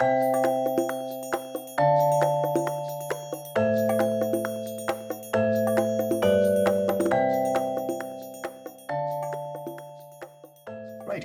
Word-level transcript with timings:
Right, 0.00 0.06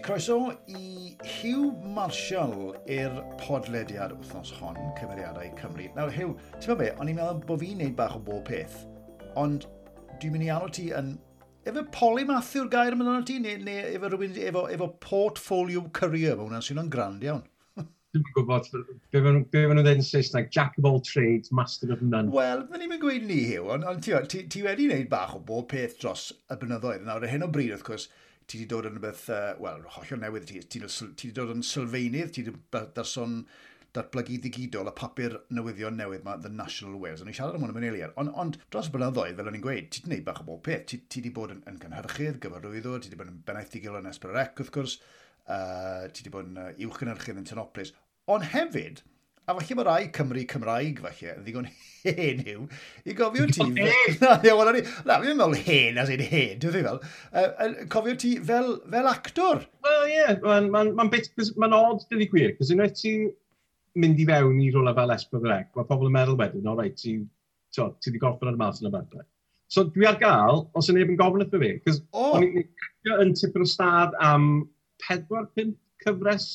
croeso 0.01 0.57
i 0.65 1.15
Hugh 1.21 1.78
Marshall 1.86 2.73
i'r 2.89 3.20
podlediad 3.38 4.15
wythnos 4.18 4.50
hon, 4.57 4.74
Cymeriadau 4.97 5.54
Cymru. 5.60 5.92
Nawr, 5.93 6.10
Hugh, 6.10 6.33
ti'n 6.57 6.74
meddwl 6.74 6.82
be, 6.82 6.89
o'n 6.97 7.14
i'n 7.14 7.21
meddwl 7.21 7.46
bod 7.46 7.61
fi'n 7.61 7.78
neud 7.78 7.93
bach 8.01 8.18
o 8.18 8.24
bob 8.25 8.42
peth, 8.50 8.87
ond 9.37 9.69
dwi'n 10.18 10.33
mynd 10.33 10.47
i 10.47 10.51
anno 10.57 10.74
ti 10.74 10.89
yn... 10.97 11.14
Efo 11.69 11.86
polymath 11.93 12.55
yw'r 12.57 12.74
gair 12.74 12.97
yma'n 12.97 13.14
anno 13.14 13.29
ti, 13.29 13.37
neu, 13.37 13.61
neu 13.61 13.86
efo, 13.93 14.10
rhywun, 14.10 14.33
efo, 14.50 14.65
efo 14.74 14.93
portfolio 14.97 15.86
career, 15.93 16.39
mae 16.39 16.50
hwnna'n 16.50 16.71
sy'n 16.71 16.82
o'n 16.87 16.96
grand 16.97 17.29
iawn. 17.29 17.46
Dwi'n 18.13 18.25
gwybod, 18.35 18.67
be 19.09 19.19
maen 19.25 19.39
nhw'n 19.39 19.45
dweud 19.49 19.87
yn 19.89 20.03
Saesneg, 20.05 20.51
Jack 20.53 20.75
of 20.77 20.85
all 20.85 20.99
trades, 21.01 21.49
master 21.49 21.89
of 21.95 22.03
none. 22.05 22.29
Wel, 22.36 22.59
fydden 22.69 22.91
ni'n 22.91 23.01
gweud 23.01 23.23
ni, 23.25 23.39
hiw, 23.49 23.71
ond 23.73 23.87
on, 23.89 24.03
ti, 24.05 24.13
ti, 24.29 24.43
ti 24.53 24.61
wedi 24.61 24.86
gwneud 24.86 25.07
bach 25.09 25.33
o 25.33 25.39
bob 25.47 25.65
peth 25.71 25.95
dros 26.03 26.27
y 26.53 26.57
blynyddoedd. 26.61 27.07
Nawr, 27.07 27.25
y 27.25 27.31
hyn 27.31 27.47
o 27.47 27.49
bryd, 27.55 27.71
wrth 27.73 27.87
gwrs, 27.87 28.05
ti 28.45 28.59
wedi 28.59 28.69
dod 28.69 28.86
yn 28.86 28.99
rhywbeth, 28.99 29.23
uh, 29.33 29.55
wel, 29.65 29.81
hollol 29.95 30.21
newydd 30.21 30.45
ti, 30.45 30.61
ti 30.61 30.83
wedi 30.83 31.31
dod 31.39 31.55
yn 31.55 31.65
sylfaenydd, 31.65 32.30
ti 32.36 32.45
wedi 32.45 32.83
darson 32.99 33.39
datblygu 33.97 34.38
ddigidol 34.44 34.89
y 34.89 34.95
papur 35.02 35.39
newyddion 35.53 35.97
newydd 35.97 36.22
yma, 36.22 36.38
The 36.45 36.53
National 36.53 37.02
Wales. 37.02 37.25
O'n 37.25 37.33
i 37.33 37.36
siarad 37.39 37.58
am 37.58 37.66
hwn 37.66 37.81
yn 37.81 37.89
eiliad. 37.89 38.14
Ond 38.22 38.38
on, 38.38 38.53
dros 38.69 38.94
blynyddoedd, 38.94 39.41
fel 39.41 39.50
o'n 39.50 39.58
i'n 39.58 39.66
gweud, 39.66 39.89
ti 39.89 40.02
wedi 40.02 40.11
gwneud 40.11 40.30
bach 40.30 40.45
o 40.45 40.47
bob 40.52 40.61
peth. 40.69 40.86
Ti, 40.89 41.02
ti 41.09 41.22
wedi 41.22 41.33
bod 41.33 41.58
yn, 41.58 41.66
yn 41.69 41.81
cynhyrchydd, 41.81 42.39
gyfarwyddwr, 42.45 43.02
ti 43.02 43.09
wedi 43.09 43.22
bod 43.23 43.33
yn 43.33 43.44
benaeth 43.50 43.73
digil 43.73 43.97
yn 43.97 44.09
Esbrarec, 44.14 44.58
wrth 44.61 44.73
gwrs. 44.77 44.97
Uh, 45.44 46.08
ti 46.09 46.23
wedi 46.23 46.31
bod 46.33 46.50
yn 46.50 46.61
uh, 46.61 46.72
uwch 46.88 47.02
yn 47.03 47.14
yn 47.14 47.48
Tanoplis. 47.50 47.94
Ond 48.32 48.46
hefyd, 48.54 49.02
a 49.48 49.54
falle 49.58 49.76
mae 49.76 49.86
rai 49.86 50.04
Cymru 50.16 50.46
Cymraeg 50.48 51.00
falle, 51.04 51.34
yn 51.34 51.44
ddigon 51.44 51.66
hen 52.06 52.44
yw, 52.54 52.62
i 53.04 53.16
gofio 53.18 53.48
ti... 53.52 53.66
Na, 54.22 54.38
na, 54.40 55.18
fi'n 55.20 55.36
meddwl 55.36 55.58
hen 55.66 56.00
as 56.00 56.12
in 56.14 56.24
hen, 56.24 56.62
dwi'n 56.64 56.88
fel. 56.88 57.02
Uh, 57.36 57.74
cofio 57.92 58.16
ti 58.20 58.38
fel, 58.48 58.78
fel 58.94 59.12
actor. 59.12 59.66
Wel, 59.84 60.08
ie, 60.08 60.16
yeah, 60.16 60.40
mae'n 60.46 60.72
ma, 60.72 60.86
ma, 60.88 61.08
ma, 61.10 61.50
ma 61.66 61.72
odd, 61.82 62.08
dydw 62.08 62.24
i 62.24 62.30
gwir, 62.32 62.56
cos 62.56 62.72
unwaith 62.72 62.96
ti 63.02 63.14
mynd 64.00 64.24
i 64.24 64.32
fewn 64.32 64.64
i 64.64 64.72
rola 64.72 64.96
fel 64.96 65.12
Esbyrrec, 65.18 65.74
mae 65.76 65.92
pobl 65.92 66.08
yn 66.08 66.16
meddwl 66.16 66.40
wedyn, 66.40 66.72
o 66.72 66.80
reit, 66.80 66.96
ti, 67.04 67.20
ti, 67.76 67.84
ti 67.84 68.14
wedi 68.14 68.24
gorffen 68.24 68.54
ar 68.54 68.56
y 68.56 68.62
mas 68.64 68.80
yn 68.80 68.88
y 68.88 68.96
bethau. 68.96 69.28
So 69.74 69.84
dwi 69.92 70.08
ar 70.08 70.20
gael, 70.22 70.68
os 70.80 70.88
yn 70.88 71.02
neb 71.02 71.12
yn 71.12 71.20
gofyn 71.20 71.44
wrtho 71.44 71.60
fi, 71.60 71.76
cos 71.84 72.00
oh. 72.16 72.38
o'n 72.38 72.48
i'n 72.48 73.20
yn 73.20 73.36
tipyn 73.36 73.66
o 73.66 73.68
stad 73.68 74.16
am 74.24 74.54
4-5 75.04 75.76
cyfres 76.06 76.48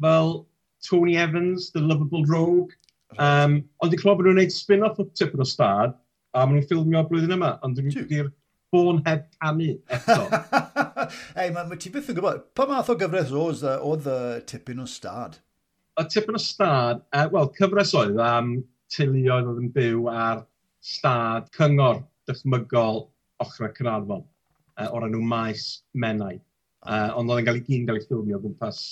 fel 0.00 0.40
Tony 0.88 1.16
Evans, 1.16 1.70
the 1.72 1.80
lovable 1.80 2.24
rogue. 2.26 2.72
Um, 3.18 3.64
ond 3.82 3.94
i'n 3.94 4.00
clywed 4.00 4.20
bod 4.20 4.28
nhw'n 4.28 4.38
gwneud 4.38 4.54
spin-off 4.54 5.00
o 5.02 5.08
Tip 5.18 5.34
o'r 5.34 5.48
Stad, 5.48 5.96
a 6.34 6.44
maen 6.44 6.60
nhw'n 6.60 6.68
ffilmio 6.70 7.02
blwyddyn 7.08 7.34
yma, 7.36 7.56
ond 7.66 7.78
dwi'n 7.78 7.90
gwneud 7.90 8.30
ffôn 8.70 9.00
heb 9.06 9.26
canu 9.40 9.72
eto. 9.90 10.18
Ei, 11.40 11.50
mae 11.50 11.66
ma 11.66 11.78
ti 11.78 11.90
byth 11.90 12.12
yn 12.12 12.18
gwybod, 12.18 12.44
pa 12.54 12.66
math 12.70 12.92
o 12.92 12.96
gyfres 12.98 13.32
oedd 13.34 13.64
oedd 13.66 14.06
y 14.10 14.18
tipyn 14.50 14.84
o 14.84 14.86
stad? 14.90 15.40
Y 15.98 16.06
tipyn 16.12 16.38
o 16.38 16.42
stad, 16.42 17.02
uh, 17.10 17.26
wel, 17.34 17.50
cyfres 17.58 17.94
oedd 17.98 18.20
am 18.22 18.54
tilioedd 18.94 19.50
oedd 19.50 19.64
yn 19.64 19.72
byw 19.74 20.06
ar 20.12 20.44
stad 20.86 21.50
cyngor 21.56 22.04
dychmygol 22.30 23.08
ochrau 23.42 23.74
Cynarfon, 23.74 24.22
uh, 24.78 24.88
o'r 24.94 25.08
enw 25.08 25.24
Maes 25.32 25.66
Menai. 25.92 26.36
Uh, 26.86 27.10
ond 27.18 27.28
oedd 27.28 27.42
yn 27.42 27.48
cael 27.48 27.58
ei 27.58 27.66
gyn 27.66 27.88
gael 27.88 27.98
ei 27.98 28.06
ffilmio 28.06 28.38
gwmpas 28.40 28.84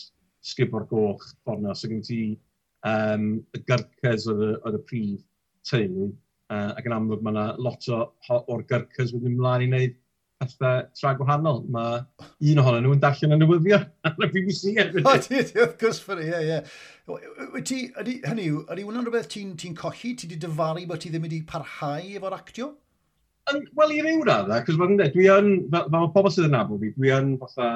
sgribo'r 0.44 0.86
goch 0.90 1.24
ffordd 1.44 1.64
yna. 1.64 1.76
So 1.76 1.90
gen 1.90 2.04
ti 2.06 2.20
um, 2.86 3.30
y 3.56 3.62
gyrcys 3.68 4.28
oedd 4.30 4.44
y, 4.48 4.50
oedd 4.62 4.78
y 4.78 4.82
prif 4.88 5.24
teulu, 5.68 6.10
uh, 6.52 6.74
ac 6.74 6.86
yn 6.88 6.96
amlwg 6.96 7.24
mae 7.24 7.34
yna 7.34 7.48
lot 7.62 7.88
o, 7.92 8.04
o'r 8.38 8.66
gyrcys 8.70 9.14
wedi'n 9.14 9.34
ymlaen 9.34 9.66
i 9.66 9.70
wneud 9.70 9.96
pethau 10.38 10.84
tra 10.94 11.14
gwahanol. 11.18 11.62
Mae 11.74 12.02
un 12.52 12.62
ohonyn 12.62 12.84
nhw 12.86 12.94
yn 12.96 13.02
darllen 13.02 13.34
y 13.34 13.40
newyddion 13.40 13.86
ar 14.06 14.26
y 14.26 14.30
BBC 14.34 14.74
erbyn. 14.78 15.06
O, 15.08 15.16
ti, 15.22 15.42
ti, 15.42 15.58
wrth 15.62 15.78
gwrs 15.80 16.02
ffynu, 16.04 16.26
ie, 16.28 16.58
ie. 16.58 17.62
Ti, 17.64 17.80
Ydy, 18.02 18.18
hynny 18.28 18.50
yw, 18.52 18.62
ydy 18.74 18.84
hwnna'n 18.86 19.08
rhywbeth 19.08 19.30
ti'n 19.34 19.56
ti 19.58 19.72
colli? 19.78 20.14
Ti 20.14 20.28
wedi 20.28 20.40
dyfaru 20.44 20.84
bod 20.88 21.02
ti 21.02 21.12
ddim 21.12 21.26
wedi 21.26 21.42
parhau 21.48 22.14
efo'r 22.20 22.38
actio? 22.38 22.72
Wel, 23.48 23.94
i 23.96 24.00
ryw 24.04 24.24
radda, 24.28 24.60
cos 24.66 24.76
dwi 24.76 25.28
yn, 25.32 25.52
fel, 25.72 25.86
fel 25.88 26.10
pobl 26.12 26.32
sydd 26.32 26.50
yn 26.50 26.52
nabod 26.52 26.82
fi, 26.82 26.90
dwi 26.98 27.12
yn 27.16 27.30
fatha 27.40 27.68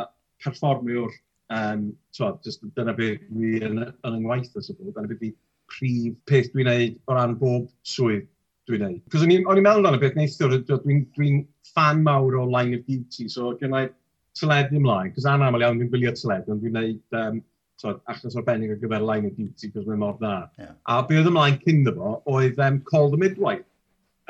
perfformiwr 0.45 1.15
Um, 1.53 1.93
so, 2.11 2.39
just, 2.45 2.63
dyna 2.77 2.95
beth 2.97 3.25
fi 3.29 3.55
yn, 3.67 3.81
yn 3.83 4.19
yngwaith, 4.19 4.53
dyna 4.55 5.09
beth 5.11 5.21
fi 5.21 5.33
prif 5.73 6.15
peth 6.29 6.53
dwi'n 6.53 6.69
neud 6.69 7.01
o 7.09 7.17
ran 7.17 7.35
bob 7.41 7.67
swydd 7.89 8.29
dwi'n 8.69 8.85
neud. 8.87 9.01
Cos 9.13 9.25
o'n 9.25 9.35
i'n 9.35 9.45
meddwl 9.45 9.89
am 9.91 9.99
y 9.99 10.01
beth 10.01 10.17
neithiwr, 10.17 10.61
dwi'n 10.69 11.03
dwi 11.17 11.33
fan 11.75 12.03
mawr 12.07 12.39
o 12.41 12.47
Line 12.49 12.79
of 12.79 12.87
Duty, 12.87 13.29
so 13.33 13.53
gen 13.61 13.77
i 13.77 13.87
teledu 14.39 14.79
ymlaen, 14.81 15.13
cos 15.17 15.29
anaml 15.29 15.65
iawn 15.65 15.81
dwi'n 15.81 15.91
gwylio 15.93 16.15
teledu, 16.17 16.55
ond 16.55 16.65
dwi'n 16.65 16.79
neud 16.79 17.19
um, 17.21 17.43
so, 17.81 17.99
achos 18.13 18.39
arbennig 18.39 18.73
ar 18.73 18.81
gyfer 18.81 19.05
Line 19.05 19.29
of 19.29 19.37
Duty, 19.37 19.73
cos 19.75 19.89
mae'n 19.89 20.01
mor 20.05 20.17
dda. 20.23 20.39
Yeah. 20.63 20.73
A 20.87 21.03
be 21.09 21.21
oedd 21.21 21.31
ymlaen 21.33 21.61
cyn 21.67 21.85
fo, 21.91 22.17
oedd 22.33 22.65
um, 22.65 22.81
Call 22.89 23.13
the 23.13 23.21
Midwife. 23.21 23.67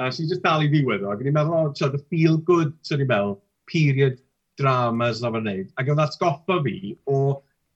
A 0.00 0.08
uh, 0.08 0.10
so 0.10 0.24
just 0.24 0.42
dal 0.42 0.64
i 0.64 0.70
ddiwedd 0.72 1.04
o, 1.04 1.12
ac 1.12 1.22
o'n 1.22 1.30
i'n 1.30 1.38
meddwl, 1.38 1.68
oh, 1.68 1.72
so, 1.76 1.92
the 1.92 2.02
feel 2.10 2.40
good, 2.50 2.72
so 2.82 2.96
ni'n 2.96 3.10
meddwl, 3.10 3.38
period 3.70 4.18
dramas 4.62 5.22
na 5.22 5.32
fo'n 5.34 5.48
neud. 5.48 5.72
Ac 5.78 5.90
oedd 5.92 6.04
atgoffa 6.06 6.60
fi 6.64 6.94
o 7.10 7.18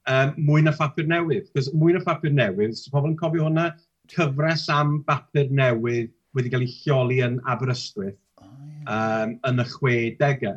um, 0.06 0.34
mwy 0.48 0.64
na 0.64 0.74
phapur 0.76 1.08
newydd. 1.10 1.50
Cos 1.54 1.70
mwy 1.74 1.96
na 1.96 2.02
phapur 2.04 2.34
newydd, 2.34 2.76
so 2.78 2.92
pobl 2.94 3.12
yn 3.12 3.18
cofio 3.20 3.46
hwnna, 3.46 3.70
cyfres 4.12 4.68
am 4.72 5.00
bapur 5.06 5.50
newydd 5.50 6.12
wedi 6.36 6.52
cael 6.52 6.66
ei 6.66 6.72
lleoli 6.84 7.18
yn 7.24 7.40
Aberystwyth 7.48 8.18
oh, 8.42 8.46
yeah. 8.46 9.24
um, 9.24 9.34
yn 9.48 9.62
y 9.62 9.66
60au. 9.72 10.54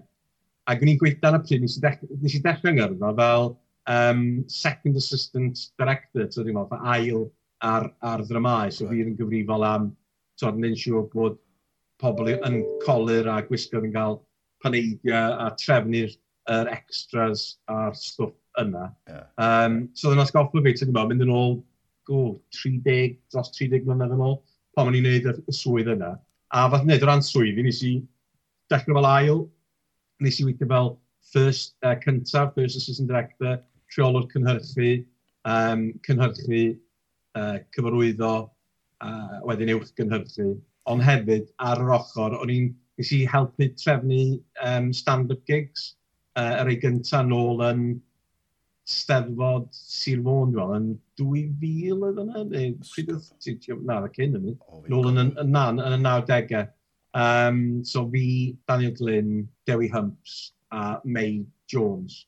Ac 0.69 0.83
o'n 0.83 0.91
i'n 0.91 1.01
gweithio 1.01 1.31
yn 1.31 1.39
y 1.39 1.43
pryd, 1.45 1.65
nes 1.65 1.77
i, 1.79 1.83
dech 1.85 2.41
dechrau 2.45 2.75
ngyrfa 2.75 3.13
fel 3.17 3.51
um, 3.89 4.23
second 4.51 4.99
assistant 4.99 5.65
director, 5.81 6.27
so 6.29 6.43
dwi'n 6.43 6.59
meddwl, 6.59 6.83
ail 6.93 7.23
ar, 7.65 7.89
ar 8.05 8.25
ddramau. 8.27 8.71
So 8.73 8.87
right. 8.87 9.07
fi 9.07 9.15
gyfrifol 9.17 9.65
am, 9.65 9.91
so, 10.39 10.51
yn 10.51 10.77
siŵr 10.77 11.07
bod 11.13 11.39
pobl 11.99 12.29
yn 12.35 12.61
colir 12.85 13.27
a 13.27 13.41
gwisgoedd 13.47 13.89
yn 13.89 13.95
cael 13.95 14.19
paneidiau 14.63 15.37
a 15.45 15.49
trefnu'r 15.59 16.15
er 16.49 16.69
extras 16.73 17.59
a'r 17.69 17.95
stwff 17.97 18.35
yna. 18.59 18.89
Yeah. 19.07 19.25
Um, 19.37 19.81
so 19.93 20.09
oedd 20.09 20.19
yn 20.19 20.63
fi, 20.65 20.73
ti'n 20.73 20.89
gwybod, 20.89 21.11
mynd 21.11 21.25
yn 21.25 21.33
ôl 21.33 21.59
go, 22.09 22.39
30, 22.57 23.19
dros 23.31 23.51
30 23.57 23.85
mlynedd 23.85 24.15
yn 24.15 24.25
ôl, 24.25 24.39
pan 24.75 24.89
o'n 24.89 24.97
i'n 24.97 25.05
neud 25.05 25.29
y 25.29 25.55
swydd 25.55 25.91
yna. 25.93 26.15
A 26.49 26.65
fath 26.71 26.85
wneud 26.87 27.05
o 27.05 27.09
ran 27.09 27.23
swydd, 27.25 27.59
nes 27.61 27.81
i 27.85 27.93
dechrau 28.73 28.97
fel 28.97 29.09
ail, 29.09 29.43
nes 30.23 30.39
i 30.41 30.47
weithio 30.47 30.69
fel 30.71 30.93
first 31.29 31.75
uh, 31.85 31.95
cyntaf, 32.03 32.55
first 32.55 32.79
assistant 32.79 33.11
director, 33.11 33.59
rheolwr 33.93 34.25
cynhyrchu, 34.33 35.03
um, 35.45 35.91
cynhyrchu, 36.07 36.63
uh, 37.37 37.59
cyfarwyddo, 37.75 38.33
uh, 39.05 39.37
wedyn 39.45 39.75
uwch 39.75 39.93
cynhyrchu. 39.99 40.55
Ond 40.89 41.05
hefyd, 41.05 41.51
ar 41.61 41.83
yr 41.83 41.93
ochr, 41.99 42.37
o'n 42.39 42.53
i'n 42.53 42.71
Nes 42.99 43.13
i 43.15 43.23
helpu 43.31 43.69
trefnu 43.79 44.21
um, 44.65 44.91
stand-up 44.93 45.45
gigs 45.47 45.93
uh, 46.35 46.43
yr 46.59 46.65
er 46.65 46.71
ei 46.73 46.79
gyntaf 46.83 47.27
nôl 47.27 47.63
yn 47.69 47.83
steddfod 48.89 49.69
Sir 49.75 50.23
Fôn, 50.25 50.51
dwi'n 50.55 50.75
yn 50.75 50.89
2000 51.21 52.03
oedd 52.07 52.19
yna, 52.23 52.43
neu 52.49 52.73
pryd 52.89 53.13
oedd 53.13 53.29
ti'n 53.45 53.83
na, 53.85 53.99
dda 54.01 54.09
cyn 54.15 54.35
yna, 54.39 54.55
nôl 54.89 55.11
yn 55.11 55.21
yn, 55.23 55.31
yn, 55.43 55.55
yn 55.85 55.95
y 55.95 56.01
90au. 56.05 56.65
Um, 57.19 57.61
so 57.85 58.03
fi, 58.09 58.57
Daniel 58.69 58.95
Glyn, 58.97 59.47
Dewi 59.65 59.87
Humps 59.93 60.51
a 60.71 60.99
May 61.03 61.45
Jones. 61.67 62.25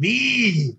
Fi! 0.00 0.74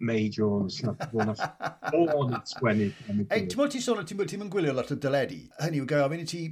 May 0.00 0.30
Jones, 0.32 0.80
na 0.82 0.94
ffôn 0.96 2.34
sgwennu. 2.54 2.88
Ei, 3.28 3.44
ti'n 3.44 3.58
mwyn 3.60 3.72
ti'n 3.72 3.84
sôn, 3.84 4.00
ti'n 4.08 4.16
mwyn 4.16 4.32
ti'n 4.32 4.52
gwylio 4.52 4.72
lot 4.76 4.92
o 4.92 4.96
dyledu. 4.96 5.42
Hynny 5.60 5.82
yw, 5.82 5.88
gael, 5.88 6.08
mynd 6.08 6.24
i 6.24 6.28
ti 6.30 6.42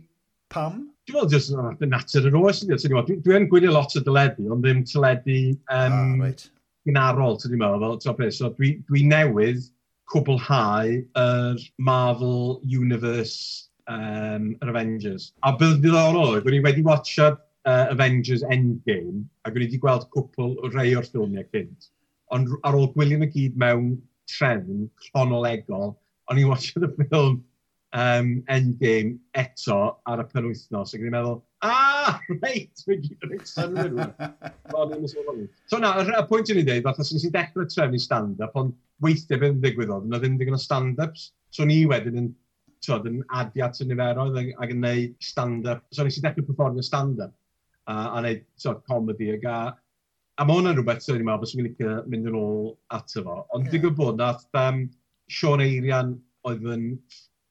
Pam? 0.53 0.85
Dwi'n 1.09 1.19
meddwl 1.19 1.35
jyst 1.35 1.55
uh, 1.55 1.73
y 1.85 1.89
natur 1.89 2.29
yr 2.29 2.37
oes. 2.41 2.63
Dwi'n 2.65 2.95
dwi, 3.09 3.19
dwi 3.25 3.41
gwylio 3.51 3.73
lot 3.75 3.97
o 3.97 4.03
dyledu, 4.05 4.49
ond 4.53 4.65
ddim 4.65 4.85
tyledu 4.89 5.41
um, 5.53 5.99
ah, 5.99 6.15
right. 6.23 6.45
gynarol, 6.89 7.37
ti'n 7.41 7.57
meddwl, 7.57 7.85
fel 7.85 7.99
top 8.05 8.23
So 8.35 8.53
dwi, 8.57 8.77
dwi 8.89 9.05
newydd 9.09 9.67
cwblhau 10.09 10.95
yr 11.21 11.65
Marvel 11.79 12.61
Universe 12.65 13.69
um, 13.89 14.55
yr 14.63 14.73
Avengers. 14.73 15.33
A 15.45 15.53
bydd 15.59 15.83
ddiddorol, 15.83 16.41
gwni 16.45 16.63
wedi 16.65 16.85
watcha 16.87 17.35
uh, 17.35 17.87
Avengers 17.93 18.45
Endgame, 18.49 19.27
a 19.45 19.53
gwni 19.53 19.69
wedi 19.69 19.81
gweld 19.83 20.09
cwpl 20.15 20.57
o 20.63 20.73
rei 20.73 20.95
o'r 20.97 21.09
ffilmiau 21.09 21.45
cynt. 21.53 21.91
Ond 22.33 22.53
ar 22.69 22.77
ôl 22.77 22.91
gwylio 22.95 23.21
nhw 23.21 23.31
gyd 23.33 23.57
mewn 23.61 23.95
trefn 24.29 24.89
chronolegol, 25.05 25.95
o'n 26.29 26.41
i'n 26.41 26.51
watchad 26.51 26.89
y 26.89 26.93
ffilm 26.97 27.39
um, 27.93 28.43
Endgame 28.49 29.19
eto 29.37 29.79
ar 30.07 30.23
y 30.23 30.27
penwythnos. 30.33 30.95
Ac 30.95 31.01
so, 31.05 31.13
meddwl, 31.15 31.39
ah, 31.67 32.19
reit, 32.43 32.83
fe 32.85 32.99
gyd 33.03 33.25
yn 33.27 33.35
eich 33.39 33.49
synwyr. 33.53 35.49
So 35.71 35.81
na, 35.83 35.95
y 36.03 36.27
pwynt 36.31 36.53
i'n 36.53 36.63
ei 36.63 36.69
ddeud, 36.69 36.85
fatha 36.87 37.07
sy'n 37.07 37.23
si 37.23 37.33
dechrau 37.35 37.69
trefnu 37.69 38.01
stand-up, 38.03 38.55
ond 38.61 38.77
weithiau 39.05 39.41
beth 39.41 39.57
yn 39.57 39.65
digwydd 39.65 39.95
oedd, 39.95 40.07
yna 40.11 40.23
ddim 40.23 40.39
digon 40.41 40.59
o 40.59 40.63
stand-ups. 40.63 41.33
So 41.55 41.67
ni 41.69 41.81
wedyn 41.89 42.23
yn, 42.23 42.31
twod, 42.85 43.09
yn 43.11 43.25
adio 43.35 43.67
at 43.67 43.83
y 43.83 43.89
niferoedd 43.89 44.39
ac 44.39 44.73
yn 44.75 44.83
neud 44.85 45.19
stand-up. 45.25 45.85
So 45.93 46.07
nes 46.07 46.21
i 46.21 46.25
dechrau 46.25 46.47
performio 46.49 46.85
stand-up 46.87 47.35
a, 47.89 48.19
a 48.19 48.25
neud 48.25 48.45
twod, 48.61 48.85
comedy 48.89 49.33
ag 49.35 49.47
a 49.49 49.59
A 50.39 50.45
mae 50.47 50.55
hwnna'n 50.55 50.77
rhywbeth 50.79 51.03
sy'n 51.03 51.17
ni'n 51.19 51.27
meddwl 51.27 51.41
bod 51.43 51.51
sy'n 51.51 51.65
licio 51.67 51.93
mynd 52.07 52.29
yn 52.31 52.37
ôl 52.39 52.69
ato 52.95 53.25
fo. 53.27 53.41
Ond 53.57 53.65
yeah. 53.65 53.73
digwydd 53.73 53.97
bod 53.99 54.21
nath 54.21 54.45
um, 54.61 54.85
Sean 55.35 55.63
Eirian 55.65 56.13
oedd 56.47 56.69
yn 56.77 56.85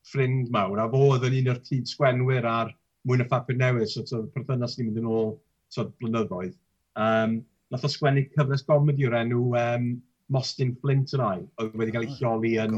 ffrind 0.07 0.51
mawr, 0.53 0.81
a 0.81 0.87
fo 0.91 1.03
oedd 1.11 1.27
yn 1.27 1.37
un 1.41 1.51
o'r 1.53 1.61
cyd 1.67 1.89
sgwenwyr 1.91 2.47
ar 2.49 2.73
mwyn 3.07 3.23
y 3.23 3.27
ffapur 3.27 3.57
newydd, 3.59 3.91
so, 3.91 4.03
so 4.07 4.23
perthynas 4.33 4.77
ni'n 4.77 4.89
mynd 4.89 5.01
yn 5.03 5.11
ôl 5.11 5.31
so, 5.73 5.87
blynyddoedd. 6.01 6.57
Um, 6.97 7.39
nath 7.71 7.85
o 7.87 7.91
sgwennu 7.91 8.25
cyfres 8.33 8.65
gomedi 8.67 9.07
o'r 9.07 9.17
enw 9.21 9.43
um, 9.59 9.87
Mostyn 10.33 10.73
Flint 10.81 11.13
yn 11.15 11.23
ai, 11.23 11.39
oedd 11.61 11.77
wedi 11.79 11.95
cael 11.95 12.07
ei 12.07 12.17
lleoli 12.17 12.57
yn 12.63 12.75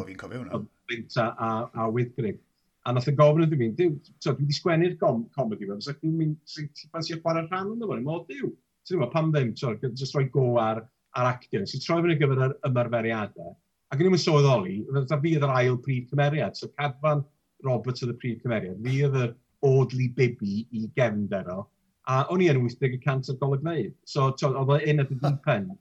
Flint 0.90 1.18
a, 1.22 1.32
a, 1.34 1.50
a 1.74 1.90
Wythgrig. 1.94 2.40
A 2.88 2.94
nath 2.96 3.10
o 3.10 3.14
gofyn 3.18 3.46
ydw 3.46 3.64
i 3.66 3.70
diw, 3.78 3.96
so, 4.18 4.34
dwi 4.34 4.46
wedi 4.46 4.58
sgwennu'r 4.58 4.96
com 5.02 5.24
comedi 5.36 5.68
fe, 5.68 5.78
fysa 5.82 5.96
chi'n 5.98 6.16
mynd, 6.18 6.38
ti'n 6.50 6.70
ffansi 6.92 7.18
chwarae 7.20 7.46
rhan 7.48 7.74
yn 7.74 7.82
ddefnyddio, 7.82 8.06
mo, 8.06 8.22
diw, 8.30 8.52
ti'n 8.88 9.02
ddim 9.02 9.12
pam 9.14 9.34
ddim, 9.34 9.52
so, 9.60 9.74
just 9.90 10.16
roi 10.18 10.26
go 10.34 10.46
ar, 10.62 10.84
ar 11.18 11.32
actio, 11.34 11.62
nes 11.62 11.76
troi 11.84 12.00
fyny 12.06 12.18
gyfer 12.22 12.46
yr 12.48 12.56
ymarferiadau, 12.70 13.54
Ac 13.90 14.02
yn 14.02 14.10
ymwneud 14.10 14.24
sylweddoli, 14.24 14.78
da 15.10 15.18
fi 15.18 15.36
oedd 15.36 15.46
yr 15.48 15.56
ail 15.56 15.78
prif 15.86 16.10
cymeriad. 16.12 16.58
So 16.58 16.70
cadfan 16.78 17.26
Robert 17.66 18.02
oedd 18.04 18.14
y 18.14 18.18
prif 18.22 18.44
cymeriad. 18.44 18.80
Fi 18.86 19.04
oedd 19.08 19.20
yr 19.24 19.36
odli 19.66 20.08
bibi 20.16 20.64
i 20.78 20.86
gefnder 20.96 21.50
o, 21.52 21.64
A 22.10 22.24
o'n 22.34 22.42
i 22.42 22.48
yn 22.50 22.58
80% 22.64 23.30
o'r 23.30 23.38
golwg 23.42 23.66
neud. 23.66 23.94
So 24.10 24.32
oedd 24.32 24.72
un 24.74 25.04
at 25.04 25.12
y 25.14 25.18
deep 25.20 25.52
end. 25.54 25.76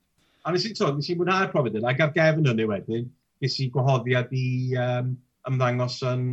A 0.45 0.53
nes 0.53 0.67
i, 0.69 0.75
to, 0.77 0.91
nes 0.95 1.09
i 1.09 1.17
mwynhau'r 1.17 1.49
profiad 1.53 1.79
yna, 1.81 1.93
ac 1.93 2.03
ar 2.05 2.13
gefn 2.17 2.47
hynny 2.49 2.67
wedyn, 2.69 3.09
nes 3.43 3.57
i 3.63 3.69
gwahoddiad 3.73 4.31
i 4.37 4.45
um, 4.83 5.15
ymddangos 5.49 5.99
yn 6.09 6.27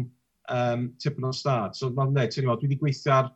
um, 0.51 0.85
tipyn 1.01 1.29
o'n 1.29 1.35
stad. 1.35 1.77
So 1.79 1.91
mae'n 1.95 2.13
dweud, 2.15 2.33
ti'n 2.33 2.47
dwi 2.47 2.55
wedi 2.67 2.79
gweithio 2.81 3.15
ar 3.15 3.31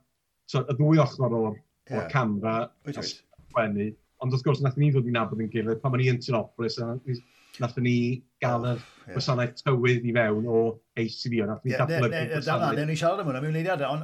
so, 0.52 0.66
y 0.66 0.76
ddwy 0.76 1.02
ochr 1.04 1.36
o'r, 1.40 1.58
yeah. 1.90 2.08
camera, 2.12 2.56
a 2.92 3.06
sgwennu, 3.08 3.90
ond 4.20 4.36
wrth 4.36 4.46
gwrs 4.46 4.64
nath 4.64 4.78
ni 4.80 4.92
ddod 4.92 5.08
i 5.08 5.16
nabod 5.16 5.42
yn 5.44 5.52
gilydd, 5.54 5.80
pan 5.84 5.96
ma'n 5.96 6.04
i 6.04 6.12
yn 6.12 6.20
Tynopolis, 6.24 6.80
nath 7.64 7.80
ni 7.80 7.98
gael 8.44 8.66
yr 8.70 8.80
yeah. 8.80 9.14
gwasanaeth 9.16 9.64
tywydd 9.64 10.06
i 10.08 10.14
fewn 10.16 10.48
o 10.48 10.62
ACB. 11.00 11.36
Ond 11.46 11.66
ni 11.68 11.76
datblygu 11.76 12.22
gwasanaeth. 12.34 12.78
Da, 12.80 12.86
ni 12.88 12.98
siarad 13.00 13.24
am 13.24 13.32
hwnna 13.32 13.42
mewn 13.44 13.60
eiliadau. 13.60 13.98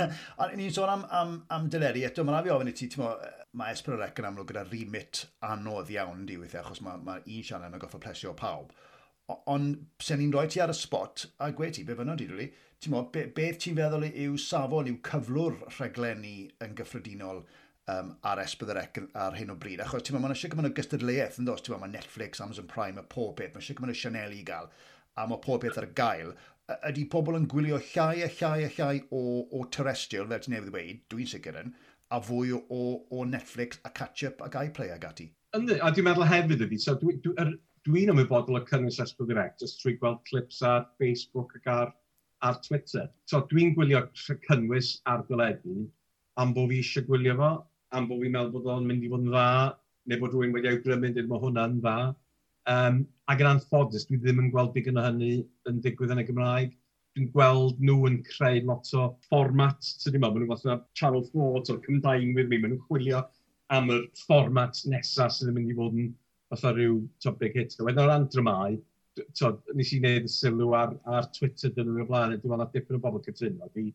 Ond 0.44 0.56
ni'n 0.60 0.74
sôn 0.74 0.92
am, 0.92 1.06
am, 1.20 1.32
am 1.56 1.70
dyleri. 1.72 2.04
Eto, 2.08 2.26
mae'n 2.26 2.40
afi 2.40 2.54
ofyn 2.54 2.72
i 2.72 2.76
ti, 2.76 2.90
mae 3.56 3.72
Esbrorec 3.72 4.20
yn 4.20 4.28
amlwg 4.30 4.52
gyda 4.52 4.66
remit 4.68 5.24
anodd 5.48 5.90
iawn 5.94 6.26
di 6.28 6.38
weithiau, 6.40 6.66
achos 6.66 6.82
mae 6.84 7.00
ma 7.02 7.18
un 7.22 7.48
sianel 7.48 7.74
yn 7.74 7.82
goffa 7.82 8.02
plesio 8.02 8.34
pawb. 8.38 8.74
Ond 9.50 10.02
sen 10.02 10.20
ni'n 10.22 10.34
rhoi 10.34 10.46
ti 10.52 10.62
ar 10.62 10.70
y 10.70 10.76
spot, 10.76 11.26
a 11.42 11.50
gwe 11.56 11.72
ti, 11.74 11.82
be 11.86 11.96
fynnod 11.98 12.20
di, 12.20 12.28
ddwy, 12.30 12.50
ti'n 12.82 12.92
mo, 12.92 13.06
be, 13.12 13.24
beth 13.34 13.62
ti'n 13.64 13.78
feddwl 13.78 14.06
yw 14.12 14.36
safon, 14.38 14.90
yw 14.92 15.00
cyflwr 15.08 15.56
rhaglenni 15.72 16.36
yn 16.62 16.76
gyffredinol 16.78 17.42
um, 17.92 18.12
ar 18.26 18.42
Esbydderec 18.42 19.00
ar 19.14 19.36
hyn 19.38 19.52
o 19.54 19.56
bryd. 19.60 19.82
Achos 19.84 20.04
ti'n 20.06 20.16
meddwl, 20.16 20.26
mae'n 20.26 20.36
eisiau 20.36 20.52
gymryd 20.52 20.70
o 20.70 20.76
gystadleuaeth 20.76 21.40
yn 21.40 21.48
dos. 21.48 21.62
Ti'n 21.62 21.74
meddwl, 21.74 21.86
mae 21.86 21.94
Netflix, 21.94 22.42
Amazon 22.44 22.68
Prime, 22.70 22.98
mae 22.98 23.10
pob 23.12 23.36
beth. 23.38 23.54
Mae 23.54 23.64
eisiau 23.64 23.78
gymryd 23.78 23.96
o 23.96 24.00
Chanel 24.02 24.36
i 24.36 24.42
gael. 24.46 24.70
A 25.16 25.26
mae 25.30 25.42
pob 25.44 25.62
beth 25.64 25.78
ar 25.80 25.88
gael. 25.98 26.32
Ydy 26.90 27.04
pobl 27.10 27.38
yn 27.38 27.46
gwylio 27.50 27.78
llai 27.92 28.24
a 28.26 28.30
llai 28.40 28.66
a 28.66 28.70
llai 28.74 28.96
o, 29.14 29.20
o 29.54 29.66
terrestrial, 29.70 30.26
fel 30.32 30.42
ti'n 30.42 30.56
newydd 30.56 30.72
dweud, 30.72 31.04
dwi'n 31.12 31.30
sicr 31.30 31.60
yn, 31.62 31.70
a 32.10 32.18
fwy 32.22 32.56
o, 32.56 32.80
o 33.10 33.26
Netflix 33.26 33.78
a 33.86 33.92
catch-up 33.94 34.42
ac 34.42 34.58
iPlay 34.64 34.90
ag 34.94 35.06
ati. 35.06 35.28
Ynddi, 35.54 35.78
a 35.78 35.92
dwi'n 35.94 36.08
meddwl 36.08 36.26
hefyd 36.26 36.66
ydi, 36.66 36.80
so 36.82 36.96
dwi'n 36.98 37.22
dwi, 37.22 37.36
dwi 37.38 37.54
dwi 37.86 38.02
ymwybodol 38.10 38.58
o 38.58 38.64
cynnwys 38.66 38.98
Esbydderec, 39.04 39.54
jyst 39.62 39.78
trwy 39.78 39.94
gweld 40.00 40.24
clips 40.26 40.58
ar 40.66 40.88
Facebook 40.98 41.54
ac 41.60 41.70
ar, 41.70 41.94
ar 42.42 42.58
Twitter. 42.66 43.06
So 43.30 43.44
dwi'n 43.52 43.76
gwylio 43.78 44.02
cynnwys 44.18 44.96
ar 45.12 45.22
dyledu 45.30 45.86
am 46.42 46.54
bod 46.56 46.72
fi 46.72 46.80
eisiau 46.82 47.06
gwylio 47.06 47.36
fo, 47.38 47.50
am 47.94 48.08
bod 48.08 48.22
fi'n 48.22 48.34
meddwl 48.34 48.54
bod 48.54 48.70
o'n 48.74 48.86
mynd 48.88 49.04
i 49.06 49.10
fod 49.10 49.24
yn 49.24 49.30
dda, 49.32 49.50
neu 50.10 50.22
bod 50.22 50.34
rhywun 50.34 50.54
wedi 50.56 50.70
awgrymu 50.72 51.12
dweud 51.12 51.30
mae 51.30 51.42
hwnna'n 51.44 51.78
dda. 51.82 51.96
Um, 52.72 52.98
ac 53.30 53.42
yn 53.42 53.50
anffodus, 53.52 54.08
dwi 54.08 54.18
ddim 54.22 54.42
yn 54.42 54.50
gweld 54.54 54.74
digon 54.74 54.98
o 54.98 55.04
hynny 55.06 55.30
yn 55.70 55.78
digwydd 55.84 56.14
yn 56.14 56.22
y 56.22 56.26
Gymraeg. 56.26 56.74
Dwi'n 57.16 57.30
gweld 57.32 57.78
nhw 57.80 58.08
yn 58.10 58.18
creu 58.26 58.60
lot 58.68 58.90
o 58.98 59.06
fformat, 59.28 59.86
sydd 59.86 60.12
wedi 60.12 60.22
meddwl, 60.22 60.42
maen 60.42 60.50
nhw'n 60.50 60.62
fath 60.62 60.72
o 60.74 60.98
Channel 60.98 61.24
4, 61.30 61.62
o'r 61.62 61.80
cymdain 61.86 62.34
with 62.36 62.50
me, 62.50 62.58
maen 62.58 62.74
nhw'n 62.74 62.82
chwilio 62.88 63.22
am 63.76 63.90
y 63.94 64.00
fformat 64.24 64.82
nesaf 64.90 65.32
sydd 65.34 65.52
yn 65.52 65.56
mynd 65.60 65.72
i 65.72 65.78
fod 65.78 65.96
yn 65.96 66.10
fatha 66.52 66.74
rhyw 66.74 67.00
topic 67.22 67.56
hit. 67.58 67.78
Wedyn 67.80 68.04
o'r 68.04 68.14
antrymau, 68.18 68.76
tod, 69.38 69.62
nes 69.78 69.94
i 69.94 70.00
wneud 70.02 70.28
y 70.28 70.32
sylw 70.32 70.74
ar, 70.76 70.92
ar 71.08 71.30
Twitter 71.38 71.72
dyn 71.72 71.88
nhw'n 71.88 72.04
y 72.04 72.08
blaen, 72.10 72.34
dwi'n 72.34 72.42
meddwl 72.50 72.62
na 72.64 72.68
dipyn 72.74 72.98
o 72.98 73.02
bobl 73.06 73.24
cytuno. 73.24 73.70
Mae 73.72 73.94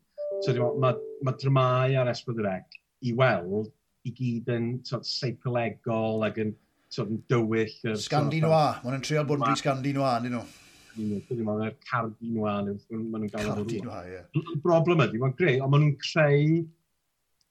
ma, 0.82 0.96
ma 1.30 1.68
ar 2.02 2.10
Esbydrec 2.10 2.80
i 3.06 3.14
weld 3.18 3.70
i 4.08 4.12
gyd 4.16 4.50
yn 4.52 4.68
sort, 4.88 5.06
seicolegol 5.08 6.26
ac 6.26 6.40
yn 6.42 6.52
sort, 6.92 7.12
yn 7.12 7.22
dywyll. 7.30 7.72
Scandi 8.02 8.42
noa, 8.42 8.66
maen 8.82 8.96
nhw'n 8.96 9.06
trio 9.06 9.24
bod 9.28 9.46
yn 9.46 9.58
scandi 9.60 9.94
noa, 9.96 10.18
dyn 10.24 10.36
nhw. 10.36 10.44
Dwi'n 10.92 11.40
meddwl, 11.40 11.64
yr 11.70 11.76
cardi 11.88 12.34
noa, 12.34 12.58
maen 12.60 12.76
nhw'n 12.76 13.32
gael 13.32 13.50
Cardi 13.50 13.80
noa, 13.84 14.02
ie. 14.10 14.22
Y 14.36 14.60
broblem 14.64 15.04
ydy, 15.06 15.20
mae'n 15.22 15.36
greu, 15.38 15.58
ond 15.64 15.72
maen 15.72 15.86
nhw'n 15.86 15.98
creu 16.02 16.62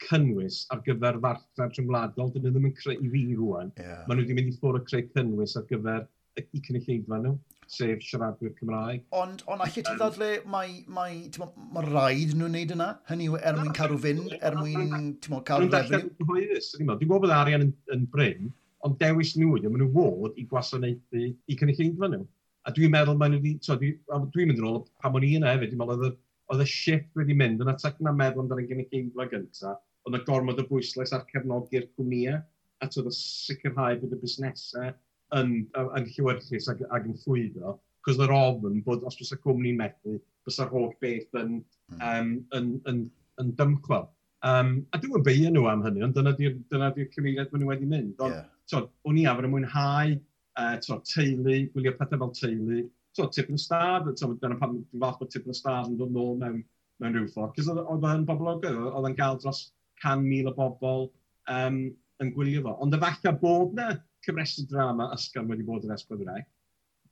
cynnwys 0.02 0.64
ar 0.74 0.82
gyfer 0.86 1.20
farchnad 1.24 1.78
rhyngwladol, 1.78 2.32
dyn 2.34 2.46
nhw 2.46 2.54
ddim 2.54 2.70
yn 2.70 2.76
creu 2.78 2.98
i 2.98 3.10
fi 3.14 3.24
rwan. 3.38 3.72
Yeah. 3.82 4.04
Maen 4.06 4.20
nhw 4.20 4.26
wedi 4.26 4.38
mynd 4.38 4.52
i 4.52 4.58
ffwrdd 4.58 4.82
o 4.82 4.90
creu 4.90 5.08
cynnwys 5.16 5.58
ar 5.60 5.66
gyfer 5.70 6.06
i 6.42 6.62
cynulleidfa 6.68 7.22
nhw 7.22 7.36
sef 7.72 8.04
siaradwyr 8.04 8.54
Cymraeg. 8.58 9.04
Ond, 9.16 9.44
ond 9.48 9.64
allai 9.64 9.72
ti 9.76 9.84
ddadle, 9.88 10.32
mae, 10.52 10.82
mae, 10.92 11.22
mae, 11.40 11.68
mae 11.76 11.86
rhaid 11.88 12.34
nhw'n 12.38 12.56
neud 12.58 12.74
yna? 12.76 12.90
Hynny 13.10 13.30
yw 13.30 13.38
er 13.40 13.60
mwyn 13.60 13.76
carw 13.78 14.00
fynd, 14.06 14.34
er 14.44 14.58
mwyn 14.60 15.14
cael 15.48 15.68
refn? 15.70 16.10
Dwi'n 16.20 16.90
gwybod 17.00 17.24
bod 17.26 17.36
arian 17.36 17.68
yn, 17.68 17.74
yn 17.96 18.04
bryn, 18.12 18.52
ond 18.88 18.98
dewis 19.02 19.34
nhw 19.38 19.56
ydy, 19.60 19.72
maen 19.72 19.86
nhw 19.86 19.92
fod 19.96 20.40
i 20.42 20.46
gwasanaethu 20.52 21.30
i 21.32 21.58
cynulleidfa 21.62 22.12
nhw. 22.12 22.26
A 22.68 22.74
dwi'n 22.76 22.92
meddwl 22.94 23.20
maen 23.22 23.38
nhw 23.38 23.44
wedi, 23.46 23.54
so, 23.66 23.78
dwi'n 23.80 24.28
dwi 24.36 24.50
mynd 24.50 24.60
yn 24.60 24.68
ôl 24.70 24.82
pam 25.04 25.16
o'n 25.18 25.28
i 25.28 25.36
yna 25.40 25.54
hefyd, 25.56 25.72
dwi'n 25.72 25.84
meddwl 25.86 26.18
oedd 26.52 26.66
y 26.66 26.68
shift 26.68 27.16
wedi 27.16 27.38
mynd 27.38 27.64
yna 27.64 27.78
atach 27.78 28.02
na 28.04 28.12
meddwl 28.16 28.44
amdano'n 28.44 28.68
gynulleidfa 28.74 29.30
gyntaf, 29.32 29.80
oedd 30.08 30.18
y 30.20 30.24
gormod 30.28 30.60
o 30.60 30.68
bwyslais 30.68 31.16
ar 31.16 31.24
cefnogi'r 31.32 31.88
cwmnïau, 31.96 32.42
a 32.82 32.90
oedd 32.90 33.14
sicrhau 33.16 33.98
bod 34.02 34.18
y 34.18 34.20
busnesau 34.20 34.92
yn, 35.38 35.54
yn 35.82 36.08
llywyrchus 36.16 36.70
ag, 36.72 36.84
ag 36.92 37.08
yn 37.10 37.18
llwyddo, 37.24 37.76
cos 38.06 38.22
yr 38.24 38.34
ofn 38.36 38.82
bod 38.86 39.06
os 39.08 39.18
bys 39.20 39.34
y 39.36 39.38
cwmni'n 39.44 39.78
methu, 39.80 40.18
bys 40.46 40.60
yr 40.64 40.72
holl 40.74 40.90
beth 41.04 41.38
yn, 41.42 41.60
mm. 41.92 42.02
um, 42.08 42.34
yn, 42.58 42.72
yn, 42.90 43.04
yn 43.42 43.54
dymchwel. 43.60 44.10
Um, 44.48 44.74
a 44.90 44.98
dwi'n 44.98 45.26
beio 45.26 45.52
nhw 45.54 45.68
am 45.70 45.84
hynny, 45.86 46.02
ond 46.06 46.18
dyna 46.18 46.34
di'r 46.38 46.58
di 46.96 47.06
cyfeiriad 47.14 47.52
maen 47.52 47.64
nhw 47.64 47.70
wedi 47.70 47.90
mynd. 47.90 48.16
Ond, 48.26 48.34
yeah. 48.34 48.50
so, 48.70 48.88
o'n 49.06 49.20
i 49.22 49.28
afr 49.30 49.46
yn 49.48 49.54
mwynhau 49.54 50.16
uh, 50.18 50.76
so, 50.82 50.98
teulu, 51.06 51.60
gwylio 51.76 51.94
pethau 52.00 52.24
fel 52.24 52.34
teulu, 52.40 52.84
so, 53.18 53.28
tip 53.30 53.52
yn 53.54 53.62
stad, 53.62 54.10
so, 54.18 54.34
dyna 54.42 54.58
pan 54.60 54.80
dwi'n 54.80 55.06
fath 55.06 55.20
bod 55.22 55.34
tip 55.34 55.46
yn 55.46 55.58
stad 55.58 55.92
yn 55.92 56.00
dod 56.00 56.16
nôl 56.16 56.40
mewn, 56.42 56.64
mewn 57.02 57.18
rhyw 57.18 57.30
ffordd, 57.34 57.54
cos 57.58 57.70
oedd 57.72 58.08
yn 58.16 58.26
boblogydd, 58.30 58.82
oedd 58.90 59.12
yn 59.12 59.18
gael 59.20 59.38
dros 59.42 59.68
100,000 60.02 60.50
o 60.50 60.56
bobl 60.58 61.06
um, 61.54 61.84
yn 62.22 62.34
gwylio 62.34 62.66
fo. 62.66 62.76
Ond 62.82 62.98
efallai 62.98 63.36
bod 63.42 63.78
na 63.78 63.92
cyfresu 64.26 64.68
drama 64.70 65.10
ysgol 65.16 65.50
wedi 65.50 65.66
bod 65.68 65.86
yn 65.88 65.94
Esbyd 65.96 66.24
Wraig. 66.26 66.48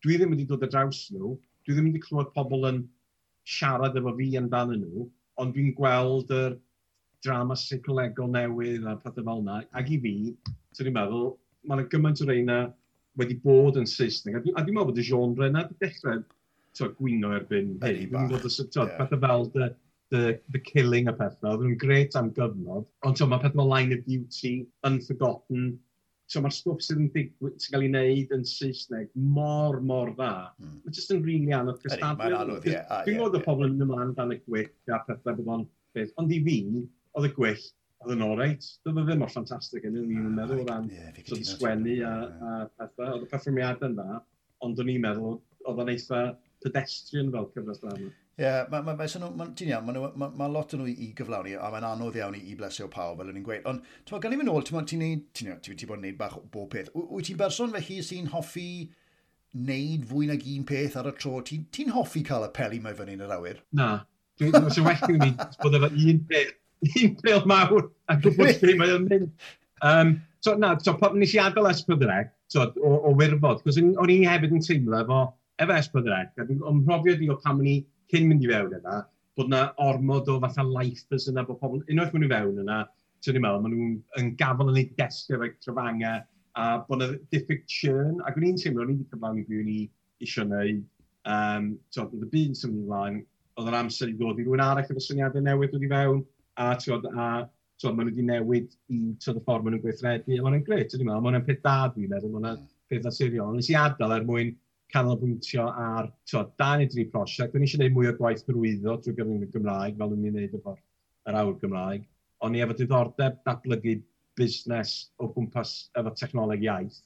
Dwi 0.04 0.18
ddim 0.18 0.34
wedi 0.36 0.48
dod 0.48 0.64
ar 0.66 0.72
draws 0.74 1.06
nhw, 1.14 1.36
dwi 1.66 1.76
ddim 1.76 1.90
wedi 1.90 2.02
clywed 2.04 2.32
pobl 2.36 2.68
yn 2.70 2.84
siarad 3.50 3.98
efo 4.00 4.14
fi 4.18 4.32
amdanyn 4.40 4.84
nhw, 4.86 5.06
ond 5.42 5.56
dwi'n 5.56 5.76
gweld 5.78 6.32
yr 6.36 6.58
drama 7.26 7.58
seicolegol 7.60 8.32
newydd 8.32 8.88
a 8.88 8.96
pethau 9.04 9.26
fel 9.28 9.44
yna. 9.44 9.62
Ac 9.76 9.92
i 9.92 10.00
fi, 10.04 10.16
ti'n 10.76 10.90
ni'n 10.90 10.96
meddwl, 10.96 11.34
mae 11.68 11.80
yna 11.80 11.92
gymaint 11.92 12.24
o 12.24 12.30
reina 12.30 12.60
wedi 13.20 13.40
bod 13.44 13.80
yn 13.80 13.90
Saesneg. 13.90 14.38
A 14.38 14.44
dwi'n 14.44 14.56
dwi 14.56 14.76
meddwl 14.76 14.92
bod 14.92 15.02
y 15.02 15.06
genre 15.10 15.50
yna 15.52 15.66
wedi 15.66 15.80
dechrau 15.84 16.24
to, 16.78 16.90
gwyno 17.00 17.34
erbyn 17.36 17.76
hyn. 17.84 18.02
Dwi'n 18.14 18.32
gwybod 18.32 18.48
y 18.48 18.54
yeah. 18.86 18.96
pethau 19.02 19.22
fel 19.26 19.46
the, 19.56 19.70
the, 20.14 20.24
the 20.56 20.64
killing 20.70 21.10
a 21.12 21.16
pethau. 21.16 21.56
Oedd 21.56 21.66
nhw'n 21.66 21.82
gret 21.82 22.18
am 22.20 22.32
gyfnod. 22.38 22.88
Ond 23.08 23.24
mae 23.26 23.44
pethau 23.44 23.64
fel 23.64 23.72
Line 23.74 23.98
of 23.98 24.06
Beauty, 24.08 24.54
Unforgotten, 24.88 25.74
So 26.30 26.44
mae'r 26.46 26.54
stwff 26.54 26.84
sydd 26.86 27.00
yn 27.02 27.10
digw, 27.14 27.50
sy 27.58 27.72
cael 27.74 27.88
ei 27.88 27.90
wneud 27.90 28.34
yn 28.36 28.44
Saesneg 28.46 29.10
mor, 29.18 29.80
mor 29.82 30.12
dda. 30.14 30.52
Mm. 30.62 30.76
Mae'n 30.84 30.98
jyst 31.00 31.14
yn 31.16 31.24
rili 31.26 31.56
anodd 31.58 31.80
cystadlu. 31.82 32.60
Dwi'n 32.62 33.08
gwybod 33.08 33.38
y 33.40 33.42
pobl 33.48 33.66
yn 33.66 33.82
ymlaen 33.86 34.14
dan 34.18 34.36
y 34.36 34.38
gwyll 34.44 34.94
a 34.94 35.02
pethau 35.08 35.40
bod 35.40 35.50
o'n 35.56 35.66
beth. 35.98 36.14
Ond 36.22 36.36
i 36.36 36.38
fi, 36.46 36.60
oedd 37.18 37.30
y 37.32 37.34
gwyll, 37.34 37.66
oedd 38.04 38.14
yn 38.14 38.26
oreit. 38.28 38.70
Doedd 38.86 39.02
o 39.02 39.04
e 39.04 39.08
ddim 39.10 39.26
o'r 39.26 39.34
ffantastig 39.34 39.90
yn 39.90 39.98
un 40.04 40.14
i'n 40.14 40.30
meddwl 40.38 40.62
o 40.62 40.68
ran 40.70 40.92
yeah, 40.94 41.18
sgwennu 41.50 41.98
a, 42.06 42.14
a 42.30 42.54
pethau. 42.78 43.16
Oedd 43.16 43.26
y 43.26 43.32
perfformiad 43.34 43.86
yn 43.90 43.98
dda, 43.98 44.22
ond 44.68 44.84
o'n 44.84 44.94
i'n 44.94 45.04
meddwl 45.08 45.40
oedd 45.66 45.84
o'n 45.84 45.94
eitha 45.96 46.24
pedestrian 46.64 47.34
fel 47.34 47.50
cyfres 47.56 47.82
drama. 47.82 48.14
Ie, 48.40 48.44
yeah, 48.46 48.68
mae 48.72 48.80
ma, 48.80 48.94
ma, 48.96 49.04
ma, 49.04 49.30
ma, 49.36 49.46
iawn, 49.66 49.88
mae 49.90 50.12
ma, 50.16 50.28
ma 50.40 50.46
lot 50.48 50.72
yn 50.72 50.80
nhw 50.80 50.92
i 50.94 51.10
gyflawni, 51.16 51.58
a 51.60 51.68
mae'n 51.74 51.84
anodd 51.90 52.16
iawn 52.16 52.38
i, 52.38 52.40
i 52.48 52.54
blesio 52.56 52.86
pawb, 52.88 53.18
fel 53.20 53.34
o'n 53.34 53.40
i'n 53.42 53.44
gweud. 53.44 53.66
Ond, 53.68 53.82
ti'n 53.84 54.16
meddwl, 54.16 54.22
gan 54.24 54.36
i 54.36 54.38
fynd 54.40 54.52
ôl, 54.54 54.64
ti'n 54.70 54.78
meddwl, 54.78 55.18
ti'n 55.36 55.58
ti, 55.66 55.76
ti 55.82 55.90
bod 55.90 56.00
yn 56.00 56.06
neud 56.08 56.20
bach 56.22 56.38
bob 56.54 56.70
peth. 56.72 56.88
Wyt 56.96 57.28
ti'n 57.28 57.42
berson 57.42 57.76
fe 57.76 57.82
chi 57.84 57.98
sy'n 58.08 58.30
hoffi 58.32 58.70
neud 59.68 60.08
fwy 60.08 60.30
nag 60.30 60.48
un 60.54 60.64
peth 60.72 60.96
ar 61.02 61.12
y 61.12 61.14
tro? 61.20 61.42
Ti'n 61.52 61.68
ti 61.76 61.90
hoffi 61.92 62.24
cael 62.32 62.48
y 62.48 62.50
peli 62.56 62.80
mae 62.86 62.96
fyny 63.02 63.18
yn 63.18 63.28
yr 63.28 63.36
awyr? 63.42 63.60
Na. 63.76 63.90
Dwi'n 64.40 64.72
sy'n 64.72 64.88
well 64.88 65.04
gen 65.04 65.28
i 65.28 65.30
bod 65.66 65.78
efo 65.82 65.92
un 65.92 66.24
peth, 66.32 66.56
un 67.04 67.20
peth 67.20 67.52
mawr, 67.56 67.92
a 68.08 68.20
gwybod 68.24 68.56
lle 68.64 68.78
mae 68.86 68.96
o'n 68.96 69.12
mynd. 69.12 69.30
Um, 69.84 70.16
so, 70.40 70.56
na, 70.56 70.78
so, 70.80 70.96
pan 71.04 71.20
nes 71.20 71.36
i 71.36 71.44
adael 71.44 71.74
S4, 71.76 72.24
so, 72.56 72.72
o, 72.80 72.96
o 73.12 73.16
wirfod, 73.20 73.68
cos 73.68 73.84
o'n 73.84 74.16
i 74.16 74.22
hefyd 74.24 74.56
yn 74.56 74.64
teimlo 74.64 75.04
efo, 75.04 75.24
efo 75.60 75.82
S4, 75.84 76.20
a'n 76.40 76.84
mhrofio 76.86 77.20
di 77.20 77.36
o 77.36 77.42
pam 77.44 77.60
ni 77.68 77.82
cyn 78.12 78.28
mynd 78.30 78.46
i 78.46 78.52
fewn 78.52 78.76
yna, 78.80 79.00
bod 79.38 79.52
yna 79.52 79.62
ormod 79.86 80.30
o 80.32 80.40
fatha 80.44 80.66
lifers 80.68 81.30
yna, 81.32 81.46
bod 81.48 81.60
pobl, 81.62 81.84
unwaith 81.88 82.14
maen 82.16 82.26
nhw 82.26 82.32
fewn 82.34 82.62
yna, 82.66 82.80
ti'n 83.24 83.36
ni'n 83.38 83.46
meddwl, 83.46 83.64
maen 83.66 83.76
nhw'n 83.76 84.32
gafel 84.40 84.72
yn 84.72 84.80
ei 84.82 84.88
destio 85.00 85.40
fe'i 85.42 85.54
trafangau, 85.64 86.24
a 86.60 86.70
bod 86.88 87.04
yna 87.06 87.20
diffyg 87.34 87.66
churn, 87.72 88.20
ac 88.28 88.40
o'n 88.40 88.48
i'n 88.50 88.60
teimlo, 88.60 88.86
o'n 88.86 88.96
i'n 88.96 89.04
cyflawn 89.12 89.42
i 89.42 89.46
fi 89.48 89.62
o'n 89.62 89.74
i 89.76 89.80
eisiau 90.24 90.48
wneud, 90.48 90.82
um, 91.36 91.70
tywed, 91.94 92.16
oedd 92.18 92.26
y 92.26 92.32
byd 92.34 92.52
yn 92.54 92.60
symud 92.60 92.84
ymlaen, 92.84 93.22
oedd 93.60 93.72
yr 93.72 93.80
amser 93.80 94.12
i 94.12 94.18
ddod 94.18 94.40
i 94.40 94.46
rhywun 94.46 94.64
arall 94.64 94.84
efo 94.84 95.04
syniadau 95.04 95.44
newydd 95.46 95.76
wedi 95.76 95.92
fewn, 95.92 96.24
a 96.60 96.72
tywed, 96.80 97.08
a 97.14 97.28
tywed, 97.80 97.96
maen 97.96 98.10
nhw 98.10 98.14
wedi 98.14 98.28
newid 98.28 98.74
i 98.96 99.00
tywed 99.24 99.40
y 99.40 99.46
ffordd 99.46 99.66
maen 99.66 99.76
nhw'n 99.78 99.86
gweithredu, 99.86 100.36
a 100.36 100.44
maen 100.46 100.58
nhw'n 100.58 100.66
gret, 100.68 100.96
o'n 100.96 101.04
i'n 101.04 101.10
meddwl, 101.12 101.24
maen 101.26 101.38
nhw'n 101.38 101.48
peth 101.48 101.62
da 101.68 101.78
dwi'n 101.94 102.14
meddwl, 102.14 102.34
maen 102.36 102.48
nhw'n 102.48 102.66
peth 102.92 103.06
naturiol, 103.08 103.56
nes 103.56 103.72
i 103.72 103.78
adael 103.80 104.16
er 104.16 104.28
mwyn 104.28 104.56
canolbwyntio 104.94 105.66
ar 105.70 106.10
to, 106.30 106.44
da 106.60 106.70
neu 106.78 106.90
dri 106.90 107.06
prosiect. 107.14 107.54
Dwi'n 107.54 107.66
eisiau 107.66 107.82
gwneud 107.82 107.96
mwy 107.96 108.10
o 108.10 108.16
gwaith 108.18 108.46
byrwyddo 108.48 108.96
drwy 109.04 109.16
gyfrwng 109.18 109.46
y 109.46 109.50
Gymraeg, 109.54 109.98
fel 110.00 110.14
dwi'n 110.14 110.26
i'n 110.30 110.38
gwneud 110.38 110.56
efo'r 110.60 110.80
yr 111.30 111.40
awr 111.42 111.58
Gymraeg. 111.62 112.08
O'n 112.46 112.56
i 112.56 112.64
efo 112.64 112.78
diddordeb 112.80 113.38
datblygu 113.46 114.00
busnes 114.40 114.96
o 115.20 115.30
gwmpas 115.36 115.74
efo 116.00 116.14
technoleg 116.18 116.66
iaith. 116.66 117.02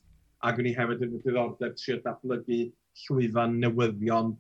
Ac 0.48 0.62
o'n 0.62 0.70
i 0.70 0.76
hefyd 0.78 1.04
efo 1.08 1.22
diddordeb 1.26 1.76
trio 1.80 2.00
datblygu 2.06 2.60
llwyfan 3.04 3.58
newyddion 3.64 4.34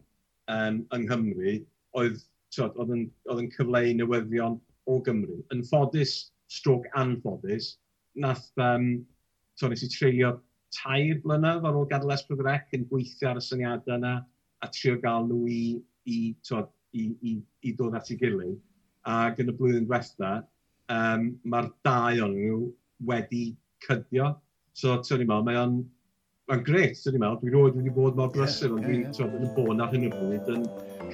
um, 0.53 0.79
yng 0.95 1.07
Nghymru, 1.07 1.57
oedd, 1.99 2.21
tywed, 2.53 2.77
oedd, 2.77 2.93
yn, 2.95 3.07
oedd 3.27 3.43
yn 3.43 3.51
cyfleu 3.55 3.95
newyddion 3.99 4.59
o 4.87 4.99
Gymru. 5.03 5.41
Yn 5.55 5.65
ffodus, 5.67 6.15
stroc 6.53 6.87
anffodus, 6.99 7.73
nath, 8.15 8.51
um, 8.61 8.91
to, 9.59 9.69
nes 9.69 9.83
i 9.85 9.89
treulio 9.91 10.35
tair 10.75 11.19
blynedd 11.23 11.65
ar 11.67 11.79
ôl 11.79 11.89
gadael 11.89 12.15
Esbryd 12.15 12.43
Rec 12.45 12.75
yn 12.77 12.87
gweithio 12.91 13.31
ar 13.31 13.41
y 13.41 13.45
syniadau 13.45 13.97
yna 13.97 14.13
a 14.63 14.69
trio 14.73 14.99
gael 15.03 15.27
nhw 15.29 15.41
i, 15.51 15.63
i, 16.09 16.19
to, 16.47 16.63
i, 16.95 17.09
i, 17.31 17.35
i 17.67 17.75
dod 17.79 17.97
at 17.99 18.11
ei 18.11 18.19
gilydd. 18.21 18.59
Ac 19.13 19.41
yn 19.43 19.51
y 19.51 19.57
blwyddyn 19.57 19.87
diwetha, 19.89 20.37
um, 20.93 21.27
mae'r 21.43 21.69
dau 21.87 22.23
o'n 22.27 22.37
nhw 22.37 22.61
wedi 23.09 23.43
cydio. 23.83 24.31
So, 24.73 24.95
ti'n 25.05 25.21
ni'n 25.21 25.29
meddwl, 25.29 25.45
mae 25.47 25.59
o'n 25.59 25.75
mae'n 26.49 26.63
gret, 26.67 26.97
ti'n 26.99 27.19
meddwl, 27.19 27.39
dwi'n 27.41 27.55
rhoi 27.55 27.75
wedi 27.77 27.95
bod 27.97 28.19
mor 28.19 28.31
brysur, 28.33 28.75
ond 28.77 28.87
dwi'n 28.87 29.05
yeah, 29.05 29.19
yeah. 29.19 29.37
yn 29.39 29.47
y 29.47 29.51
bôn 29.57 29.83
ar 29.83 29.93
hyn 29.93 30.07
o 30.09 30.13
bryd 30.15 30.51
yn 30.55 30.67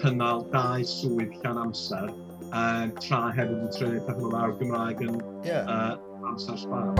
cynnal 0.03 0.45
dau 0.53 0.85
swydd 0.93 1.35
llan 1.43 1.63
amser, 1.65 2.13
uh, 2.49 2.85
tra 3.01 3.23
hefyd 3.37 3.57
yn 3.57 3.73
trefnu 3.77 4.05
pethau 4.07 4.33
mawr 4.35 4.55
Gymraeg 4.61 5.05
yn 5.07 5.19
yeah. 5.47 5.69
uh, 5.69 6.29
amser 6.29 6.61
sbar. 6.61 6.93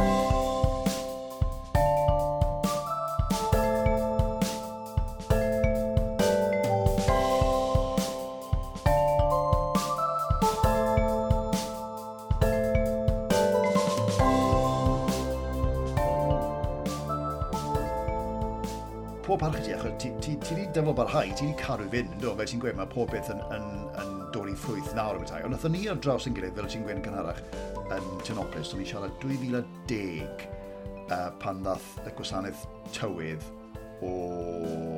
defo 20.80 20.94
barhau, 20.96 21.28
ti 21.36 21.50
wedi 21.50 21.60
cadw 21.60 21.88
fynd, 21.92 22.14
do, 22.24 22.34
fel 22.40 22.48
ti'n 22.48 22.62
gweud, 22.64 22.78
mae 22.80 22.90
pob 22.92 23.12
beth 23.12 23.32
yn, 23.34 23.42
yn, 23.56 23.66
yn 24.00 24.14
dod 24.36 24.48
i 24.48 24.56
ffrwyth 24.56 24.94
nawr 24.96 25.20
y 25.20 25.28
tai. 25.28 25.42
Ond 25.44 25.56
nath 25.56 25.68
ni 25.74 25.86
ar 25.92 26.00
draws 26.00 26.28
yn 26.30 26.38
gilydd, 26.38 26.56
fel 26.56 26.70
ti'n 26.72 26.86
gweud 26.86 27.02
yn 27.02 27.06
gynharach, 27.08 27.42
yn 27.96 28.12
Tynoplis, 28.24 28.72
o'n 28.76 28.84
i 28.84 28.88
siarad 28.88 29.16
2010 29.24 30.46
uh, 31.10 31.32
pan 31.44 31.64
ddath 31.66 31.90
y 32.06 32.14
gwasanaeth 32.16 32.64
tywydd 32.96 33.44
o 34.06 34.14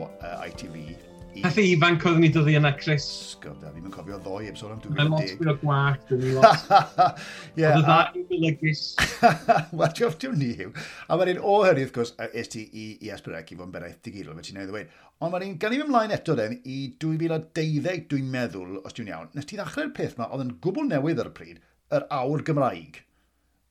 uh, 0.05 0.45
ITV 0.45 1.10
Peth 1.31 1.57
e 1.57 1.63
ifanc 1.71 2.03
oedden 2.05 2.21
ni 2.25 2.29
dod 2.33 2.49
i 2.51 2.53
yna, 2.59 2.73
Chris. 2.75 3.05
Sgwrdd, 3.31 3.61
a 3.63 3.69
ddim 3.71 3.85
yn 3.87 3.93
cofio 3.93 4.17
ddoi 4.19 4.49
sôn 4.59 4.73
am 4.73 4.81
2010. 4.83 4.97
Mae'n 4.97 5.11
lot 5.13 5.29
fwy 5.39 5.47
o 5.47 5.53
gwaith, 5.61 6.01
dwi'n 6.09 6.21
ni 6.25 6.33
lot. 6.35 6.65
Ie. 7.55 7.63
Oedd 7.69 7.77
y 7.77 7.83
ddau 7.85 8.19
yn 8.19 8.25
golygus. 8.31 8.81
Wel, 9.79 9.93
diolch 9.97 10.17
ti'n 10.21 10.35
ni 10.41 10.49
yw. 10.65 10.73
A 11.07 11.17
mae'n 11.17 11.31
un 11.37 11.41
o 11.47 11.55
hynny, 11.63 11.85
wrth 11.87 11.95
gwrs, 11.95 12.13
es 12.43 12.51
ti 12.51 12.65
i, 12.67 12.85
i 13.07 13.13
Asperec 13.15 13.53
i 13.55 13.57
fod 13.57 13.69
yn 13.69 13.73
beraeth 13.77 14.03
digidol, 14.03 14.35
fe 14.37 14.45
ti'n 14.49 14.59
newydd 14.59 14.73
ddweud. 14.73 14.93
Ond 15.23 15.33
mae'n 15.33 15.47
un, 15.47 15.57
gan 15.63 15.77
i 15.77 15.81
fy 15.81 15.87
mlaen 15.87 16.15
eto 16.17 16.35
den, 16.37 16.59
i 16.67 16.77
2012, 17.05 18.05
dwi'n 18.11 18.31
meddwl, 18.35 18.77
os 18.83 18.99
dwi'n 18.99 19.11
iawn, 19.15 19.33
nes 19.37 19.47
ti 19.47 19.59
ddechrau'r 19.59 19.95
peth 19.95 20.19
yma, 20.19 20.27
oedd 20.35 20.45
yn 20.49 20.55
gwbl 20.65 20.91
newydd 20.91 21.23
ar 21.23 21.31
y 21.31 21.35
pryd, 21.39 21.65
yr 21.95 22.09
awr 22.19 22.43
Gymraeg. 22.51 23.03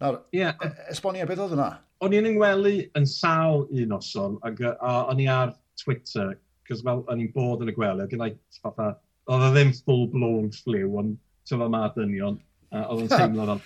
Nawr, 0.01 0.23
yeah. 0.33 0.57
E, 0.65 0.73
esbonio 0.97 1.29
beth 1.29 1.45
oedd 1.45 1.59
yna? 1.59 1.73
O'n 2.01 2.17
i'n 2.17 2.33
yngwelu 2.33 2.79
yn 2.97 3.09
sawl 3.09 3.67
un 3.69 3.91
noson, 3.93 4.41
ac 4.49 4.65
o'n 4.65 5.21
i 5.21 5.29
ar 5.29 5.53
Twitter 5.77 6.39
cos 6.71 6.85
fel 6.87 7.05
o'n 7.11 7.23
i'n 7.25 7.33
bod 7.35 7.65
yn 7.65 7.73
y 7.73 7.77
gwely, 7.77 8.07
gyda 8.11 8.31
i 8.31 8.63
fatha, 8.63 8.93
oedd 9.31 9.47
e 9.47 9.51
ddim 9.55 9.75
full-blown 9.87 10.51
fliw, 10.55 10.97
ond 11.03 11.19
ti'n 11.49 11.63
fel 11.63 11.73
ma 11.73 11.85
dynion, 11.97 12.39
uh, 12.73 12.87
oedd 12.87 13.07
yn 13.07 13.13
teimlo 13.13 13.47
fel. 13.53 13.63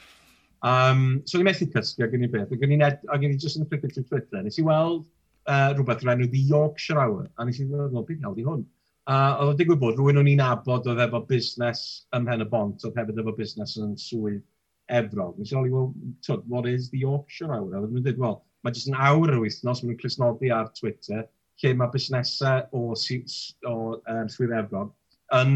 Um, 0.64 1.02
so 1.28 1.36
ni'n 1.36 1.50
methu 1.50 1.68
cysgu 1.74 2.06
ag 2.06 2.14
yn 2.16 2.24
i 2.24 2.30
beth, 2.32 2.54
ag 2.54 2.62
yn 2.64 3.34
i 3.34 3.36
just 3.36 3.58
yn 3.58 3.66
y 3.66 3.68
ffridig 3.68 3.92
trwy 3.92 4.06
Twitter, 4.08 4.40
nes 4.44 4.56
i 4.60 4.64
weld 4.64 5.04
uh, 5.50 5.74
rhywbeth 5.74 6.06
o'r 6.06 6.14
enw 6.14 6.30
The 6.32 6.40
Yorkshire 6.52 7.02
Hour, 7.02 7.28
a 7.36 7.44
nes 7.44 7.60
i 7.60 7.68
ddweud, 7.68 7.92
beth 8.08 8.16
iawn 8.16 8.36
di 8.38 8.46
hwn? 8.46 8.64
A 9.04 9.14
uh, 9.14 9.42
oedd 9.42 9.50
o'n 9.52 9.58
digwydd 9.58 9.82
bod 9.82 9.98
rhywun 9.98 10.22
o'n 10.22 10.30
i'n 10.30 10.40
abod 10.40 10.88
oedd 10.88 11.02
efo 11.04 11.20
busnes 11.28 11.84
ym 12.16 12.24
Mhen 12.24 12.46
y 12.46 12.48
Bont, 12.48 12.86
oedd 12.88 12.96
hefyd 12.96 13.20
efo 13.20 13.34
busnes 13.36 13.76
yn 13.76 13.92
swydd 14.00 14.40
Efrog. 14.88 15.36
Nes 15.36 15.52
i 15.52 15.58
oli, 15.60 15.72
well, 15.72 15.92
what 16.48 16.68
is 16.68 16.88
The 16.90 17.02
Yorkshire 17.04 17.52
Hour? 17.52 17.74
A 17.74 17.82
oedd 17.82 17.92
nhw'n 17.92 18.06
dweud, 18.06 18.22
well, 18.24 18.38
mae 18.64 18.72
jyst 18.72 18.88
yn 18.88 18.96
awr 18.96 19.34
yr 19.34 19.42
wythnos, 19.42 19.84
mae'n 19.84 20.00
clusnodi 20.00 20.52
ar 20.56 20.72
Twitter, 20.78 21.26
lle 21.62 21.72
mae 21.78 21.92
busnesau 21.92 22.66
o, 22.74 22.94
o 22.94 23.74
um, 23.94 24.28
Swyddefron 24.32 24.90
yn 25.38 25.54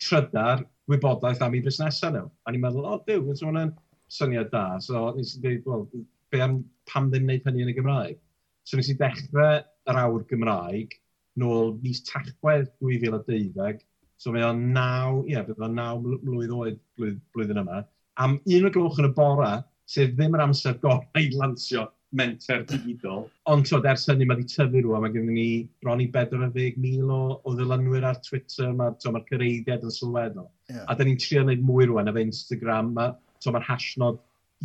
trydar 0.00 0.64
wybodaeth 0.90 1.42
am 1.44 1.56
eu 1.58 1.64
busnesau 1.66 2.14
nhw. 2.14 2.30
A 2.46 2.52
ni'n 2.52 2.64
meddwl, 2.64 2.86
o, 2.86 2.96
oh, 2.96 3.02
diw, 3.06 3.22
nes 3.26 3.42
hwnna'n 3.44 3.74
syniad 4.10 4.50
da. 4.54 4.64
So, 4.82 5.10
nes 5.16 5.36
i 5.36 5.42
dweud, 5.44 5.66
well, 5.66 5.86
be 6.32 6.42
am 6.44 6.60
pam 6.90 7.10
ddim 7.10 7.28
wneud 7.28 7.46
hynny 7.46 7.64
yn 7.66 7.72
y 7.72 7.76
Gymraeg? 7.76 8.18
So, 8.66 8.78
nes 8.78 8.90
i 8.92 8.96
dechrau 8.98 9.60
yr 9.90 10.00
awr 10.04 10.26
Gymraeg 10.30 10.96
nôl 11.40 11.76
mis 11.84 12.02
Tachwedd 12.06 12.70
2012. 12.82 13.84
So, 14.20 14.34
mae 14.34 14.44
o'n 14.44 14.66
naw, 14.74 15.22
ie, 15.24 15.34
yeah, 15.34 15.46
bydd 15.46 15.62
o'n 15.64 15.78
naw 15.78 16.00
mlwydd 16.02 16.54
oed 16.56 16.80
blwyddyn 17.00 17.62
yma. 17.62 17.84
Am 18.20 18.36
un 18.38 18.68
o 18.68 18.72
gloch 18.74 18.98
yn 19.00 19.08
y 19.08 19.14
bora, 19.16 19.52
sef 19.90 20.12
ddim 20.14 20.36
yr 20.36 20.44
amser 20.44 20.76
gorau 20.82 21.22
i 21.22 21.30
lansio 21.34 21.86
menter 22.16 22.64
digidol. 22.66 23.26
Ond 23.50 23.68
so, 23.68 23.78
ers 23.92 24.06
hynny 24.10 24.26
mae 24.26 24.38
wedi 24.40 24.50
tyfu 24.50 24.82
rwan, 24.84 25.04
mae 25.04 25.12
gennym 25.14 25.36
ni 25.36 25.48
bron 25.82 26.02
i 26.02 26.08
40,000 26.14 27.12
o, 27.14 27.20
o 27.44 27.54
ddilynwyr 27.56 28.06
ar 28.08 28.18
Twitter, 28.26 28.72
mae'r 28.76 28.96
so, 29.02 29.12
ma 29.14 29.22
cyreiddiad 29.28 29.86
yn 29.86 29.94
sylweddol. 29.94 30.48
Yeah. 30.70 30.86
A 30.88 30.96
da 30.98 31.06
ni'n 31.06 31.20
trio 31.22 31.44
gwneud 31.44 31.62
mwy 31.66 31.90
rwan 31.90 32.10
efo 32.10 32.24
Instagram, 32.24 32.94
mae'r 32.98 33.16
so, 33.38 33.54
ma 33.54 33.62
hashnod 33.68 34.20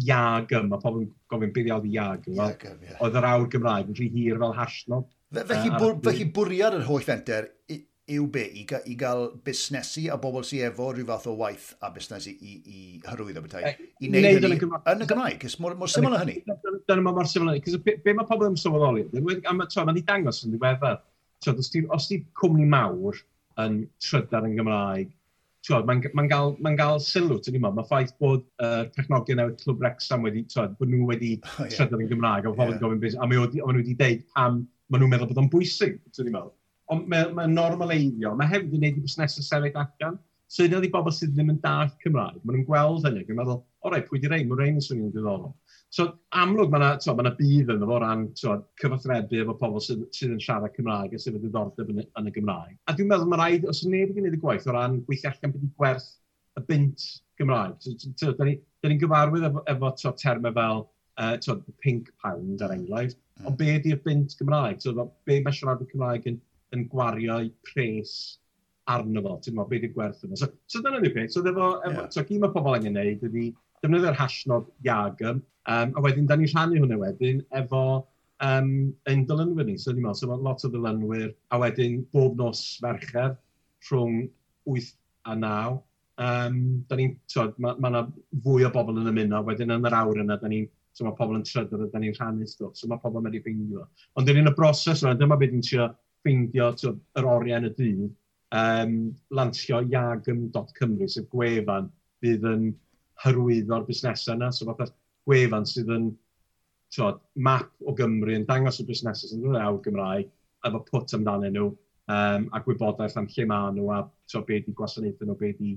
Iagym, 0.06 0.72
mae 0.72 0.82
pobl 0.82 1.06
yn 1.06 1.12
gofyn 1.32 1.54
beth 1.56 1.70
iawn 1.70 1.86
i 1.88 1.94
Iagym. 1.96 2.40
Iagym. 2.40 2.80
Oedd 3.00 3.20
yr 3.22 3.28
awr 3.30 3.46
Gymraeg 3.54 3.92
yn 3.92 4.00
rhy 4.00 4.10
hir 4.16 4.42
fel 4.42 4.56
hashnod. 4.58 5.06
Felly, 5.36 5.70
uh, 5.70 5.78
bwr, 5.80 6.00
felly 6.04 6.25
bwriad 6.36 6.75
yr 6.80 6.88
holl 6.90 7.06
fenter 7.06 7.48
yw 8.06 8.26
be, 8.30 8.44
i, 8.54 8.64
ga, 8.70 8.80
i 8.86 8.94
gael 9.00 9.32
busnesu 9.46 10.04
a 10.14 10.18
bobl 10.22 10.44
sy'n 10.46 10.68
efo 10.68 10.92
rhyw 10.92 11.08
fath 11.10 11.26
o 11.32 11.34
waith 11.40 11.72
a 11.82 11.90
busnesu 11.94 12.36
i, 12.36 12.52
i 12.70 12.82
hyrwyddo 13.08 13.42
bethau, 13.42 13.66
i 13.66 14.10
wneud 14.12 14.46
hynny 14.46 14.60
yn 14.60 15.02
y 15.02 15.08
Gymraeg, 15.10 15.40
cys 15.42 15.58
mor, 15.64 15.74
mor 15.80 15.90
syml 15.90 16.14
o 16.14 16.20
hynny. 16.22 16.36
Dyna 16.46 17.02
mae 17.02 17.18
mor 17.18 17.30
syml 17.32 17.50
o 17.50 17.56
hynny, 17.56 17.64
cys 17.66 17.80
be, 17.82 17.96
be 18.06 18.14
mae 18.14 18.28
pobl 18.30 18.52
yn 18.52 18.60
sylweddoli, 18.62 19.08
Mae 19.16 19.40
mae'n 19.58 20.02
dangos 20.06 20.44
yn 20.46 20.54
ddiweddar, 20.54 21.00
os 21.50 21.72
di, 21.74 21.82
os 21.98 22.10
di 22.12 22.20
cwmni 22.38 22.68
mawr 22.70 23.18
yn 23.64 23.80
trydar 24.04 24.46
yn 24.46 24.54
Gymraeg, 24.60 25.10
mae'n 25.74 26.04
ma 26.14 26.28
gael, 26.30 26.54
ma 26.62 26.76
gael 26.78 27.02
sylw, 27.02 27.40
ti'n 27.42 27.58
ma, 27.64 27.72
mae 27.74 27.88
ffaith 27.90 28.14
bod 28.22 28.46
uh, 28.62 28.84
technogion 28.94 29.42
newydd 29.42 29.58
Clwb 29.64 29.82
Rexham 29.82 30.28
wedi, 30.28 30.46
twyd, 30.52 30.78
bod 30.78 30.94
nhw 30.94 31.10
wedi 31.10 31.32
oh, 31.42 31.64
yeah. 31.64 31.74
trydar 31.74 32.06
yn 32.06 32.12
Gymraeg, 32.12 32.46
a 32.46 32.54
mae 32.54 32.70
yeah. 32.70 32.82
gofyn 32.84 33.02
beth, 33.02 33.18
a 33.18 33.26
maen 33.32 33.50
nhw 33.50 33.74
wedi 33.80 33.98
deud 33.98 34.22
pam 34.36 34.62
maen 34.94 35.02
nhw'n 35.02 35.16
meddwl 35.16 35.32
bod 35.32 35.42
o'n 35.42 35.50
bwysig, 35.50 35.98
ti'n 36.14 36.30
ma 36.36 36.46
ond 36.94 37.10
mae'n 37.12 37.34
ma 37.38 37.48
normaleiddio. 37.50 38.36
Mae 38.38 38.51
hefyd 38.51 38.72
yn 38.72 38.80
gwneud 38.80 39.00
i 39.00 39.06
busnesau 39.06 39.46
sefyll 39.46 39.84
allan. 39.84 40.18
So 40.48 40.63
yna 40.63 40.80
di 40.82 40.92
bobl 40.94 41.13
sydd 41.13 41.34
ddim 41.34 41.50
yn 41.56 41.62
dall 41.63 41.89
Cymraeg, 42.04 42.42
maen 42.44 42.60
nhw'n 42.60 42.68
gweld 42.68 43.08
hynny, 43.08 43.24
yn 43.25 43.38
meddwl, 43.39 43.63
o 43.65 43.92
rei, 43.92 44.04
pwy 44.06 44.20
di 44.22 44.30
rei, 44.30 44.44
mae'n 44.46 44.60
rhaid 44.60 44.75
yn 44.77 44.84
swnio'n 44.86 45.13
diddorol. 45.15 45.56
So 45.96 46.06
amlwg 46.38 46.70
mae 46.74 46.84
yna 46.84 47.15
ma 47.18 47.32
bydd 47.39 47.72
yn 47.74 47.86
o 47.86 47.98
ran 48.04 48.27
cyfathrebu 48.38 49.42
efo 49.42 49.56
pobl 49.62 49.82
sydd, 49.84 50.06
sydd 50.15 50.36
yn 50.36 50.44
siarad 50.44 50.75
Cymraeg 50.77 51.15
a 51.15 51.22
sydd 51.22 51.39
yn 51.39 51.44
ddiddordeb 51.46 51.92
yn, 51.94 52.04
yn 52.06 52.30
y 52.30 52.34
Gymraeg. 52.36 52.77
A 52.86 52.94
dwi'n 52.94 53.10
meddwl 53.10 53.32
mae 53.32 53.42
rhaid, 53.42 53.68
os 53.72 53.82
neb 53.88 54.12
yn 54.12 54.20
gwneud 54.20 54.38
y 54.38 54.42
gwaith 54.44 54.68
o 54.70 54.75
ran 54.75 55.00
gweithio 55.08 55.32
allan 55.32 55.56
beth 55.56 55.65
i 55.65 55.72
gwerth 55.82 56.10
y 56.60 56.65
bunt 56.70 57.06
Gymraeg. 57.42 57.77
So, 58.22 58.34
Da 58.36 58.48
ni'n 58.48 58.92
ni 58.92 59.00
gyfarwydd 59.01 59.48
efo, 59.50 59.63
efo 59.72 60.13
termau 60.22 60.54
fel 60.56 60.84
uh, 61.18 61.56
pink 61.82 62.12
pound, 62.22 62.62
er 62.62 62.75
enghraifft, 62.75 63.18
mm. 63.39 63.48
ond 63.50 63.58
be 63.58 63.72
ydy'r 63.80 64.01
bint 64.06 64.36
Gymraeg? 64.39 64.84
So, 64.84 65.10
be 65.25 65.39
mae 65.42 65.56
siarad 65.56 65.82
y 65.82 65.89
Cymraeg 65.89 66.27
yn 66.30 66.42
yn 66.75 66.88
gwario'i 66.91 67.51
pres 67.67 68.15
arno 68.91 69.22
fo, 69.25 69.38
ti'n 69.41 69.55
meddwl, 69.58 69.70
beth 69.72 69.86
yw'r 69.88 69.94
gwerth 69.96 70.25
yna. 70.27 70.39
So, 70.39 70.50
so 70.70 70.82
dyna 70.86 71.00
ni 71.01 71.12
beth. 71.13 71.32
So, 71.34 71.41
efo, 71.41 71.70
yeah. 71.88 72.10
so 72.13 72.24
gyd 72.27 72.44
mae 72.44 72.53
pobl 72.53 72.77
angen 72.77 72.98
neud 72.98 73.24
ydy 73.25 73.48
defnyddio'r 73.84 74.20
hashnod 74.20 74.70
Iagym, 74.86 75.41
um, 75.72 75.96
a 75.96 76.03
wedyn, 76.05 76.27
da 76.29 76.38
ni'n 76.38 76.51
rhannu 76.51 76.84
hwnna 76.84 77.00
wedyn 77.01 77.41
efo 77.62 77.82
um, 78.46 78.70
ein 79.10 79.25
dylunwyr 79.29 79.70
ni. 79.70 79.79
So, 79.82 79.94
ni'n 79.94 80.05
meddwl, 80.05 80.20
so 80.22 80.29
mae 80.29 80.46
lot 80.46 80.67
o 80.67 80.72
dylunwyr, 80.74 81.34
a 81.50 81.62
wedyn 81.63 82.03
bob 82.13 82.38
nos 82.41 82.63
fercher 82.84 83.36
rhwng 83.89 84.24
8 84.70 84.94
a 85.34 85.38
9. 85.41 85.82
Um, 86.25 86.62
da 86.89 87.00
ni'n, 87.00 87.17
mae 87.58 87.75
ma 87.82 87.91
yna 87.91 88.05
fwy 88.46 88.70
o 88.70 88.74
bobl 88.74 89.01
yn 89.01 89.12
ymuno, 89.12 89.41
wedyn 89.50 89.74
yn 89.75 89.89
yr 89.89 89.98
awr 90.03 90.22
yna, 90.24 90.38
da 90.41 90.51
ni'n 90.51 90.70
So 90.96 91.03
mae 91.03 91.15
pobl 91.17 91.36
yn 91.36 91.44
trydor, 91.44 91.82
a 91.84 91.89
da 91.91 92.00
ni'n 92.00 92.13
rhannu 92.15 92.46
stwff, 92.48 92.77
so 92.79 92.88
mae 92.88 93.01
pobl 93.03 93.20
yn 93.20 93.25
medru 93.27 93.41
ffeindio. 93.44 93.82
Ond 94.15 94.29
dyn 94.29 94.38
ni'n 94.39 94.48
y 94.48 94.53
broses 94.55 95.01
yna, 95.03 95.17
dyma 95.20 95.36
beth 95.41 95.51
ni'n 95.51 95.65
trio 95.65 95.89
ffeindio 96.25 96.72
yr 96.82 97.29
oriau 97.29 97.62
yn 97.62 97.70
y 97.70 97.74
dydd, 97.77 98.05
um, 98.58 98.98
lansio 99.38 99.82
iagym.cymru, 99.86 101.08
sef 101.10 101.29
gwefan, 101.32 101.89
fydd 102.24 102.46
yn 102.50 102.70
hyrwyddo'r 103.24 103.86
busnesau 103.88 104.36
yna. 104.36 104.51
So 104.51 104.67
fath 104.72 104.94
gwefan 105.29 105.67
sydd 105.70 105.91
yn 105.96 106.12
tywed, 106.96 107.22
map 107.48 107.72
o 107.86 107.96
Gymru 107.98 108.36
yn 108.36 108.46
dangos 108.50 108.82
y 108.82 108.88
busnesau 108.88 109.32
sy'n 109.32 109.44
dod 109.44 109.60
awr 109.62 109.82
Gymraeg, 109.86 110.29
efo 110.65 110.82
pwt 110.89 111.17
amdanyn 111.17 111.55
nhw, 111.55 111.72
um, 112.12 112.48
a 112.51 112.62
gwybodaeth 112.65 113.17
am 113.20 113.27
lle 113.32 113.48
maen 113.50 113.77
nhw, 113.79 113.89
a 113.94 114.03
tywed, 114.32 114.48
beth 114.50 114.72
i 114.72 114.77
gwasanaethau 114.79 115.29
nhw, 115.29 115.38
beth 115.41 115.62
i 115.62 115.74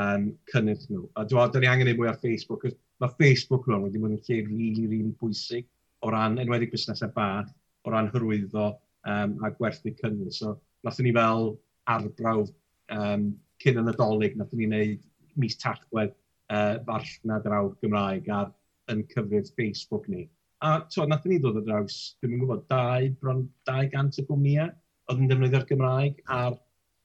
um, 0.00 0.30
cynnydd 0.52 0.86
nhw. 0.90 1.06
A 1.16 1.26
dwi'n 1.28 1.56
dwi 1.56 1.70
angen 1.70 1.92
ei 1.92 1.98
mwy 1.98 2.10
ar 2.10 2.20
Facebook, 2.22 2.68
mae 3.00 3.16
Facebook 3.20 3.68
rwan 3.68 3.86
wedi 3.86 4.02
bod 4.02 4.14
yn 4.14 4.20
lle 4.20 4.38
rili, 4.40 4.46
really, 4.48 4.86
rili 4.86 4.90
really 4.96 5.16
bwysig 5.20 5.68
o 6.00 6.12
ran 6.12 6.38
enwedig 6.40 6.72
busnesau 6.72 7.12
bach, 7.16 7.50
o 7.84 7.92
ran 7.92 8.08
hyrwyddo 8.12 8.70
um, 9.08 9.36
a 9.44 9.52
gwerthu 9.56 9.92
cynnydd. 10.00 10.34
So, 10.36 10.56
nath 10.84 11.00
ni 11.00 11.12
fel 11.16 11.54
arbrawf 11.90 12.50
um, 12.92 13.30
cyn 13.62 13.80
yn 13.82 13.92
adolyg, 13.92 14.36
nath 14.38 14.52
ni 14.56 14.68
wneud 14.68 15.06
mis 15.40 15.56
tachwedd 15.60 16.14
uh, 16.52 16.80
farchnad 16.86 17.46
yr 17.48 17.56
awr 17.58 17.74
Gymraeg 17.84 18.28
ar, 18.34 18.52
yn 18.90 19.04
cyfrif 19.12 19.52
Facebook 19.56 20.08
ni. 20.10 20.26
A 20.60 20.80
to, 20.92 21.06
nath 21.08 21.26
ni 21.28 21.38
ddod 21.40 21.60
o 21.60 21.64
draws, 21.64 22.16
dwi'n 22.20 22.40
gwybod, 22.40 22.66
dau, 22.72 23.06
bron 23.22 23.46
200 23.68 24.20
o 24.22 24.26
gwmnïau 24.28 24.72
oedd 25.10 25.22
yn 25.22 25.30
defnyddio'r 25.30 25.68
Gymraeg 25.68 26.18
ar, 26.30 26.58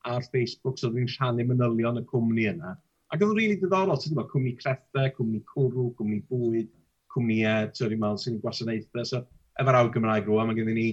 ar 0.05 0.25
Facebook, 0.33 0.79
so 0.79 0.91
dwi'n 0.91 1.07
rhannu 1.15 1.45
manylion 1.49 2.01
y 2.01 2.03
cwmni 2.09 2.49
yna. 2.51 2.75
Ac 3.13 3.21
oedd 3.21 3.31
yn 3.31 3.37
rili 3.37 3.47
really 3.53 3.61
diddorol, 3.61 3.99
ti'n 4.01 4.13
gwybod, 4.13 4.31
cwmni 4.33 4.55
creffau, 4.59 5.11
cwmni 5.15 5.41
cwrw, 5.53 5.87
cwmni 5.97 6.19
bwyd, 6.29 6.69
cwmniau, 7.13 7.71
ti'n 7.77 7.95
meddwl, 7.95 8.21
sy'n 8.21 8.41
gwasanaethau. 8.43 9.07
So, 9.07 9.21
efo'r 9.61 9.79
awr 9.79 9.91
Gymraeg 9.93 10.27
rwan, 10.29 10.49
mae 10.49 10.57
gennym 10.57 10.79
ni 10.79 10.87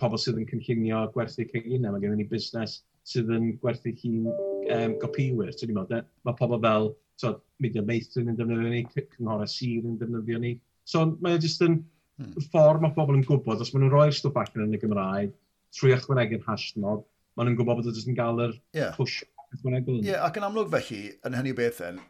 pobl 0.00 0.20
sydd 0.20 0.38
yn 0.40 0.50
cynllunio 0.50 1.06
gwerthu 1.14 1.46
cynginau, 1.50 1.94
mae 1.94 2.02
gennym 2.02 2.20
ni 2.22 2.28
busnes 2.30 2.80
sydd 3.06 3.30
yn 3.32 3.52
gwerthu 3.62 3.92
hun 4.02 4.30
um, 4.30 4.96
gopiwyr. 5.02 5.52
So, 5.54 5.68
mae 5.70 6.38
pobl 6.38 6.60
fel 6.62 6.90
so, 7.20 7.36
media 7.62 7.84
meithrin 7.86 8.32
yn 8.32 8.38
defnyddio 8.38 8.72
ni, 8.72 8.82
cynghorau 8.94 9.50
sir 9.50 9.84
yn 9.86 9.98
defnyddio 10.00 10.40
ni. 10.42 10.56
So, 10.86 11.04
mae 11.22 11.38
jyst 11.38 11.64
yn 11.66 11.80
hmm. 12.20 12.48
ffordd 12.50 12.84
mae 12.84 12.94
pobl 12.96 13.18
yn 13.18 13.24
gwybod, 13.26 13.62
os 13.62 13.72
maen 13.74 13.86
nhw'n 13.86 13.94
rhoi'r 13.94 14.16
stwff 14.16 14.40
allan 14.42 14.68
yn 14.68 14.76
y 14.76 14.82
Gymraeg, 14.82 15.32
trwy 15.76 15.94
ychwanegu'n 15.96 16.44
hashtag, 16.46 17.06
maen 17.36 17.50
nhw'n 17.50 17.58
gwybod 17.60 17.80
bod 17.80 17.90
nhw'n 17.90 18.18
gael 18.18 18.44
yr 18.48 18.54
yeah. 18.76 18.92
push. 18.98 19.22
Ie, 19.56 20.00
yeah, 20.02 20.24
ac 20.26 20.36
yn 20.40 20.44
amlwg 20.44 20.68
felly, 20.72 21.00
yn 21.24 21.36
hynny 21.38 21.52
beth 21.56 21.78
yn, 21.86 22.00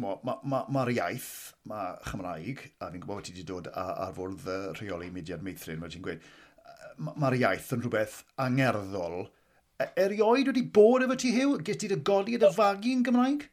mae'r 0.00 0.22
ma, 0.24 0.38
ma, 0.42 0.62
ma 0.72 0.84
iaith, 0.90 1.28
mae 1.68 1.94
Chymraeg, 2.08 2.62
a 2.80 2.88
fi'n 2.90 3.02
gwybod 3.02 3.20
bod 3.20 3.28
ti 3.28 3.34
wedi 3.36 3.44
dod 3.46 3.68
ar 3.70 4.14
fwrdd 4.16 4.48
y 4.48 4.58
rheoli 4.80 5.10
mudiad 5.14 5.44
meithrin, 5.44 5.78
mae 5.82 5.92
ti'n 5.92 6.04
gweud, 6.06 6.24
mae'r 6.98 7.38
iaith 7.40 7.70
yn 7.76 7.84
rhywbeth 7.84 8.18
angerddol. 8.44 9.22
E, 9.78 9.86
erioed 10.04 10.50
wedi 10.50 10.64
bod 10.74 11.04
efo 11.06 11.16
ti 11.22 11.30
hiw? 11.36 11.56
Gys 11.64 11.80
ti 11.82 11.90
dy 11.92 12.00
godi 12.08 12.36
y 12.38 12.52
fagu 12.54 12.92
yn 12.96 13.04
Gymraeg? 13.06 13.46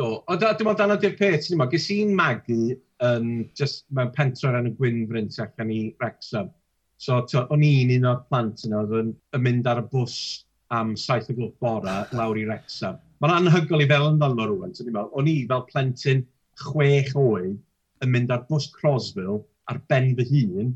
Do, 0.00 0.08
o 0.28 0.36
da, 0.40 0.52
dim 0.56 0.70
ond 0.70 0.80
anodd 0.84 1.04
i'r 1.04 1.16
peth, 1.18 1.46
ti'n 1.46 1.64
gys 1.72 1.90
i'n 1.92 2.14
magu 2.16 2.60
um, 3.04 3.30
just, 3.58 3.84
mewn 3.90 4.12
pentra 4.16 4.52
pentro'r 4.52 4.68
y 4.70 4.74
Gwynfryn 4.78 5.08
Bryn, 5.10 5.30
allan 5.44 5.72
i 5.74 5.80
Wrexham. 6.00 6.50
So, 7.00 7.22
o'n 7.40 7.64
i'n 7.64 7.94
un 7.96 8.08
o'r 8.10 8.22
plant 8.28 8.64
yna, 8.68 8.82
oedd 8.84 8.96
yn, 9.00 9.14
yn 9.36 9.44
mynd 9.44 9.68
ar 9.68 9.82
y 9.82 9.86
bws 9.92 10.16
am 10.76 10.92
saith 11.00 11.30
o 11.32 11.36
glwb 11.36 11.56
bora 11.64 12.02
lawr 12.16 12.38
i 12.38 12.44
Wrexham. 12.48 13.00
Mae'n 13.20 13.34
anhygol 13.38 13.84
i 13.84 13.88
fel 13.88 14.06
yn 14.10 14.20
ddolno 14.20 14.46
rwan, 14.48 14.76
ti'n 14.76 14.96
o'n 15.00 15.28
i 15.28 15.36
fel 15.48 15.64
plentyn 15.72 16.22
chwech 16.60 17.12
oed 17.18 17.56
yn 18.04 18.12
mynd 18.12 18.32
ar 18.32 18.46
bws 18.48 18.68
Crosville 18.76 19.40
ar 19.72 19.80
ben 19.92 20.12
fy 20.18 20.28
hun 20.30 20.70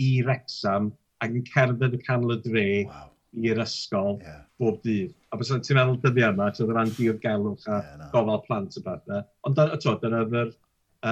i 0.00 0.10
Wrexham 0.24 0.92
ac 1.24 1.32
yn 1.32 1.46
cerdded 1.48 1.96
y 1.96 2.00
canol 2.04 2.36
y 2.36 2.38
dre 2.44 2.66
wow. 2.90 3.08
i'r 3.46 3.62
ysgol 3.64 4.18
yeah. 4.20 4.42
bob 4.60 4.78
dydd. 4.84 5.14
A 5.32 5.40
bys 5.40 5.52
ti'n 5.54 5.78
meddwl 5.78 5.98
dyddi 6.02 6.24
yma, 6.28 6.50
ti'n 6.54 6.70
dda'n 6.70 6.94
diogelwch 6.98 7.66
a 7.68 7.80
yeah, 7.80 7.96
no. 8.00 8.08
gofal 8.14 8.42
plant 8.46 8.76
y 8.76 8.84
bethau. 8.84 9.24
Ond 9.48 9.60
to, 9.82 9.96
dyna 10.02 10.22
fy'r 10.32 10.52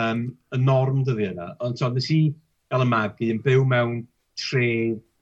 um, 0.00 0.26
y 0.54 0.60
norm 0.60 1.02
dyddi 1.08 1.30
yna. 1.32 1.50
Ond 1.64 1.80
to, 1.80 1.90
nes 1.94 2.10
i 2.14 2.20
gael 2.72 2.84
y 2.84 2.88
magu 2.90 3.30
yn 3.32 3.42
byw 3.44 3.64
mewn 3.70 4.02
tre 4.40 4.68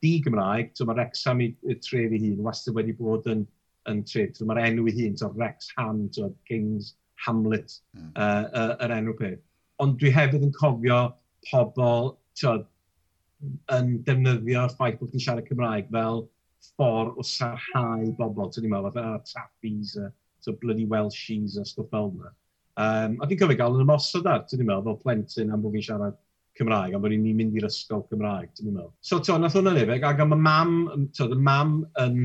di-Gymraeg, 0.03 0.73
so 0.75 0.87
mae'r 0.89 1.05
exam 1.05 1.43
i, 1.45 1.53
i 1.69 1.77
tref 1.79 2.11
ei 2.11 2.21
hun 2.25 2.43
wastad 2.47 2.75
wedi 2.79 2.95
bod 2.99 3.29
yn, 3.31 3.45
yn 3.91 4.03
tref. 4.09 4.35
So 4.39 4.49
mae'r 4.49 4.65
enw 4.67 4.89
i 4.91 4.97
hun, 4.99 5.17
so 5.19 5.31
Rex 5.39 5.71
Ham, 5.77 6.09
so 6.15 6.33
Kings 6.49 6.95
Hamlet, 7.23 7.79
mm. 7.95 8.11
uh, 8.17 8.45
uh, 8.51 8.77
yr 8.83 8.97
enw 8.99 9.15
peth. 9.19 9.41
Ond 9.83 9.99
dwi 10.01 10.11
hefyd 10.15 10.47
yn 10.47 10.55
cofio 10.57 11.01
pobl, 11.51 12.17
so, 12.39 12.57
yn 13.77 13.97
defnyddio'r 14.07 14.75
ffaith 14.77 14.99
bod 15.01 15.13
ti'n 15.13 15.25
siarad 15.25 15.49
Cymraeg 15.49 15.91
fel 15.95 16.27
ffordd 16.69 17.19
o 17.19 17.25
sarhau 17.27 18.13
bobl. 18.19 18.51
ti'n 18.51 18.67
ni'n 18.67 18.75
meddwl, 18.75 18.93
fatha 18.95 19.17
ah, 19.17 19.25
trappies, 19.27 19.97
uh, 19.99 20.11
so 20.43 20.55
bloody 20.63 20.87
Welshies 20.87 21.59
a 21.59 21.67
stwff 21.67 21.91
fel 21.91 22.13
yna. 22.13 22.33
Um, 22.83 23.19
a 23.21 23.29
dwi'n 23.29 23.41
cofio 23.41 23.59
gael 23.59 23.79
yn 23.79 23.85
ymosod 23.87 24.29
ar, 24.31 24.45
ti'n 24.49 24.63
meddwl, 24.65 24.87
fel 24.87 25.03
plentyn 25.03 25.53
am 25.53 25.65
bod 25.65 25.77
fi'n 25.77 25.87
siarad 25.89 26.19
Cymraeg, 26.59 26.95
a 26.95 27.01
bod 27.03 27.15
ni'n 27.15 27.37
mynd 27.37 27.59
i'r 27.59 27.69
ysgol 27.69 28.07
Cymraeg, 28.11 28.53
ti'n 28.57 28.71
meddwl. 28.71 28.93
So, 29.05 29.19
to, 29.25 29.37
nath 29.41 29.59
hwnna 29.59 29.75
efeg, 29.83 30.07
ac 30.09 30.23
am 30.25 30.37
y 30.37 30.41
mam, 30.41 30.75
to, 31.17 31.29
y 31.33 31.39
mam 31.51 31.79
yn 32.03 32.19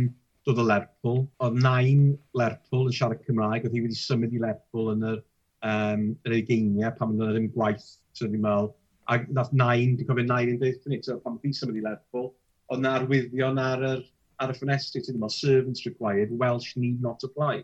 dod 0.47 0.61
o 0.63 0.65
Lerpwl, 0.67 1.23
oedd 1.43 1.61
nain 1.63 2.09
Lerpwl 2.37 2.87
yn 2.87 2.95
siarad 2.95 3.23
Cymraeg, 3.27 3.67
oedd 3.67 3.75
hi 3.75 3.83
wedi 3.83 3.99
symud 3.99 4.35
i 4.35 4.43
Lerpwl 4.43 4.93
yn 4.93 5.07
yr, 5.13 5.21
um, 5.67 6.09
yr 6.27 6.37
egeiniau 6.41 6.93
pan 6.95 7.15
oedd 7.15 7.23
yna 7.25 7.33
ddim 7.35 7.49
gwaith, 7.55 7.87
so 8.15 8.27
dwi'n 8.27 8.43
meddwl, 8.45 8.69
a 9.07 9.17
nath 9.31 9.53
nain, 9.53 9.95
dwi'n 9.97 10.09
cofio 10.09 10.27
nain 10.27 10.53
yn 10.53 10.59
dweud, 10.61 11.03
so, 11.05 11.17
pan 11.23 11.39
fi 11.43 11.53
symud 11.55 11.79
i 11.79 11.83
Lerpwl, 11.85 12.31
oedd 12.73 12.83
na 12.83 12.97
arwyddion 12.99 13.61
ar, 13.61 13.83
yr, 13.93 14.03
ar 14.43 14.53
y 14.53 14.57
ffenestri, 14.57 15.01
ti'n 15.03 15.19
meddwl, 15.19 15.33
servants 15.33 15.85
required, 15.87 16.33
Welsh 16.41 16.75
need 16.77 17.01
not 17.01 17.23
apply. 17.27 17.61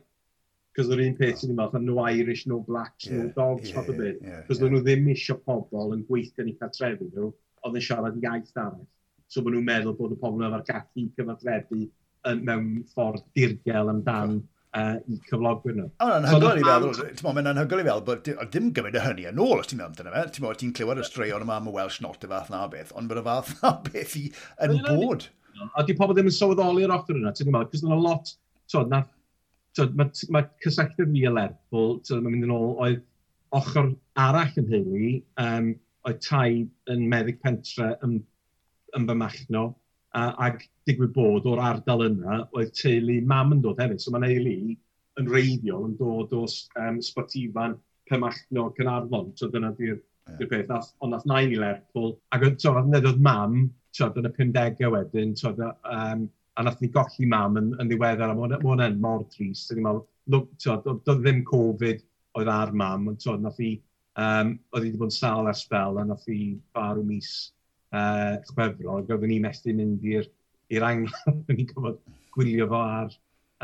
Cos 0.78 0.90
yr 0.94 1.04
un 1.04 1.18
peth, 1.18 1.42
ti'n 1.42 1.56
meddwl, 1.58 1.84
no 1.84 2.00
Irish, 2.08 2.46
no 2.50 2.62
blacks, 2.68 3.10
yeah, 3.10 3.26
no 3.26 3.34
dogs, 3.36 3.70
yeah, 3.70 3.76
fath 3.76 3.92
o 3.92 3.98
beth. 3.98 4.22
Cos 4.48 4.62
yeah. 4.62 4.72
nhw 4.72 4.84
ddim 4.86 5.12
eisiau 5.14 5.42
pobl 5.44 5.98
yn 5.98 6.06
gweithio 6.08 6.46
yn 6.46 6.54
eu 6.54 6.62
cartrefi 6.62 7.10
nhw, 7.10 7.34
oedd 7.64 7.78
yn 7.80 7.86
siarad 7.90 8.24
iaith 8.24 8.56
arall. 8.56 8.88
So 9.28 9.44
maen 9.44 9.58
nhw'n 9.58 9.68
meddwl 9.68 10.00
bod 10.00 10.16
y 10.16 10.22
pobl 10.22 10.48
yma'r 10.48 10.66
gallu 10.70 11.10
cyfathrebu 11.20 11.84
mewn 12.48 12.84
ffordd 12.94 13.24
dirgel 13.36 13.92
amdan 13.92 14.40
uh, 14.78 14.96
i 15.08 15.18
cyflogwyr 15.30 15.78
nhw. 15.78 15.88
O, 16.02 16.10
yn 16.18 16.28
hygol 16.30 16.60
i 16.60 16.66
feddwl, 16.66 16.98
ti'n 17.00 17.26
modd, 17.26 17.38
mae'n 17.38 17.50
anhygol 17.52 17.84
i 17.84 17.86
feddwl, 17.88 18.04
bod 18.08 18.52
dim 18.54 18.72
gymryd 18.76 18.98
y 18.98 19.04
hynny 19.04 19.28
yn 19.30 19.42
ôl 19.44 19.62
os 19.62 19.70
ti'n 19.70 19.82
meddwl 19.82 20.00
dyna 20.00 20.14
fe, 20.16 20.24
ti'n 20.36 20.46
meddwl, 20.46 20.60
ti'n 20.62 20.74
clywed 20.80 21.02
y 21.04 21.08
straeon 21.08 21.46
yma 21.46 21.60
am 21.60 21.70
y 21.70 21.76
Welsh 21.78 22.00
not 22.06 22.26
y 22.26 22.32
fath 22.32 22.52
na 22.54 22.64
beth, 22.72 22.94
ond 22.98 23.12
bod 23.12 23.22
y 23.22 23.26
fath 23.28 23.54
na 23.62 23.74
beth 23.88 24.18
i 24.20 24.26
yn 24.68 24.78
bod. 24.88 25.28
A 25.78 25.86
di 25.86 25.96
pobl 25.98 26.18
ddim 26.18 26.32
yn 26.32 26.36
sylweddoli 26.36 26.88
yr 26.88 26.96
offer 26.96 27.20
yna, 27.20 27.34
ti'n 27.38 27.52
meddwl, 27.52 27.70
cos 27.72 27.86
yna 27.86 28.00
lot, 28.02 28.34
ti'n 28.72 28.92
na, 28.94 29.04
mae 29.94 30.28
ma 30.36 30.44
cysylltiad 30.66 31.14
mi 31.14 31.26
alerth, 31.30 31.60
fel, 31.74 31.98
ti'n 32.08 32.26
mynd 32.28 32.48
yn 32.50 32.56
ôl, 32.56 32.74
oedd 32.84 33.02
ochr 33.54 33.94
arall 34.20 34.60
yn 34.62 34.70
hynny, 34.72 35.10
um, 35.42 35.74
oedd 36.10 36.22
tai 36.26 36.64
yn 36.92 37.08
meddyg 37.10 37.40
pentre 37.46 37.94
yn, 38.06 38.18
yn 38.98 39.08
bymachno, 39.10 39.70
Uh, 40.14 40.30
ac 40.46 40.68
digwydd 40.86 41.14
bod 41.16 41.48
o'r 41.50 41.62
ardal 41.64 42.04
yna, 42.06 42.44
oedd 42.54 42.74
teulu 42.78 43.16
mam 43.26 43.56
yn 43.56 43.64
dod 43.64 43.80
hefyd. 43.82 44.02
So 44.02 44.14
mae'n 44.14 44.28
eili 44.28 44.58
yn 45.20 45.30
reiddiol 45.30 45.88
yn 45.88 45.96
dod 45.98 46.34
o 46.38 46.44
um, 46.46 47.00
sbatifan 47.02 47.78
Pemachno 48.10 48.68
Cynarfon. 48.78 49.32
So 49.40 49.50
dyna 49.50 49.72
di'r 49.78 49.98
yeah. 49.98 50.48
peth. 50.50 50.68
Nath, 50.70 50.92
ond 51.02 51.16
nath 51.16 51.26
nain 51.30 51.54
i 51.54 51.60
Lerpwl. 51.60 52.16
Ac 52.36 52.46
oedd 52.48 52.62
so, 52.62 52.76
oedd 52.78 53.24
mam, 53.26 53.58
so, 53.94 54.10
yn 54.20 54.30
y 54.30 54.34
50au 54.38 54.94
wedyn, 54.94 55.36
so, 55.40 55.54
um, 55.90 56.28
a 56.58 56.66
nath 56.66 56.82
ni 56.82 56.90
golli 56.94 57.30
mam 57.30 57.58
yn, 57.62 57.72
yn 57.82 57.90
ddiweddar, 57.90 58.34
a 58.34 58.38
mae 58.38 58.62
hwnna'n 58.62 59.00
mor 59.02 59.26
trist. 59.34 59.74
So, 59.74 60.78
doedd 60.86 61.10
ddim 61.10 61.42
Covid 61.50 62.04
oedd 62.38 62.50
ar 62.50 62.74
mam, 62.78 63.10
ond 63.12 63.22
so, 63.22 63.36
nath 63.38 63.62
i, 63.62 63.76
um, 64.22 64.56
oedd 64.74 64.86
i 64.86 64.92
wedi 64.92 65.02
bod 65.02 65.12
yn 65.12 65.18
sal 65.18 65.50
ar 65.50 65.58
spel, 65.58 66.00
a 66.00 66.06
nath 66.08 66.30
i 66.32 66.56
farw 66.76 67.04
mis 67.06 67.34
uh, 67.94 68.34
chwefror, 68.50 69.06
gofyn 69.10 69.32
ni 69.32 69.40
methu 69.44 69.76
mynd 69.78 70.10
i'r 70.10 70.88
angladd, 70.90 71.46
ni'n 71.54 71.70
gofod 71.72 72.02
gwylio 72.34 72.68
fo 72.72 72.82
ar 72.82 73.16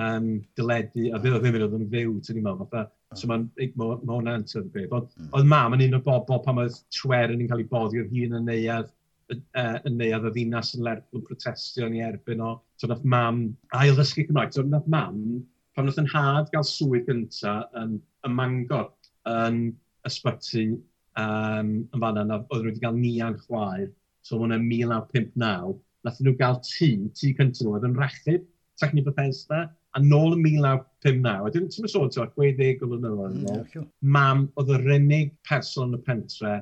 um, 0.05 0.31
dyledu, 0.59 1.09
a 1.13 1.21
ddim 1.21 1.59
yn 1.59 1.67
oedd 1.67 1.77
yn 1.79 1.91
fyw, 1.91 2.15
ti'n 2.23 2.39
ni'n 2.39 2.47
meddwl, 2.47 2.69
fatha, 2.69 2.87
So 3.17 3.27
mae 3.27 3.69
ma, 3.73 3.85
ma 4.05 4.17
hwnna'n 4.19 4.43
tyfu 4.45 4.69
beth. 4.73 4.91
Ond 4.93 5.13
mm. 5.17 5.29
oedd 5.37 5.47
mam 5.49 5.75
yn 5.75 5.83
un 5.87 5.97
o 5.97 5.99
bobl 6.05 6.41
pan 6.45 6.59
oedd 6.61 6.75
twer 6.93 7.31
yn 7.33 7.47
cael 7.49 7.63
ei 7.63 7.69
boddi 7.71 8.01
o'r 8.03 8.11
hun 8.11 8.35
yn 8.37 8.45
neuad, 8.45 8.91
yn 9.33 9.95
neuad 9.97 10.27
o 10.29 10.31
ddinas 10.33 10.75
yn 10.77 10.85
lerpwl 10.85 11.23
protestio 11.25 11.89
ni 11.89 12.03
erbyn 12.05 12.43
o. 12.45 12.51
So 12.77 12.89
nath 12.89 13.01
mam 13.15 13.41
ail 13.79 13.97
ddysgu 13.97 14.27
Cymraeg. 14.27 14.53
So 14.53 14.65
nath 14.65 14.85
mam, 14.93 15.41
pan 15.73 15.89
nath 15.89 15.97
yn 16.01 16.11
had 16.13 16.53
gael 16.53 16.67
swydd 16.69 17.09
gynta 17.09 17.55
yn, 17.81 17.97
yn 18.29 18.37
Mangor, 18.37 18.91
yn 19.33 19.59
ysbyty 20.05 20.67
um, 21.17 21.73
yn 21.81 22.05
fanna, 22.05 22.43
oedd 22.43 22.69
wedi 22.69 22.85
cael 22.85 23.01
nian 23.01 23.41
chwaer 23.47 23.89
so 24.25 24.39
hwnna 24.39 24.59
1959, 24.61 25.75
nath 26.07 26.23
nhw 26.23 26.35
gael 26.39 26.57
tŷ, 26.65 26.89
tŷ 27.17 27.33
cyntaf 27.37 27.65
nhw, 27.65 27.75
oedd 27.75 27.87
yn 27.89 27.99
rachub, 27.99 28.47
Techni 28.79 29.03
Bethesda, 29.03 29.65
a 29.97 30.01
nôl 30.01 30.35
yn 30.35 30.43
1959, 30.45 31.47
a 31.47 31.53
dwi'n 31.53 31.71
tyma 31.73 31.89
sôn, 31.91 32.11
ti'n 32.13 32.21
60 32.21 32.21
o 32.23 32.35
flynyddoedd 32.35 32.93
yn 32.97 33.07
ôl, 33.09 33.87
mam 34.15 34.45
oedd 34.59 34.75
yr 34.75 34.91
unig 34.95 35.33
person 35.49 35.89
yn 35.89 35.97
y 35.97 36.03
pentre 36.05 36.53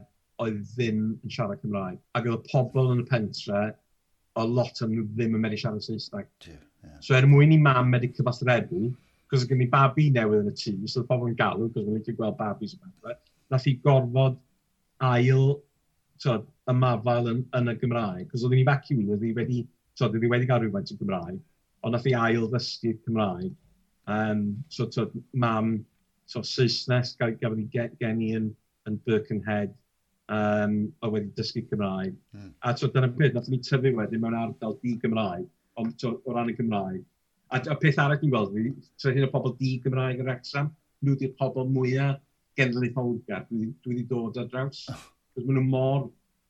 oedd 0.44 0.62
ddim 0.72 1.04
yn 1.26 1.34
siarad 1.34 1.62
Cymraeg. 1.64 2.00
Ac 2.18 2.30
oedd 2.30 2.40
y 2.40 2.54
pobl 2.54 2.94
yn 2.94 3.04
y 3.04 3.08
pentre, 3.10 3.66
o 4.38 4.46
lot 4.48 4.82
o'n 4.86 4.94
nhw 4.94 5.06
ddim 5.12 5.36
yn 5.38 5.44
medru 5.44 5.60
siarad 5.62 5.86
Saesneg. 5.86 6.32
So 7.04 7.18
er 7.18 7.28
mwyn 7.30 7.56
i 7.56 7.60
mam 7.62 7.92
medru 7.94 8.14
cyfathrebu, 8.16 8.92
cos 9.28 9.44
oedd 9.44 9.52
gen 9.52 9.66
i 9.66 9.70
babi 9.72 10.08
newydd 10.16 10.46
yn 10.46 10.54
y 10.54 10.58
tŷ, 10.58 10.76
so 10.88 11.02
oedd 11.02 11.10
pobl 11.12 11.32
yn 11.32 11.40
galw, 11.40 11.70
cos 11.74 11.84
oedd 11.84 12.12
yn 12.14 12.20
gweld 12.20 12.38
babis 12.40 12.78
yn 12.78 12.84
pentre, 12.86 13.18
nath 13.52 13.68
i 13.68 13.76
gorfod 13.84 14.38
ail 15.04 15.58
tod, 16.24 16.48
y 16.68 16.76
mafael 16.76 17.32
yn, 17.32 17.44
yn 17.58 17.72
y 17.72 17.76
Gymraeg. 17.82 18.28
Cos 18.32 18.44
oedd 18.46 18.56
hi'n 18.56 18.64
evacuum, 18.66 19.06
oedd 19.14 19.26
hi 19.26 19.34
wedi, 19.38 19.64
tyd, 19.98 20.10
oedd 20.10 20.24
hi 20.26 20.32
wedi 20.32 20.50
cael 20.50 20.64
rhywfaint 20.64 20.94
o 20.94 21.00
Gymraeg, 21.00 21.42
ond 21.86 21.96
nath 21.96 22.08
hi 22.08 22.16
ail 22.18 22.48
ddysgu'r 22.52 23.00
Cymraeg. 23.06 23.52
Um, 24.12 24.46
so, 24.74 24.88
tyd, 24.94 25.16
mam, 25.34 25.74
so, 26.30 26.44
Saesnes 26.46 27.16
gafodd 27.20 27.60
hi 27.62 27.90
geni 28.02 28.32
yn, 28.38 28.50
yn 28.88 29.02
Birkenhead, 29.08 29.76
um, 30.30 30.80
a 31.02 31.12
wedi 31.12 31.32
dysgu 31.38 31.66
Cymraeg. 31.70 32.16
Mm. 32.36 32.54
A 32.64 32.76
so, 32.78 32.90
dyna 32.92 33.12
beth, 33.12 33.36
nath 33.36 33.52
ni 33.52 33.62
tyfu 33.64 33.94
wedyn 33.96 34.24
mewn 34.24 34.38
ardal 34.38 34.78
di 34.84 34.98
Gymraeg, 35.04 35.48
ond 35.78 35.96
so, 36.02 36.18
o 36.26 36.36
ran 36.36 36.52
y 36.52 36.56
Gymraeg. 36.58 37.04
A, 37.52 37.62
a 37.72 37.76
peth 37.80 38.00
arall 38.04 38.20
ni'n 38.22 38.34
gweld, 38.34 38.88
so, 38.96 39.12
hyn 39.12 39.28
o 39.28 39.32
bobl 39.34 39.56
di 39.60 39.78
Gymraeg 39.84 40.24
yn 40.24 40.32
Rexham, 40.32 40.72
nhw 41.06 41.16
di'r 41.20 41.36
pobl 41.40 41.70
mwyaf 41.70 42.18
genedlaetholgar 42.58 43.46
dwi 43.52 43.70
wedi 43.86 44.04
dod 44.10 44.40
ar 44.42 44.50
draws. 44.52 44.88
Oh. 44.92 45.04
Cos 45.38 45.46
maen 45.46 45.60
nhw 45.60 45.70
mor 45.70 46.06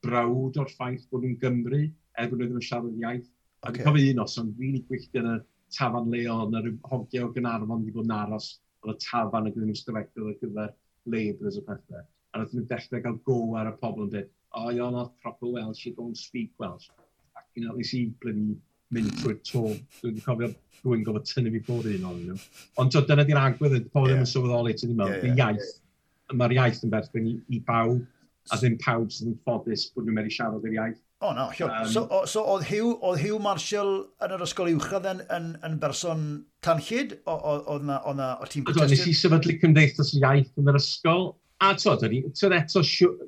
brawd 0.06 0.56
o'r 0.62 0.70
ffaith 0.72 1.02
bod 1.12 1.24
nhw'n 1.24 1.34
Gymru, 1.42 1.80
er 2.16 2.30
bod 2.30 2.40
nhw 2.40 2.46
ddim 2.46 2.60
yn 2.60 2.64
siarad 2.64 3.02
iaith. 3.02 3.26
A 3.60 3.68
okay. 3.68 3.82
dwi'n 3.82 3.84
cofio 3.84 4.12
un 4.14 4.22
os, 4.22 4.36
o'n 4.40 4.46
rili 4.54 4.62
really 4.62 4.80
gwylltio 4.88 5.20
yn 5.20 5.28
y 5.34 5.34
tafan 5.76 6.08
leol, 6.14 6.46
na 6.48 6.62
rhyw 6.64 6.78
hogiau 6.88 7.26
o 7.26 7.34
Gynarfon 7.34 7.82
wedi 7.82 7.92
bod 7.98 8.08
yn 8.08 8.14
aros 8.16 8.48
o'r 8.86 8.96
tafan 9.04 9.50
y 9.50 9.52
gyda'n 9.52 9.74
yn 9.74 10.00
ar 10.00 10.08
gyfer 10.40 10.72
Labourers 11.12 11.60
o 11.60 11.66
pethau. 11.68 12.08
A 12.32 12.40
roedd 12.40 12.56
nhw'n 12.56 12.72
dechrau 12.72 13.04
cael 13.04 13.20
go 13.28 13.38
ar 13.60 13.68
y 13.68 13.76
pobl 13.82 14.06
yn 14.06 14.10
dweud, 14.16 14.34
oh, 14.56 14.70
you're 14.72 14.94
not 14.94 15.12
proper 15.20 15.52
Welsh, 15.52 15.84
you 15.84 15.92
don't 16.00 16.16
speak 16.16 16.52
Welsh. 16.62 16.88
Ac 17.36 17.44
you 17.60 17.68
nes 17.68 17.92
i 17.92 18.04
blynu 18.24 18.56
mynd 18.96 19.16
trwy'r 19.20 19.40
to. 19.52 19.66
Dwi'n 20.00 20.22
cofio 20.24 20.54
rwy'n 20.86 21.04
gofod 21.04 21.28
tynnu 21.28 21.52
fi 21.58 21.66
bod 21.68 21.92
un 21.92 22.08
o'n 22.08 22.22
nhw. 22.30 22.42
Ond 22.80 22.96
dyna 23.10 23.28
di'r 23.28 23.42
agwedd, 23.44 23.82
pobl 23.92 24.08
ddim 24.14 24.24
yn 24.24 24.30
sylweddoli, 24.32 24.78
ti'n 24.80 24.96
meddwl, 24.96 25.18
yeah, 25.18 25.34
yeah, 25.34 25.58
iaith. 25.58 25.74
Mae'r 26.38 26.56
iaith 26.56 26.86
yn 26.86 26.92
berthyn 26.94 27.28
i, 27.28 27.40
i 27.52 27.60
bawb 27.68 28.06
a 28.50 28.58
ddim 28.60 28.78
pawb 28.82 29.12
sydd 29.12 29.32
yn 29.32 29.38
ffodus 29.42 29.88
bod 29.94 30.06
nhw'n 30.06 30.18
medru 30.18 30.34
siarad 30.34 30.66
yr 30.68 30.76
iaith. 30.76 31.00
O, 31.18 31.28
oh, 31.28 31.32
no, 31.34 31.48
um, 31.50 31.88
so, 31.90 32.04
o, 32.14 32.20
so 32.30 32.44
oedd 32.46 32.68
Hugh, 32.68 32.92
oedd 33.02 33.18
Hugh 33.24 33.40
Marshall 33.42 34.04
yn 34.22 34.34
yr 34.36 34.44
ysgol 34.44 34.70
uwchradd 34.70 35.08
yn, 35.10 35.22
yn, 35.34 35.48
yn 35.66 35.74
berson 35.82 36.20
tanllid? 36.62 37.16
Oedd 37.26 37.88
na, 37.88 37.96
oedd 38.06 38.20
na, 38.20 38.28
o 38.38 38.46
tîm 38.46 38.66
protestio? 38.68 38.94
Nes 38.94 39.10
i 39.10 39.16
sefydlu 39.18 39.56
cymdeithas 39.64 40.12
iaith 40.20 40.62
yn 40.62 40.70
yr 40.70 40.78
ysgol, 40.78 41.32
a 41.66 41.72
to, 41.74 41.96
dwi, 41.98 42.22
tyd 42.38 42.54
eto, 42.54 42.84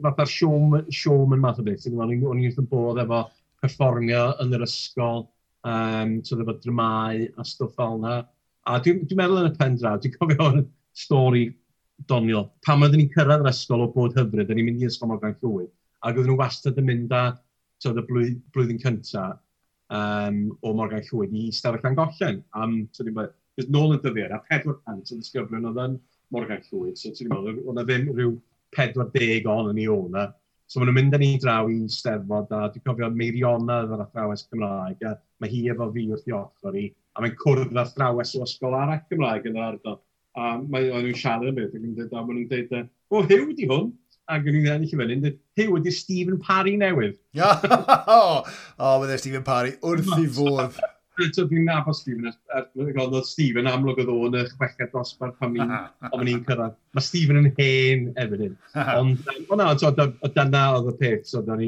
fatha'r 0.07 0.31
siom, 0.31 0.79
siom 0.95 1.35
yn 1.35 1.43
math 1.43 1.59
o 1.59 1.67
beth, 1.67 1.89
o'n 1.91 2.15
i'n 2.15 2.23
wrth 2.31 2.63
yn 2.63 2.71
bod 2.71 3.01
efo 3.03 3.25
perfformio 3.61 4.23
yn 4.45 4.55
yr 4.55 4.67
ysgol, 4.69 5.27
um, 5.67 6.21
tyd 6.27 6.45
efo 6.45 6.55
dramau 6.63 7.27
a 7.27 7.49
stwff 7.49 7.75
fel 7.81 7.99
yna. 7.99 8.21
A 8.71 8.79
dwi'n 8.85 9.03
dwi 9.03 9.19
meddwl 9.19 9.43
yn 9.43 9.51
y 9.51 9.57
pen 9.59 9.81
draw, 9.81 9.99
dwi'n 9.99 10.15
cofio 10.15 10.53
stori 10.95 11.49
Doniol, 12.09 12.49
pam 12.65 12.85
oedden 12.87 13.03
ni'n 13.03 13.13
cyrraedd 13.15 13.45
yr 13.45 13.51
ysgol 13.51 13.85
o 13.85 13.91
bod 13.93 14.17
hyfryd, 14.17 14.45
oedden 14.45 14.59
ni'n 14.61 14.69
mynd 14.71 14.85
i 14.85 14.89
ysgol 14.89 15.11
Morgan 15.13 15.37
llwyd. 15.43 15.71
ac 16.01 16.17
oedden 16.17 16.31
nhw 16.31 16.39
wastad 16.41 16.79
yn 16.81 16.87
mynd 16.89 17.13
â 17.13 17.25
tyd, 17.83 17.99
y 18.01 18.05
blwydd, 18.09 18.39
blwyddyn 18.55 18.81
cyntaf 18.81 19.37
um, 19.93 20.39
o 20.65 20.73
Morgan 20.77 21.05
llwyd 21.09 21.35
i 21.37 21.51
stafell 21.53 21.91
angollen. 21.91 22.41
Am, 22.57 22.79
tyd, 22.97 23.13
nôl 23.69 23.97
yn 23.97 24.03
dyddiau, 24.05 24.33
a 24.33 24.41
400 24.49 25.13
yn 25.13 25.25
disgyblion 25.25 25.69
oedd 25.69 25.83
yn 25.85 25.99
Morgan 26.33 26.63
llwyd. 26.71 26.97
so 26.97 27.13
ti'n 27.13 27.33
meddwl, 27.33 27.61
oedd 27.69 27.83
ddim 27.85 28.09
rhyw 28.15 28.37
40 28.77 29.51
on 29.51 29.73
yn 29.75 29.83
ei 29.83 29.91
o'n 29.91 30.21
So 30.71 30.79
maen 30.79 30.93
nhw'n 30.93 30.99
mynd 31.01 31.15
â 31.17 31.19
ni 31.19 31.29
draw 31.43 31.67
i 31.67 31.81
Steddfod, 31.91 32.53
a 32.55 32.69
dwi'n 32.71 32.85
cofio 32.87 33.09
Meiriona 33.11 33.81
oedd 33.83 33.95
yr 33.97 34.03
athrawes 34.05 34.45
Cymraeg, 34.47 35.01
a 35.03 35.17
mae 35.43 35.51
hi 35.51 35.65
efo 35.73 35.89
fi 35.97 36.05
wrth 36.07 36.29
i 36.31 36.35
ochr 36.37 36.77
i, 36.79 36.85
a 37.19 37.25
mae'n 37.25 37.35
cwrdd 37.41 37.75
â 37.75 37.81
athrawes 37.83 38.37
o 38.39 38.45
ysgol 38.45 38.77
arall 38.79 39.01
Cymraeg 39.09 39.49
yn 39.51 39.59
yr 39.59 39.65
ardal. 39.65 39.97
A 40.38 40.53
mae 40.62 40.93
o'n 40.95 41.03
nhw'n 41.07 41.19
siarad 41.19 41.51
y 41.51 41.57
beth, 41.57 41.75
ac 41.75 41.83
yn 41.83 41.97
dweud, 41.97 42.12
a 42.14 42.23
maen 42.23 42.38
nhw'n 42.38 42.51
dweud, 42.53 42.87
o, 43.11 43.23
Hew 43.27 43.49
ydi 43.51 43.66
hwn. 43.71 43.90
Ac 44.31 44.45
yn 44.47 44.61
i'n 44.61 44.69
ennill 44.71 44.93
i 44.95 44.99
fyny, 45.01 45.16
yn 45.16 45.25
dweud, 45.25 45.38
Hew 45.59 45.79
ydi 45.81 45.93
Stephen 45.95 46.38
Parry 46.45 46.77
newydd. 46.79 47.16
o, 48.14 48.21
oh, 48.79 48.95
wedi'r 49.03 49.23
Stephen 49.23 49.47
Parry, 49.47 49.75
wrth 49.83 50.12
i 50.14 50.29
fod. 50.37 50.79
Dwi'n 51.19 51.33
dwi'n 51.51 51.66
nabod 51.66 51.99
Stephen, 51.99 52.31
oedd 53.03 53.16
Stephen 53.29 53.69
amlwg 53.69 53.99
oedd 54.05 54.12
o'n 54.14 54.38
y 54.38 54.45
chweched 54.53 54.95
dosbarth 54.95 55.35
pan 55.40 55.51
mi'n 55.57 55.75
o'n 56.14 56.31
i'n 56.31 56.45
cyrraedd. 56.47 56.79
Mae 56.95 57.05
Stephen 57.09 57.40
yn 57.43 57.51
hen 57.59 58.07
efo'n 58.23 58.55
Ond, 59.01 59.35
o 59.51 59.59
na, 59.59 59.73
dyna 59.75 60.62
oedd 60.77 60.93
y 60.95 60.97
peth, 61.03 61.27
so 61.33 61.43
o'n 61.43 61.66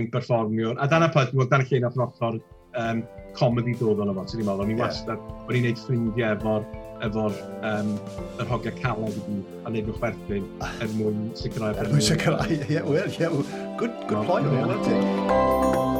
i'n 0.00 0.08
berfformiwr. 0.14 0.80
A 0.80 0.88
dyna 0.88 1.12
peth, 1.12 1.36
dyna 1.36 1.68
lle 1.68 1.84
nath 1.84 2.00
yn 2.00 2.06
ochr 2.08 2.40
um, 2.78 3.02
comedy 3.38 3.74
dod 3.78 4.02
o'n 4.02 4.12
efo, 4.12 4.26
Ti'n 4.30 4.44
meddwl, 4.44 4.64
o'n 4.64 4.74
i'n 4.74 4.80
wastad, 4.82 5.26
o'n 5.46 5.58
i'n 5.58 5.68
neud 5.68 5.82
ffrindiau 5.84 6.36
efo'r 6.36 6.68
efo'r 7.06 7.36
um, 7.64 7.94
yr 8.42 8.50
hogiau 8.50 8.76
caled 8.80 9.16
i 9.16 9.22
gyd 9.28 9.64
a 9.64 9.72
neud 9.72 9.88
nhw 9.88 9.96
chwerthin 10.00 10.50
er 10.68 10.92
mwyn 10.98 11.22
sicrhau. 11.38 11.72
Er 11.72 11.88
mwyn 11.94 12.06
sicrhau, 12.10 12.44
ie, 12.50 12.60
yeah, 12.68 12.84
well, 12.84 13.16
yeah, 13.16 13.32
good, 13.80 13.96
good 14.10 14.26
point, 14.28 14.50
well, 14.52 14.68
well, 14.68 15.99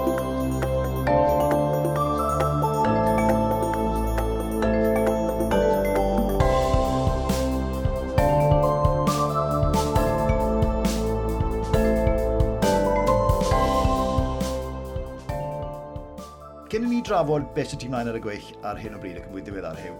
drafod 17.11 17.49
beth 17.57 17.73
sy'n 17.73 17.81
ti'n 17.83 17.91
mlaen 17.93 18.11
ar 18.11 18.19
y 18.19 18.23
gweill 18.23 18.51
ar 18.67 18.79
hyn 18.79 18.95
o 18.95 19.01
bryd 19.03 19.19
ac 19.19 19.27
yn 19.27 19.33
fwy 19.35 19.43
ddiweddar 19.47 19.81
hyw. 19.83 19.97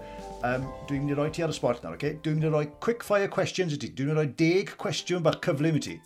Um, 0.47 0.69
dwi'n 0.89 1.03
mynd 1.05 1.13
i 1.13 1.17
roi 1.19 1.31
ti 1.35 1.43
ar 1.45 1.51
y 1.53 1.57
sport 1.57 1.83
nawr, 1.85 1.97
okay? 1.99 2.15
Dwi'n 2.25 2.39
mynd 2.39 2.47
i 2.47 2.53
roi 2.55 2.67
quick 2.85 3.03
fire 3.07 3.29
questions 3.33 3.75
i 3.75 3.81
ti. 3.81 3.91
Dwi'n 3.93 4.13
mynd 4.13 4.17
i 4.17 4.21
roi 4.23 4.31
deg 4.39 4.71
cwestiwn 4.81 5.27
bach 5.27 5.41
cyflym 5.45 5.81
i 5.81 5.83
ti. 5.85 5.97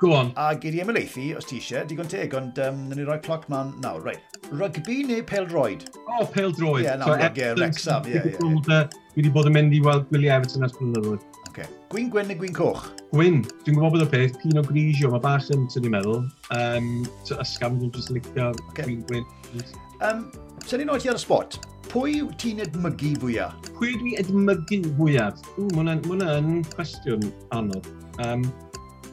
Go 0.00 0.12
on. 0.12 0.32
A 0.36 0.50
gyd 0.60 0.76
i 0.76 0.82
ymlaethu, 0.84 1.26
os 1.38 1.46
ti 1.48 1.56
eisiau, 1.60 1.86
digon 1.88 2.08
teg, 2.10 2.34
ond 2.36 2.58
um, 2.64 2.82
ni 2.92 3.04
roi 3.06 3.16
cloc 3.24 3.46
man 3.52 3.72
nawr. 3.84 4.02
Right. 4.04 4.40
Rugby 4.50 5.02
neu 5.08 5.22
peldroed? 5.24 5.86
O, 6.02 6.18
oh, 6.18 6.26
peldroed. 6.32 6.82
Ie, 6.82 6.88
yeah, 6.88 6.98
nawr, 7.00 7.20
so, 7.20 7.30
ie, 7.30 7.52
Rexham. 7.60 8.08
Ie, 8.10 8.20
ie, 8.20 8.34
Dwi 8.36 9.22
wedi 9.22 9.32
bod 9.32 9.48
yn 9.48 9.56
mynd 9.56 9.72
i 9.72 9.80
weld 9.80 10.10
Willie 10.12 10.28
Everton 10.32 10.66
ers 10.66 10.74
blynyddoedd. 10.76 11.22
Okay. 11.48 11.68
Gwyn 11.88 12.10
Gwen 12.12 12.28
neu 12.28 12.36
Gwyn 12.36 12.52
Coch? 12.56 12.90
Gwyn. 13.14 13.38
Dwi'n 13.64 13.78
gwybod 13.78 13.94
bod 13.94 14.04
y 14.04 14.08
peth, 14.12 14.36
Pino 14.42 14.64
Grisio, 14.66 15.08
mae 15.14 15.22
bach 15.24 15.48
yn, 15.54 15.64
ti'n 15.72 15.88
meddwl. 15.92 16.26
Um, 16.52 16.90
so, 17.24 17.38
ysgam, 17.40 17.78
dwi'n 17.80 17.94
just 17.96 18.12
licio 18.12 18.50
okay. 18.66 18.84
Gwyn 18.84 19.06
gwyn. 19.08 19.24
Um, 20.04 20.26
Sa'n 20.66 20.80
ni'n 20.82 20.88
oed 20.90 21.04
ar 21.06 21.14
y 21.14 21.20
spot, 21.22 21.60
pwy 21.92 22.16
ti'n 22.42 22.58
edmygu 22.64 23.12
fwyaf? 23.22 23.52
Pwy 23.76 23.92
dwi 24.00 24.16
edmygu 24.18 24.80
fwyaf? 24.96 25.44
Mae 25.76 25.94
hwnna'n 26.02 26.56
cwestiwn 26.72 27.22
anodd. 27.54 27.86
Um, 28.24 28.42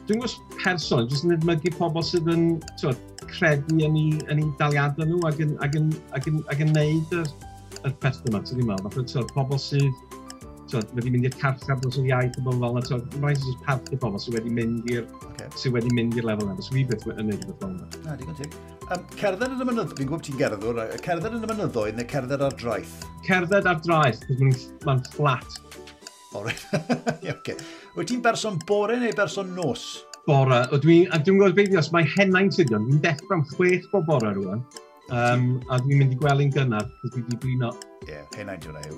dwi'n 0.08 0.24
gwybod 0.24 0.56
person, 0.64 1.06
jyst 1.12 1.28
yn 1.28 1.36
edmygu 1.36 1.70
pobl 1.78 2.02
sydd 2.02 2.26
yn 2.34 2.48
twod, 2.80 2.98
credu 3.30 3.78
yn 3.86 4.00
eu, 4.00 4.18
yn 4.34 4.42
eu 4.42 4.50
daliadau 4.58 5.06
nhw 5.12 5.22
ac 5.30 5.44
yn, 5.46 5.54
ac 5.62 5.78
yn, 5.78 5.92
ac 6.18 6.26
yn, 6.32 6.42
ac 6.50 6.64
yn, 6.66 6.74
neud 6.74 7.14
yr, 7.20 7.30
yr 7.84 7.94
peth 8.02 8.18
yma, 8.32 8.42
ti'n 8.50 8.66
meddwl. 8.66 9.30
Pobl 9.36 9.62
sydd 9.62 10.13
twyd, 10.74 10.92
wedi 10.98 11.12
mynd 11.14 11.28
i'r 11.30 11.36
carchar 11.40 11.80
dros 11.80 11.96
yr 12.00 12.08
iaith 12.10 12.38
a 12.40 12.44
bobl, 12.44 12.78
fel 12.84 13.00
yna, 13.00 13.20
mae'n 13.22 13.40
just 13.40 13.60
parth 13.66 13.90
y 13.94 13.98
bobl 14.02 14.20
sydd 14.22 14.36
wedi 14.38 14.54
mynd 14.54 14.88
i'r 14.92 15.04
okay. 15.30 15.48
sydd 15.60 15.76
wedi 15.76 15.92
mynd 15.96 16.18
i'r 16.18 16.26
lefel 16.28 16.50
yna. 16.50 16.64
So 16.66 16.76
fi 16.76 16.84
beth 16.90 17.06
yn 17.14 17.30
neud 17.30 17.44
beth 17.46 17.60
fel 17.62 17.70
yna. 17.70 17.88
Na, 18.04 18.16
digon 18.20 18.38
teg. 18.40 18.56
Um, 18.84 19.04
cerdded 19.16 19.54
yn 19.54 19.62
y 19.62 19.68
mynyddoedd, 19.70 19.94
fi'n 19.98 20.10
gwybod 20.10 20.26
ti'n 20.28 20.40
gerddwr, 20.40 20.80
cerdded 21.04 21.38
yn 21.38 21.46
y 21.46 21.50
mynyddoedd 21.52 22.00
neu 22.00 22.08
cerdded 22.10 22.46
ar 22.48 22.56
draeth? 22.60 22.96
Cerdded 23.28 23.70
ar 23.70 23.78
draeth, 23.86 24.24
cos 24.28 24.66
mae'n 24.84 25.04
fflat. 25.12 25.60
O, 26.34 26.42
reit. 26.44 26.66
okay. 27.36 27.56
Wyt 27.94 28.10
ti'n 28.10 28.24
berson 28.24 28.58
bore 28.68 28.98
neu 29.00 29.14
berson 29.16 29.54
nos? 29.56 29.86
Bore. 30.26 30.64
Dwi'n 30.82 31.12
dwi 31.12 31.36
gwybod 31.36 31.56
beth 31.60 31.78
os 31.80 31.92
mae 31.94 32.08
henaint 32.16 32.58
ydy, 32.58 32.72
dwi'n 32.74 33.04
dechrau 33.04 33.38
am 33.38 33.46
chwech 33.54 33.86
bob 33.92 34.10
bore 34.10 34.34
rwan. 34.36 34.66
Um, 35.12 35.60
a 35.68 35.76
dwi'n 35.84 36.00
mynd 36.00 36.14
i 36.14 36.16
gweld 36.16 36.54
gynnar, 36.54 36.86
cos 37.02 37.12
dwi 37.12 37.24
wedi 37.26 37.36
blino. 37.42 37.70
Ie, 38.06 38.14
yeah, 38.14 38.24
hynna'n 38.38 38.62
diwna 38.62 38.80
yw. 38.88 38.96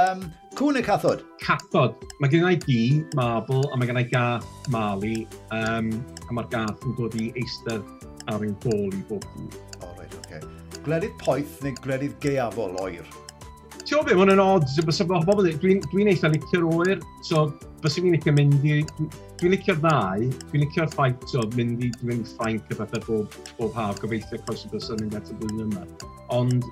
um, 0.00 0.22
cwn 0.56 0.80
y 0.80 0.84
cathod? 0.84 1.24
Cathod. 1.42 1.98
Mae 2.22 2.32
gen 2.32 2.46
i 2.48 2.56
gi, 2.62 2.78
marbl 3.18 3.66
a 3.68 3.76
mae 3.76 3.90
gen 3.90 4.00
i 4.00 4.06
gath 4.08 4.48
mali. 4.72 5.26
Um, 5.52 5.92
a 6.24 6.38
mae'r 6.38 6.48
gath 6.54 6.86
yn 6.88 6.96
dod 7.00 7.18
i 7.20 7.28
eistedd 7.40 7.84
ar 8.32 8.40
ein 8.40 8.56
bol 8.64 8.88
i 8.88 9.02
bob 9.10 9.28
byd. 9.34 9.60
O, 9.82 9.90
oh, 9.90 9.92
reid, 10.00 10.16
oce. 10.16 10.40
Okay. 10.40 10.80
Gledydd 10.88 11.20
poeth 11.20 11.60
neu 11.64 11.76
gledydd 11.84 12.16
geafol 12.24 12.80
oer? 12.80 13.04
Ti'n 13.84 13.92
gwybod 13.92 14.08
beth, 14.08 14.18
mae'n 14.22 14.34
yn 14.38 14.44
odd. 14.44 14.68
Dwi'n 15.60 15.84
dwi 15.90 16.08
eitha 16.08 16.32
licio'r 16.32 16.64
oer, 16.72 17.04
so 17.28 17.50
Byswn 17.84 18.06
fi'n 18.06 18.14
licio 18.16 18.32
mynd 18.32 18.62
i... 18.64 18.78
Dwi'n 19.40 19.52
licio'r 19.52 19.80
ddau. 19.82 20.22
Dwi'n 20.48 20.62
licio'r 20.64 20.88
ffaith 20.94 21.34
o 21.36 21.44
mynd 21.52 21.82
i 21.84 21.90
mynd 22.08 22.30
Ffrainc 22.30 22.72
y 22.72 22.78
bethau 22.78 23.04
bob, 23.04 23.36
bob 23.58 23.76
haf, 23.76 24.00
gobeithio 24.00 24.40
croes 24.46 24.64
y 24.64 24.72
bus 24.72 24.88
yn 24.94 25.02
mynd 25.02 25.18
at 25.18 25.28
y 25.28 25.36
blwyddyn 25.42 25.66
yma. 25.66 25.84
Ond 26.32 26.64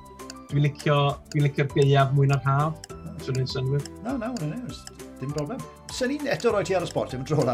dwi'n 0.49 0.65
licio, 0.65 0.97
dwi'n 1.35 1.51
licio'r 1.51 1.69
geiaf 1.77 2.17
mwy 2.17 2.31
na'r 2.33 2.41
haf. 2.49 2.81
Swn 3.27 3.43
i'n 3.43 3.53
synwyr? 3.53 3.85
No, 4.07 4.17
no, 4.17 4.33
no, 4.41 4.49
no, 4.55 5.03
dim 5.21 5.37
problem. 5.37 5.61
Swn 5.93 6.15
ni'n 6.15 6.33
eto 6.33 6.57
roi 6.57 6.65
ti 6.65 6.81
ar 6.81 6.89
y 6.89 6.89
spot, 6.89 7.13
dim 7.13 7.29
tro 7.29 7.45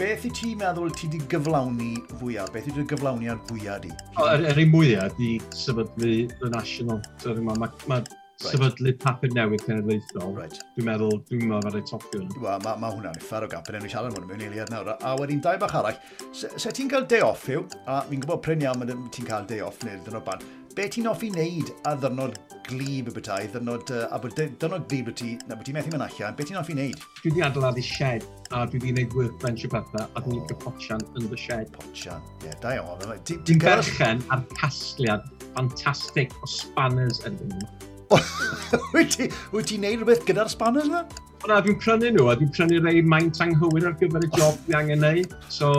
Beth 0.00 0.24
i 0.24 0.30
ti 0.32 0.54
meddwl 0.56 0.88
ti 0.96 1.06
wedi 1.06 1.20
gyflawni 1.28 1.90
fwyaf? 2.16 2.48
Beth 2.54 2.70
i 2.70 2.72
ti 2.72 2.84
gyflawni 2.88 3.28
ar 3.28 3.36
fwyaf 3.50 3.82
di? 3.84 3.90
Yr 4.16 4.30
er, 4.32 4.46
er 4.54 4.60
un 4.64 4.70
mwyaf 4.72 5.12
di 5.18 5.34
sefydlu 5.52 6.14
y 6.32 6.50
National. 6.50 7.02
So, 7.20 7.34
mae 7.36 7.60
ma, 7.60 7.68
ma, 7.90 8.00
right. 8.40 8.52
sefydlu 8.52 8.94
papur 9.02 9.34
newydd 9.36 9.66
cenedlaethol. 9.66 10.32
Right. 10.38 10.58
Dwi'n 10.76 10.88
meddwl, 10.88 11.20
dwi'n 11.28 11.44
meddwl 11.50 11.68
fod 11.68 11.78
ei 11.80 11.86
topio. 11.90 12.24
Wel, 12.38 12.64
mae 12.64 12.80
ma 12.82 12.92
hwnna'n 12.94 13.20
uffar 13.20 13.46
o 13.46 13.50
gap 13.52 13.68
yn 13.70 13.80
enw 13.80 13.92
siarad 13.92 14.16
hwn 14.16 14.28
mewn 14.30 14.46
eiliad 14.48 14.72
nawr. 14.72 14.94
A 14.96 15.14
wedyn 15.20 15.42
dau 15.44 15.60
bach 15.62 15.76
arall, 15.82 16.00
se, 16.30 16.50
se 16.56 16.72
ti'n 16.74 16.90
cael 16.92 17.06
day 17.10 17.24
off 17.26 17.46
yw, 17.52 17.66
a 17.86 18.02
fi'n 18.08 18.24
gwybod 18.24 18.42
pryn 18.46 18.66
iawn 18.66 18.88
ti'n 19.12 19.28
cael 19.28 19.46
day 19.50 19.62
off 19.64 19.82
neu'r 19.86 20.02
dynod 20.06 20.26
ban, 20.26 20.42
be 20.76 20.88
ti'n 20.88 21.08
offi 21.10 21.28
wneud 21.32 21.70
a 21.88 21.92
ddyrnod 22.00 22.38
glib 22.68 23.10
y 23.10 23.12
bethau, 23.12 23.44
ddyrnod, 23.52 23.90
uh, 23.92 24.06
a 24.14 24.20
bod 24.22 24.36
dyrnod 24.38 24.86
glib 24.88 25.10
y 25.10 25.14
ti, 25.18 25.30
na 25.48 25.56
bod 25.58 25.66
ti'n 25.68 25.76
methu 25.76 25.92
mynd 25.92 26.06
allan, 26.06 26.36
be 26.38 26.46
ti'n 26.48 26.60
offi 26.60 26.76
wneud? 26.76 27.04
Dwi 27.20 27.32
wedi 27.32 27.44
adeiladu 27.44 27.84
shed 27.84 28.26
a 28.52 28.64
dwi 28.64 28.80
wedi 28.80 28.92
gwneud 28.94 29.16
workbench 29.18 29.66
y 29.66 29.72
bethau 29.72 30.06
a 30.06 30.24
dwi'n 30.24 30.40
licio 30.40 30.58
potsian 30.64 31.04
yn 31.18 31.28
y 31.28 31.40
shed. 31.44 31.68
Potsian, 31.76 32.24
ie, 32.40 32.48
yeah, 32.48 32.58
da 32.64 32.76
iawn. 32.78 33.16
Dwi'n 33.28 33.62
berchen 33.62 34.24
ar 34.32 34.44
casgliad 34.56 35.28
ffantastig 35.52 36.32
o 36.40 36.52
spanners 36.56 37.24
yn 37.28 37.40
nhw. 37.42 37.91
Wyt 38.94 39.68
ti'n 39.68 39.84
neud 39.84 40.02
rhywbeth 40.02 40.26
gyda'r 40.28 40.50
spanners 40.52 40.90
na? 40.90 41.04
Na, 41.48 41.58
dwi'n 41.58 41.78
prynu 41.82 42.12
nhw, 42.14 42.28
a 42.30 42.36
dwi'n 42.38 42.52
prynu 42.54 42.78
rei 42.84 43.02
maint 43.02 43.40
anghywir 43.42 43.88
ar 43.88 43.96
gyfer 43.98 44.26
y 44.26 44.30
job 44.36 44.58
dwi 44.66 44.76
angen 44.78 45.02
neud. 45.02 45.32
So, 45.50 45.72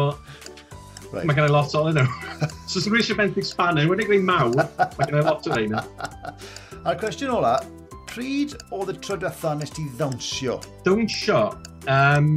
right. 1.13 1.23
mae 1.23 1.37
gen 1.37 1.47
i 1.47 1.53
lot 1.53 1.75
o 1.79 1.85
nhw. 1.87 2.03
so, 2.69 2.81
sy'n 2.81 2.91
rhywbeth 2.91 3.15
benthyg 3.19 3.47
spanner, 3.47 3.87
wedi 3.91 4.09
gwneud 4.09 4.27
mawr, 4.27 4.57
mae 4.81 5.07
gen 5.07 5.21
i 5.21 5.23
lot 5.23 5.47
o 5.47 5.61
nhw. 5.61 5.85
A'r 6.83 6.99
cwestiwn 6.99 7.31
ola, 7.37 7.53
pryd 8.11 8.57
oedd 8.75 8.91
y 8.91 8.97
tro 9.05 9.15
nes 9.61 9.71
ti 9.71 9.87
ddawnsio? 9.95 10.59
Ddawnsio? 10.83 11.45
Um, 11.87 12.27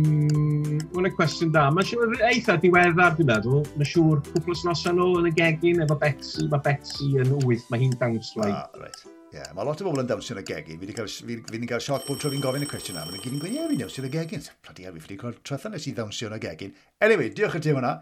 Mae'n 0.94 1.12
cwestiwn 1.18 1.52
da. 1.54 1.66
Mae'n 1.74 1.86
siŵr 1.90 2.14
eitha 2.30 2.56
diweddar, 2.62 3.18
dwi'n 3.18 3.30
meddwl. 3.30 3.66
Mae'n 3.74 3.90
siŵr 3.90 4.22
cwpl 4.30 4.54
os 4.54 4.64
noson 4.66 5.02
ôl 5.02 5.20
yn 5.20 5.30
y 5.30 5.34
gegin 5.36 5.82
efo 5.84 5.98
Betsy. 6.00 6.46
Mae 6.50 6.62
Betsy 6.66 7.12
yn 7.22 7.36
wyth, 7.44 7.66
mae 7.70 7.84
hi'n 7.84 7.94
dawnswai. 8.00 8.50
Ah, 8.54 8.66
right. 8.82 9.15
Yeah, 9.36 9.50
mae 9.52 9.66
lot 9.68 9.80
o 9.82 9.84
bobl 9.84 10.00
yn 10.00 10.06
dawnsio 10.08 10.32
yn 10.32 10.40
y 10.40 10.46
gegin. 10.48 10.78
Fi 10.80 10.86
wedi 10.86 10.94
cael, 10.96 11.66
cael 11.68 11.82
sioc 11.84 12.06
bob 12.06 12.20
tro 12.22 12.30
fi'n 12.32 12.44
gofyn 12.44 12.64
y 12.64 12.68
cwestiwn 12.70 12.96
yna. 12.96 13.02
Mae'n 13.10 13.20
gyd 13.20 13.34
yn 13.34 13.42
gweud, 13.42 13.56
ie, 13.56 13.66
fi'n 13.72 13.82
dawnsio 13.82 14.02
yn 14.02 14.08
y 14.08 14.12
gegin. 14.14 14.46
Bloody 14.64 14.86
ar, 14.88 14.94
fi 14.96 15.02
wedi 15.02 15.18
cael 15.20 15.36
tretha 15.44 15.72
nes 15.72 15.88
i 15.90 15.92
ddawnsio 15.98 16.30
yn 16.30 16.36
y 16.38 16.40
gegin. 16.46 16.72
Anyway, 17.04 17.28
diolch 17.36 17.58
i 17.58 17.60
ti 17.66 17.74
hwnna. 17.74 17.92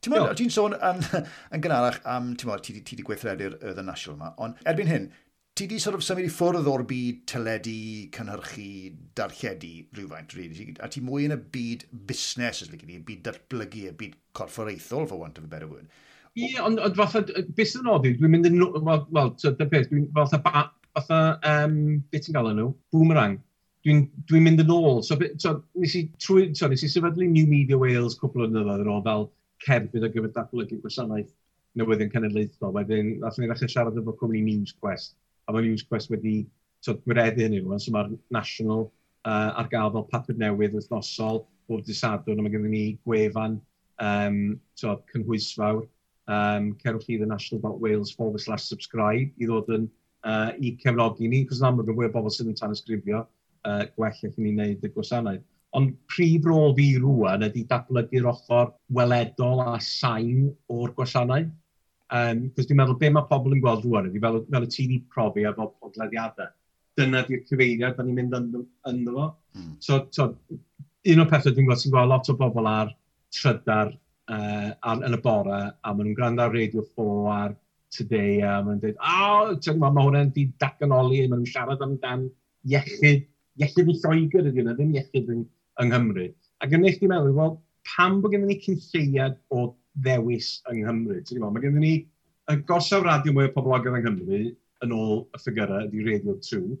Ti'n 0.00 0.52
sôn 0.54 0.76
yn, 0.78 1.04
yn 1.54 1.64
gynharach 1.64 2.00
am, 2.08 2.32
ti'n 2.38 2.48
meddwl, 2.48 2.64
ti 2.64 2.76
wedi 2.78 3.04
gweithredu'r 3.04 3.58
The 3.66 3.84
National 3.84 4.16
yma, 4.16 4.32
ond 4.46 4.64
erbyn 4.70 4.88
hyn, 4.88 5.10
ti 5.58 5.66
wedi 5.66 5.80
sort 5.82 5.98
of 5.98 6.04
symud 6.06 6.28
i 6.28 6.32
ffwrdd 6.32 6.70
o'r 6.70 6.86
byd 6.88 7.24
teledu, 7.32 7.78
cynhyrchu, 8.14 8.68
darlledu 9.18 9.72
rhywfaint, 9.98 10.36
really. 10.38 10.68
a 10.80 10.88
ti 10.88 11.02
mwy 11.04 11.26
yn 11.26 11.34
y 11.34 11.40
byd 11.58 11.88
busnes, 12.08 12.62
yslig 12.64 12.86
i 12.86 12.92
ni, 12.92 13.00
y 13.02 13.06
byd 13.10 13.26
datblygu, 13.26 13.88
y 13.90 13.96
byd 13.98 14.14
corfforaethol, 14.38 15.08
for 15.10 15.20
want 15.20 15.42
of 15.42 15.50
a 15.50 15.50
better 15.50 15.68
word. 15.68 15.90
Ie, 16.38 16.54
ond 16.62 16.78
fatha, 16.94 17.24
beth 17.58 17.72
sy'n 17.72 17.88
nodi, 17.88 18.14
dwi'n 18.20 18.36
mynd 18.36 18.46
yn, 18.46 18.60
wel, 18.62 19.02
well, 19.10 19.34
dy 19.42 19.66
beth, 19.66 19.90
dwi'n 19.90 20.06
fatha 20.14 20.38
fatha, 20.98 21.38
um, 21.46 21.76
beth 22.12 22.26
ti'n 22.26 22.36
gael 22.36 22.50
nhw? 22.54 22.72
Boomerang. 22.94 23.38
Dwi'n 23.86 24.04
dwi 24.28 24.40
mynd 24.44 24.62
yn 24.64 24.72
ôl. 24.74 25.02
So, 25.06 25.16
so, 25.40 25.54
nes, 25.78 25.94
i 25.96 26.04
trwy, 26.20 26.48
so, 26.58 26.68
nes 26.70 26.84
i 26.84 26.90
sefydlu 26.90 27.28
New 27.30 27.48
Media 27.50 27.78
Wales 27.78 28.18
cwpl 28.20 28.46
o 28.46 28.50
nyddoedd 28.50 28.84
yn 28.84 28.92
ôl 28.92 29.04
fel 29.06 29.28
cerbyd 29.64 30.06
o 30.06 30.10
gyfer 30.14 30.32
datblygu 30.34 30.80
gwasanaeth 30.82 31.30
newyddion 31.78 32.12
cenedlaethol. 32.12 32.74
Wedyn, 32.74 33.16
nath 33.22 33.38
ni'n 33.38 33.50
ddechrau 33.52 33.72
siarad 33.72 33.98
efo 34.00 34.14
cwmni 34.20 34.42
News 34.46 34.74
Quest. 34.80 35.16
a 35.48 35.52
mae 35.52 35.64
News 35.64 35.82
Quest 35.88 36.10
wedi 36.12 36.42
so, 36.84 36.94
gwireddu 37.06 37.46
hynny 37.46 37.62
rwan, 37.62 37.80
so 37.80 37.92
mae'r 37.94 38.10
national 38.34 38.90
uh, 39.24 39.54
ar 39.60 39.68
gael 39.72 39.92
fel 39.94 40.04
papur 40.12 40.36
newydd 40.38 40.76
wythnosol 40.76 41.46
bob 41.68 41.84
disadwn, 41.86 42.40
a 42.40 42.44
mae 42.44 42.52
gennym 42.52 42.74
ni 42.74 42.82
gwefan 43.06 43.56
um, 44.04 44.58
so, 44.78 44.98
cynhwysfawr. 45.12 45.86
Um, 46.28 46.74
cerwch 46.82 47.06
chi 47.06 47.16
The 47.16 47.24
National 47.24 47.62
About 47.62 47.80
Wales 47.80 48.10
forward 48.12 48.42
slash 48.44 48.66
subscribe 48.68 49.30
i 49.40 49.46
ddod 49.48 49.70
yn 49.72 49.86
uh, 50.26 50.50
i 50.58 50.74
cefnogi 50.82 51.28
ni, 51.30 51.44
cos 51.48 51.62
yn 51.62 51.70
amlwg 51.70 51.92
yn 51.92 51.98
fwy 51.98 52.08
o 52.08 52.14
bobl 52.14 52.34
sydd 52.34 52.50
yn 52.52 52.58
tan 52.58 52.74
ysgrifio 52.74 53.22
uh, 53.22 53.84
gwell 53.94 54.10
eich 54.10 54.36
ni 54.40 54.52
wneud 54.52 54.84
y 54.84 54.92
gwasanaeth. 54.94 55.46
Ond 55.76 55.92
prif 56.08 56.46
rôl 56.48 56.72
fi 56.78 56.88
rwan 56.96 57.44
ydy 57.44 57.66
datblygu'r 57.68 58.28
ochr 58.30 58.70
weledol 58.96 59.64
a 59.66 59.76
sain 59.84 60.48
o'r 60.72 60.94
gwasanaeth. 60.96 61.50
Um, 62.08 62.46
Cos 62.56 62.64
dwi'n 62.68 62.78
meddwl 62.80 62.96
be 63.02 63.10
mae 63.12 63.28
pobl 63.28 63.52
yn 63.52 63.60
gweld 63.60 63.84
rwan 63.84 64.08
ydy, 64.08 64.22
fel, 64.22 64.40
fel 64.48 64.64
y 64.64 64.70
ti'n 64.72 64.94
ei 64.96 65.02
profi 65.12 65.44
efo 65.48 65.68
podlediadau. 65.82 66.54
Dyna 66.98 67.20
di'r 67.26 67.44
cyfeiriad, 67.50 67.98
da 67.98 68.06
ni'n 68.06 68.16
mynd 68.16 68.38
ynddo, 68.38 68.62
ynddo 68.88 69.16
fo. 69.18 69.26
Mm. 69.58 69.74
So, 69.84 70.00
so, 70.16 70.30
un 71.12 71.22
o'r 71.22 71.28
pethau 71.30 71.52
dwi'n 71.52 71.68
gweld 71.68 71.82
sy'n 71.82 71.92
gweld 71.94 72.10
lot 72.14 72.32
o 72.32 72.36
bobl 72.38 72.70
ar 72.70 72.94
trydar 73.36 73.92
uh, 73.92 74.70
ar, 74.72 75.04
yn 75.04 75.18
y 75.18 75.20
bore, 75.22 75.60
a 75.68 75.92
maen 75.92 76.08
nhw'n 76.08 76.16
gwrando 76.16 76.46
ar 76.46 76.56
Radio 76.56 76.86
4 76.88 77.28
ar 77.34 77.54
today, 77.94 78.40
a 78.42 78.58
maen 78.64 78.80
dweud, 78.82 78.98
o, 78.98 79.14
oh, 79.14 79.54
gwybod, 79.54 79.94
mae 79.96 80.06
hwnna'n 80.06 80.34
di 80.34 80.48
daganoli, 80.62 81.22
maen 81.24 81.42
nhw'n 81.42 81.52
siarad 81.52 81.84
amdan 81.84 82.26
iechyd, 82.68 83.24
iechyd 83.62 83.90
i 83.92 83.96
Lloegr 84.02 84.50
ydy 84.50 84.62
yna, 84.64 84.76
ddim 84.76 84.94
iechyd 84.96 85.32
yng, 85.34 85.46
yng 85.82 85.92
Nghymru. 85.92 86.28
Ac 86.64 86.74
yn 86.76 86.86
eich 86.88 87.00
di 87.00 87.10
meddwl, 87.10 87.34
wel, 87.38 87.56
pam 87.88 88.20
bod 88.22 88.34
gennym 88.34 88.52
ni 88.52 88.58
cynlleiad 88.64 89.38
o 89.54 89.70
ddewis 90.04 90.58
yng 90.70 90.84
Nghymru? 90.84 91.20
Ti'n 91.22 91.38
gwybod, 91.38 91.56
mae 91.56 91.64
gennym 91.64 91.84
ni 91.84 91.94
y 92.48 92.60
gorsaf 92.68 93.04
radio 93.06 93.34
mwy 93.36 93.48
o 93.48 93.54
poblogaeth 93.56 93.98
yng 93.98 94.06
Nghymru 94.06 94.44
yn 94.84 94.94
ôl 94.94 95.24
y 95.34 95.42
ffigurau 95.42 95.88
ydy 95.88 96.04
Radio 96.06 96.36
2. 96.44 96.76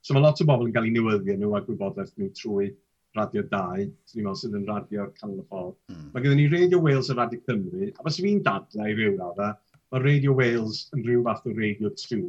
So 0.00 0.14
mae 0.16 0.24
lot 0.24 0.40
o 0.40 0.46
bobl 0.48 0.68
yn 0.68 0.76
cael 0.76 0.86
ei 0.88 0.94
newyddio 0.94 1.36
nhw 1.36 1.56
a 1.56 1.64
gwybodaeth 1.66 2.14
nhw 2.16 2.30
trwy 2.36 2.70
Radio 3.18 3.42
2, 3.50 3.88
ti'n 4.06 4.22
meddwl 4.22 4.38
sydd 4.38 4.54
yn 4.56 4.68
radio 4.68 5.08
canol 5.18 5.42
y 5.42 5.46
ffordd. 5.48 5.74
Mm. 5.90 6.04
Mae 6.12 6.24
gennym 6.24 6.38
ni 6.38 6.46
Radio 6.52 6.78
Wales 6.84 7.10
a 7.10 7.16
Radio 7.18 7.42
Cymru, 7.48 7.90
a 7.90 8.06
bys 8.06 8.20
fi'n 8.22 8.42
dadlau 8.46 8.86
i 8.86 8.94
ryw 8.96 9.16
radda, 9.18 9.50
mae 9.90 10.02
Radio 10.04 10.34
Wales 10.38 10.84
yn 10.94 11.02
rhyw 11.02 11.24
fath 11.26 11.46
o 11.50 11.52
radio 11.56 11.90
2, 11.98 12.20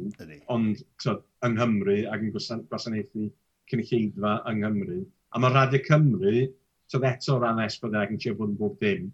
ond 0.50 0.82
so, 1.02 1.16
yng 1.46 1.54
Nghymru 1.58 1.98
ac 2.10 2.24
yn 2.24 2.32
gwasanaethu 2.34 3.28
cynulleidfa 3.70 4.34
yng 4.50 4.62
Nghymru. 4.64 5.00
A 5.32 5.42
mae 5.42 5.54
Radio 5.54 5.82
Cymru, 5.86 6.46
so 6.90 7.00
eto 7.06 7.38
ran 7.38 7.62
esbydau 7.62 8.00
e 8.00 8.06
ac 8.06 8.14
yn 8.14 8.22
siarad 8.22 8.40
bod 8.40 8.50
yn 8.52 8.58
bob 8.58 8.74
dim, 8.82 9.06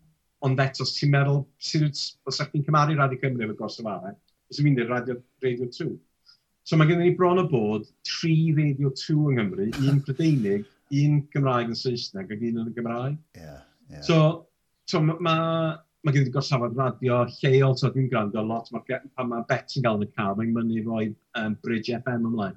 ond 0.47 0.63
eto 0.65 0.87
ti'n 0.89 1.13
meddwl, 1.13 1.43
os 1.45 1.75
ydych 1.77 2.55
chi'n 2.55 2.65
cymaru 2.71 2.97
Radio 2.99 3.21
Cymru 3.21 3.45
efo 3.47 3.59
gos 3.59 3.79
o 3.83 3.87
arall, 3.87 4.17
e, 4.17 4.39
os 4.49 4.57
ydych 4.57 4.71
chi'n 4.71 4.79
dweud 4.79 4.95
Radio, 4.95 5.19
Radio 5.45 5.69
2. 5.79 5.91
So 6.69 6.77
mae 6.77 6.89
gennym 6.89 7.09
ni 7.09 7.17
bron 7.17 7.41
o 7.41 7.47
bod 7.49 7.85
tri 8.05 8.55
Radio 8.57 8.95
2 8.97 9.19
yng 9.19 9.43
Nghymru, 9.43 9.69
un 9.91 10.01
Prydeinig, 10.07 10.65
un 11.03 11.21
Gymraeg 11.35 11.75
yn 11.75 11.77
Saesneg 11.77 12.33
ac 12.33 12.41
un 12.41 12.63
yn 12.65 12.73
y 12.73 12.75
Gymraeg. 12.77 13.21
Yeah, 13.37 13.61
yeah. 13.93 14.03
So, 14.09 14.49
so 14.89 15.05
mae 15.05 15.21
ma, 15.21 15.37
mae 16.09 16.15
gen 16.17 16.29
i 16.29 16.33
gorsafod 16.33 16.79
radio 16.79 17.19
lleol, 17.39 17.75
so 17.77 17.91
dwi'n 17.93 18.09
gwrando 18.09 18.41
lot, 18.49 18.71
mae, 18.73 18.99
pan 19.17 19.29
mae 19.29 19.45
bet 19.49 19.75
yn 19.77 19.85
gael 19.85 19.99
yn 19.99 20.07
y 20.07 20.15
car, 20.17 20.33
mae'n 20.39 20.55
mynd 20.55 20.73
i 20.73 20.81
roi 20.87 21.05
um, 21.37 21.57
Bridge 21.65 21.93
FM 21.99 22.25
ymlaen. 22.31 22.57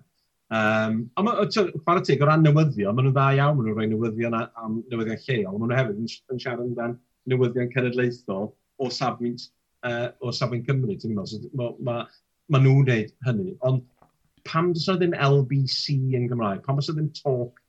Um, 0.55 0.97
a 1.19 1.23
ond 1.23 1.55
chwarae 1.55 2.03
teg, 2.07 2.23
o 2.23 2.29
ran 2.29 2.45
newyddion, 2.45 2.95
maen 2.95 3.09
nhw'n 3.09 3.15
dda 3.17 3.27
iawn, 3.35 3.57
maen 3.57 3.67
nhw'n 3.67 3.77
rhoi 3.77 3.89
newyddion 3.91 4.37
am 4.39 4.77
newyddion 4.91 5.19
lleol, 5.25 5.57
maen 5.59 5.71
nhw 5.71 5.79
hefyd 5.81 5.99
yn, 5.99 6.09
yn 6.31 6.43
siarad 6.43 6.63
amdan 6.63 6.97
newyddion 7.31 7.71
cenedlaethol 7.75 8.49
o 8.51 8.89
safbwynt, 8.99 9.47
uh, 9.87 10.09
o 10.23 10.31
safbwynt 10.35 10.67
Cymru, 10.69 10.95
ti'n 10.99 11.15
meddwl. 11.17 11.43
So, 11.43 11.51
mae 11.59 11.75
ma, 11.87 11.97
ma 12.51 12.63
nhw'n 12.63 12.85
gwneud 12.87 13.15
hynny, 13.27 13.55
ond 13.67 13.83
pam 14.47 14.71
dys 14.75 14.87
o 14.91 14.95
ddim 14.95 15.17
LBC 15.27 15.97
yn 16.19 16.31
Gymraeg, 16.31 16.63
pam 16.67 16.79
dys 16.79 16.91
o 16.91 16.95
ddim 16.95 17.11
talk 17.19 17.59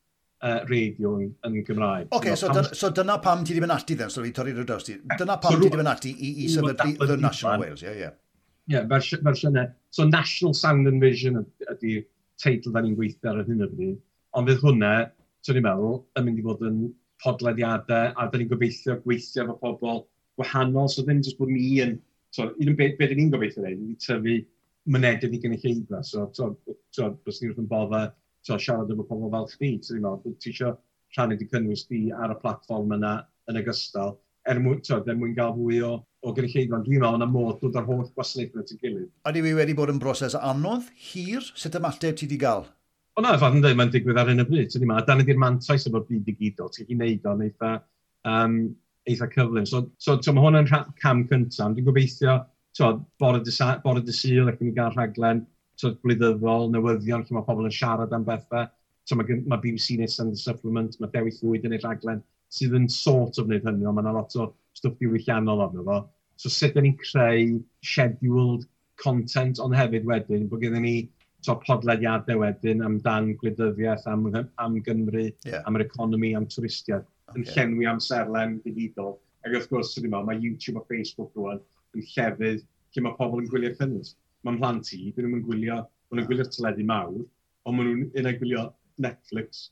uh, 0.42 0.60
radio 0.68 1.16
yn, 1.20 1.30
yn 1.46 1.58
Gymraeg. 1.66 2.08
Oce, 2.10 2.18
okay, 2.18 2.36
so, 2.36 2.50
so, 2.52 2.62
so 2.76 2.90
dyna 2.94 3.18
pam 3.22 3.44
ti 3.44 3.54
wedi 3.54 3.62
mynd 3.64 3.74
ati, 3.76 3.96
then, 3.98 4.10
so 4.10 4.24
fi 4.24 4.32
torri'r 4.34 4.64
draws 4.66 4.86
ti. 4.88 4.98
Dyna 5.18 5.38
pam 5.42 5.54
so, 5.54 5.60
ti 5.60 5.68
wedi 5.68 5.80
mynd 5.80 5.92
ati 5.92 6.12
i, 6.12 6.32
i 6.44 6.48
sefydlu 6.52 7.08
The 7.08 7.18
National. 7.22 7.62
Wales, 7.62 7.84
ie, 7.86 7.94
ie. 8.02 8.10
Ie, 8.72 8.82
fersiynau. 8.90 9.68
So 9.90 10.06
National 10.08 10.54
Sound 10.54 10.88
and 10.90 11.02
Vision 11.02 11.42
ydy'r 11.42 12.06
teitl 12.42 12.74
da 12.74 12.82
ni'n 12.82 12.96
gweithio 12.98 13.34
ar 13.34 13.44
hyn 13.46 13.66
o 13.66 13.68
bryd. 13.70 13.98
Ond 14.38 14.48
fydd 14.48 14.64
hwnna, 14.64 14.94
so 15.44 15.54
ni'n 15.54 15.66
meddwl, 15.66 16.00
yn 16.18 16.26
mynd 16.26 16.40
i 16.40 16.46
fod 16.46 16.64
yn 16.68 16.80
podlediadau, 17.22 18.14
a 18.16 18.30
da 18.30 18.40
ni'n 18.40 18.50
gobeithio 18.50 18.98
gweithio 19.04 19.44
efo 19.44 19.58
pobl 19.62 20.02
gwahanol, 20.40 20.88
so 20.90 21.04
ddim 21.04 21.20
jyst 21.22 21.38
bod 21.38 21.52
ni 21.52 21.76
yn, 21.84 21.98
so, 22.34 22.48
un 22.48 22.72
o'n 22.72 22.78
beth 22.78 22.96
be 22.98 23.10
ni'n 23.12 23.30
gobeithio 23.34 23.62
dweud, 23.62 23.82
ni 23.82 23.98
tyfu 24.00 24.40
mynedau 24.90 25.30
ni 25.30 25.38
gynulleidfa, 25.42 26.02
so, 26.02 26.30
so, 26.34 26.54
so, 26.66 26.74
so, 26.90 27.12
so, 27.12 27.12
so, 27.12 27.36
so, 27.36 27.52
so, 27.52 27.52
so, 27.52 27.76
so, 27.76 28.00
so, 28.00 28.21
so, 28.42 28.58
siarad 28.58 28.90
efo 28.92 29.06
pobl 29.08 29.30
fel 29.32 29.48
chdi, 29.52 29.72
ti'n 29.86 30.02
meddwl, 30.02 30.36
ti 30.42 30.52
eisiau 30.52 30.76
rhannu 31.16 31.38
di 31.38 31.48
cynnwys 31.50 31.86
di 31.90 32.02
ar 32.12 32.34
y 32.34 32.38
platform 32.42 32.94
yna 32.98 33.16
yn 33.50 33.60
ogystal, 33.60 34.16
er 34.48 34.60
mwyn, 34.62 34.80
tywed, 34.82 35.08
er 35.08 35.18
mwyn 35.18 35.34
gael 35.36 35.54
fwy 35.56 35.80
o, 35.86 35.94
o 36.22 36.34
gynulleidfa, 36.34 36.82
dwi'n 36.82 37.02
meddwl 37.02 37.18
yna 37.20 37.28
modd 37.30 37.58
dod 37.62 37.78
ar 37.78 37.88
holl 37.88 38.06
gwasanaeth 38.16 38.56
yna 38.56 38.68
ti'n 38.68 38.82
gilydd. 38.82 39.10
A 39.28 39.34
di 39.34 39.42
wedi 39.46 39.76
bod 39.78 39.92
yn 39.92 40.00
broses 40.02 40.36
anodd, 40.38 40.88
hir, 41.10 41.44
sut 41.54 41.78
ymateb 41.78 42.18
ti 42.18 42.26
wedi 42.26 42.40
gael? 42.42 42.66
O 43.12 43.22
na, 43.22 43.34
fath 43.38 43.58
yn 43.58 43.60
dweud, 43.64 43.76
mae'n 43.78 43.92
digwydd 43.92 44.18
ar 44.22 44.30
un 44.32 44.40
y 44.42 44.46
bryd. 44.48 44.70
Ti'n 44.72 44.86
meddwl, 44.88 45.06
dan 45.08 45.22
ydy'r 45.22 45.40
mantais 45.40 45.86
efo'r 45.88 46.06
byd 46.08 46.24
digidol, 46.26 46.70
ti'n 46.72 46.88
gallu 46.88 47.00
neud 47.02 47.28
o'n 47.28 47.44
eitha, 47.46 47.72
um, 48.32 48.58
eitha 49.10 49.28
cyflym. 49.34 49.66
So, 49.68 49.84
so 50.00 50.16
so 50.24 50.34
mae 50.34 50.46
hwn 50.46 50.62
yn 50.62 50.70
cam 51.02 51.26
cyntaf, 51.28 51.76
dwi'n 51.76 51.88
gobeithio, 51.90 52.38
tywed, 52.78 53.02
bore 53.20 53.42
dy 53.44 54.14
syl, 54.16 54.48
ac 54.48 54.62
yn 54.64 54.72
gael 54.78 54.96
rhaglen, 54.96 55.44
sort 55.82 55.98
of 55.98 56.72
newyddion, 56.72 57.26
lle 57.26 57.36
mae 57.36 57.46
pobl 57.46 57.68
yn 57.68 57.74
siarad 57.74 58.14
am 58.16 58.26
bethau. 58.28 58.68
So, 59.04 59.18
mae, 59.18 59.38
mae 59.50 59.58
BBC 59.62 59.98
neu 59.98 60.10
Sunday 60.10 60.38
Supplement, 60.38 60.98
mae 61.02 61.10
Dewi 61.14 61.32
Llwyd 61.34 61.66
yn 61.66 61.74
ei 61.76 61.82
raglen, 61.82 62.22
sydd 62.54 62.76
yn 62.78 62.88
sort 62.92 63.40
of 63.40 63.48
wneud 63.48 63.64
hynny, 63.66 63.86
ond 63.88 63.98
mae 63.98 64.04
yna 64.04 64.12
lot 64.18 64.36
o 64.38 64.52
stwff 64.78 65.00
diwylliannol 65.00 65.64
arno 65.64 65.86
fo. 65.88 65.98
So 66.40 66.52
sut 66.52 66.78
ni'n 66.78 66.94
creu 67.00 67.58
scheduled 67.86 68.68
content, 69.02 69.58
ond 69.62 69.74
hefyd 69.76 70.06
wedyn, 70.08 70.46
bod 70.50 70.62
gyda 70.62 70.80
ni 70.82 70.94
so, 71.42 71.56
podlediadau 71.66 72.44
wedyn 72.44 72.84
amdan 72.86 73.32
gwleidyddiaeth, 73.40 74.06
am, 74.10 74.28
am 74.62 74.78
Gymru, 74.86 75.26
yeah. 75.48 75.66
am 75.66 75.78
yr 75.78 75.86
economi, 75.88 76.32
am 76.38 76.46
twristiaeth, 76.50 77.08
okay. 77.32 77.40
yn 77.40 77.48
llenwi 77.50 77.88
amserlen 77.90 78.60
digidol. 78.66 79.16
Ac 79.42 79.56
wrth 79.56 79.70
gwrs, 79.72 79.96
mae 80.06 80.38
YouTube 80.38 80.78
a 80.78 80.86
Facebook 80.86 81.34
rwan 81.34 81.58
yn 81.98 82.06
llefydd 82.14 82.62
lle 82.62 83.06
mae 83.06 83.16
pobl 83.18 83.42
yn 83.42 83.50
gwylio 83.50 83.72
cynnwys 83.78 84.14
mae'n 84.46 84.58
plant 84.60 84.92
i, 84.96 85.00
dyn 85.16 85.28
nhw'n 85.28 85.46
gwylio, 85.46 85.80
maen 86.10 86.20
nhw'n 86.20 86.28
gwylio 86.30 86.46
teledu 86.50 86.86
mawr, 86.88 87.18
ond 87.66 87.78
maen 87.78 87.90
nhw'n 87.90 88.22
unau 88.22 88.38
gwylio 88.40 88.68
Netflix, 89.02 89.68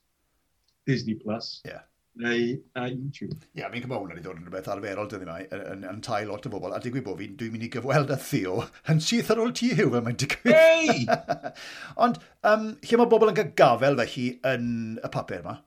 Disney 0.87 1.16
Plus, 1.20 1.61
yeah. 1.66 1.83
neu 2.20 2.59
uh, 2.78 2.87
YouTube. 2.87 3.38
Ie, 3.52 3.62
yeah, 3.62 3.70
fi'n 3.72 3.85
cymryd 3.85 4.02
hwnna 4.02 4.18
i 4.18 4.24
ddod 4.24 4.38
yn 4.40 4.46
rhywbeth 4.46 4.70
arferol 4.74 5.11
dydyn 5.11 5.30
ni, 5.30 5.48
yn, 5.48 5.64
yn, 5.74 5.88
yn 5.92 6.04
tai 6.06 6.22
lot 6.28 6.46
o 6.46 6.52
bobl, 6.52 6.74
a 6.76 6.80
digwydd 6.83 7.06
bod 7.06 7.18
fi'n 7.20 7.35
dwi'n 7.40 7.54
mynd 7.54 7.66
i 7.66 7.72
gyfweld 7.74 8.14
â 8.14 8.18
Theo 8.24 8.61
yn 8.92 9.02
syth 9.06 9.33
ar 9.35 9.42
ôl 9.42 9.54
ti 9.56 9.72
hiw 9.78 9.90
fel 9.94 10.06
mae'n 10.06 10.20
digwydd. 10.22 10.56
Hey! 10.56 11.04
Ond, 12.06 12.22
um, 12.52 12.70
lle 12.87 13.02
mae 13.02 13.12
bobl 13.14 13.33
yn 13.33 13.40
cael 13.40 13.52
gafel 13.62 13.98
fe 14.00 14.09
hi 14.14 14.28
yn 14.54 14.70
y 14.98 15.12
papur 15.12 15.42
yma? 15.42 15.59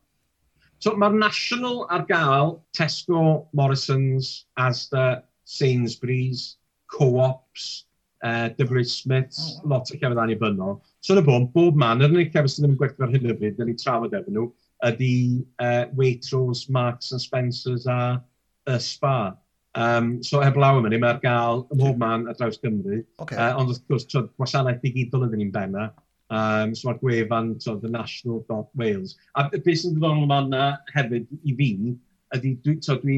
So, 0.84 0.92
mae'r 1.00 1.16
National 1.16 1.86
ar 1.96 2.04
gael 2.10 2.58
Tesco, 2.76 3.48
Morrison's, 3.56 4.34
Asda, 4.60 5.24
Sainsbury's, 5.48 6.58
Co-ops, 6.92 7.86
uh, 8.24 8.50
Dyfryd 8.58 8.90
Smith, 8.90 9.38
oh. 9.40 9.70
lot 9.74 9.92
o 9.92 9.98
llefydd 9.98 10.22
annibynnol. 10.24 10.80
So 11.04 11.16
yn 11.16 11.22
y 11.22 11.26
bwm, 11.28 11.50
bob 11.56 11.80
man, 11.80 12.04
yr 12.04 12.14
unig 12.14 12.32
llefydd 12.34 12.54
sydd 12.54 12.66
ddim 12.66 12.76
yn 12.76 12.82
gwerthu 12.82 13.06
ar 13.06 13.14
hyn 13.14 13.32
o 13.32 13.38
bryd, 13.40 13.58
da 13.60 13.68
ni 13.68 13.76
trafod 13.80 14.16
efo 14.18 14.34
nhw, 14.34 14.50
ydy 14.90 15.14
uh, 15.64 15.86
Waitrose, 15.98 16.70
Marks 16.74 17.12
and 17.12 17.24
Spencers 17.24 17.88
a 17.88 18.00
y 18.70 18.78
Spa. 18.80 19.36
Um, 19.76 20.22
so 20.22 20.40
heb 20.40 20.58
law 20.62 20.78
yma 20.78 20.92
ni, 20.92 21.00
mae'r 21.02 21.20
gael 21.24 21.64
ym 21.74 21.80
mhob 21.82 22.00
man 22.02 22.28
ar 22.30 22.38
draws 22.40 22.60
Gymru. 22.62 23.02
Okay. 23.24 23.38
Uh, 23.38 23.54
ond 23.60 23.72
wrth 23.74 23.86
gwrs, 23.90 24.08
tyd, 24.12 24.30
gwasanaeth 24.40 24.84
digidol 24.84 25.28
ydyn 25.28 25.42
ni'n 25.42 25.54
benna. 25.54 25.88
Um, 26.34 26.74
so 26.78 26.90
mae'r 26.90 27.00
gwefan, 27.02 27.56
so, 27.62 27.76
the 27.82 27.90
National 27.90 28.46
Wales. 28.80 29.18
A 29.36 29.50
beth 29.50 29.66
sy'n 29.66 29.96
ddiddorol 29.96 30.28
yma 30.28 30.44
na 30.48 30.68
hefyd 30.94 31.26
i 31.44 31.56
fi, 31.58 31.72
ydy 32.38 32.54
dwi'n 32.66 33.02
dwi, 33.02 33.18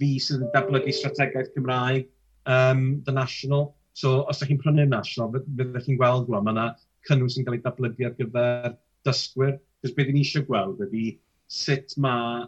fi 0.00 0.10
sydd 0.22 0.44
yn 0.46 0.52
datblygu 0.54 0.94
strategaeth 0.96 1.54
Cymraeg, 1.54 2.08
um, 2.46 3.02
the 3.06 3.12
national, 3.12 3.74
So, 3.98 4.22
os 4.30 4.40
ydych 4.40 4.52
chi'n 4.52 4.62
prynu 4.62 4.86
naso, 4.88 5.28
fyddech 5.34 5.84
chi'n 5.86 5.98
gweld, 6.00 6.26
gwa, 6.28 6.40
mae 6.44 6.54
yna 6.54 6.66
cynnwys 7.08 7.36
yn 7.38 7.46
cael 7.46 7.58
ei 7.58 7.64
datblygu 7.64 8.08
ar 8.08 8.16
gyfer 8.18 8.72
dysgwyr. 9.06 9.58
Cos 9.82 9.94
beth 9.96 10.12
ni 10.14 10.22
eisiau 10.22 10.46
gweld 10.48 10.80
ydy 10.86 11.06
sut 11.52 11.96
mae 12.00 12.46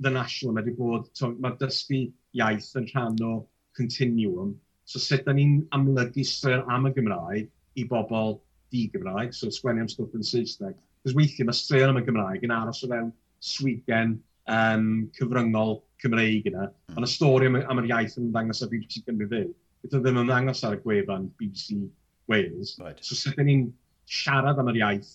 the 0.00 0.10
national 0.14 0.56
wedi 0.56 0.74
bod, 0.78 1.10
mae 1.42 1.56
dysgu 1.60 2.04
iaith 2.38 2.70
yn 2.78 2.88
rhan 2.92 3.18
o 3.26 3.32
continuum. 3.76 4.54
So 4.88 5.02
sut 5.02 5.26
da 5.26 5.34
ni'n 5.36 5.60
amlygu 5.76 6.24
straeon 6.24 6.64
am 6.72 6.88
y 6.88 6.94
Gymraeg 6.96 7.50
i 7.76 7.84
bobl 7.90 8.38
di-Gymraeg, 8.72 9.34
so 9.34 9.50
sgwennu 9.52 9.84
am 9.84 9.90
stwff 9.92 10.16
yn 10.16 10.24
Saesneg. 10.24 10.78
Cos 11.04 11.16
weithiau 11.18 11.48
mae 11.48 11.58
straeon 11.58 11.92
am 11.92 12.00
y 12.00 12.06
Gymraeg 12.06 12.46
yn 12.46 12.54
aros 12.54 12.84
o 12.86 12.90
fewn 12.92 13.12
swigen 13.44 14.16
um, 14.48 14.88
cyfryngol 15.18 15.82
Cymreig 16.02 16.46
yna, 16.48 16.68
mm. 16.70 16.96
ond 16.96 17.06
y 17.06 17.10
stori 17.10 17.50
am, 17.50 17.58
am 17.68 17.82
yr 17.82 17.90
iaith 17.90 18.16
yn 18.20 18.30
ddangos 18.32 18.62
ar 18.64 18.70
BBC 18.72 19.04
Cymru 19.06 19.28
fyw 19.30 19.50
gyda 19.84 20.02
ddim 20.02 20.18
yn 20.18 20.24
ymddangos 20.26 20.64
ar 20.66 20.76
y 20.78 20.82
gwefan 20.82 21.30
BBC 21.38 21.82
Wales. 22.28 22.76
Right. 22.80 23.00
So 23.04 23.16
sut 23.18 23.38
ni'n 23.40 23.68
siarad 24.08 24.60
am 24.60 24.70
yr 24.72 24.80
iaith, 24.82 25.10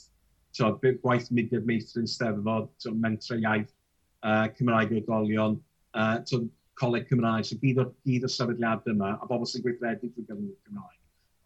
so, 0.53 0.69
gwaith 0.81 1.31
mudiad 1.33 1.65
meithrin 1.69 2.09
steddfod, 2.09 2.69
so, 2.77 2.93
mentra 2.93 3.37
iaith, 3.41 3.71
uh, 4.23 4.47
Cymraeg 4.57 4.93
o 4.93 4.99
oedolion, 4.99 5.57
uh, 5.97 6.19
so, 6.29 6.43
coleg 6.79 7.07
Cymraeg, 7.09 7.47
so 7.49 7.57
gyd 7.61 7.81
o, 7.81 7.87
gyd 8.07 8.27
o 8.27 8.31
sefydliad 8.31 8.85
yma, 8.93 9.15
a 9.17 9.29
bobl 9.29 9.49
sy'n 9.49 9.65
gweithredu 9.65 10.11
drwy 10.11 10.27
gyfnod 10.27 10.55
Cymraeg. 10.67 10.99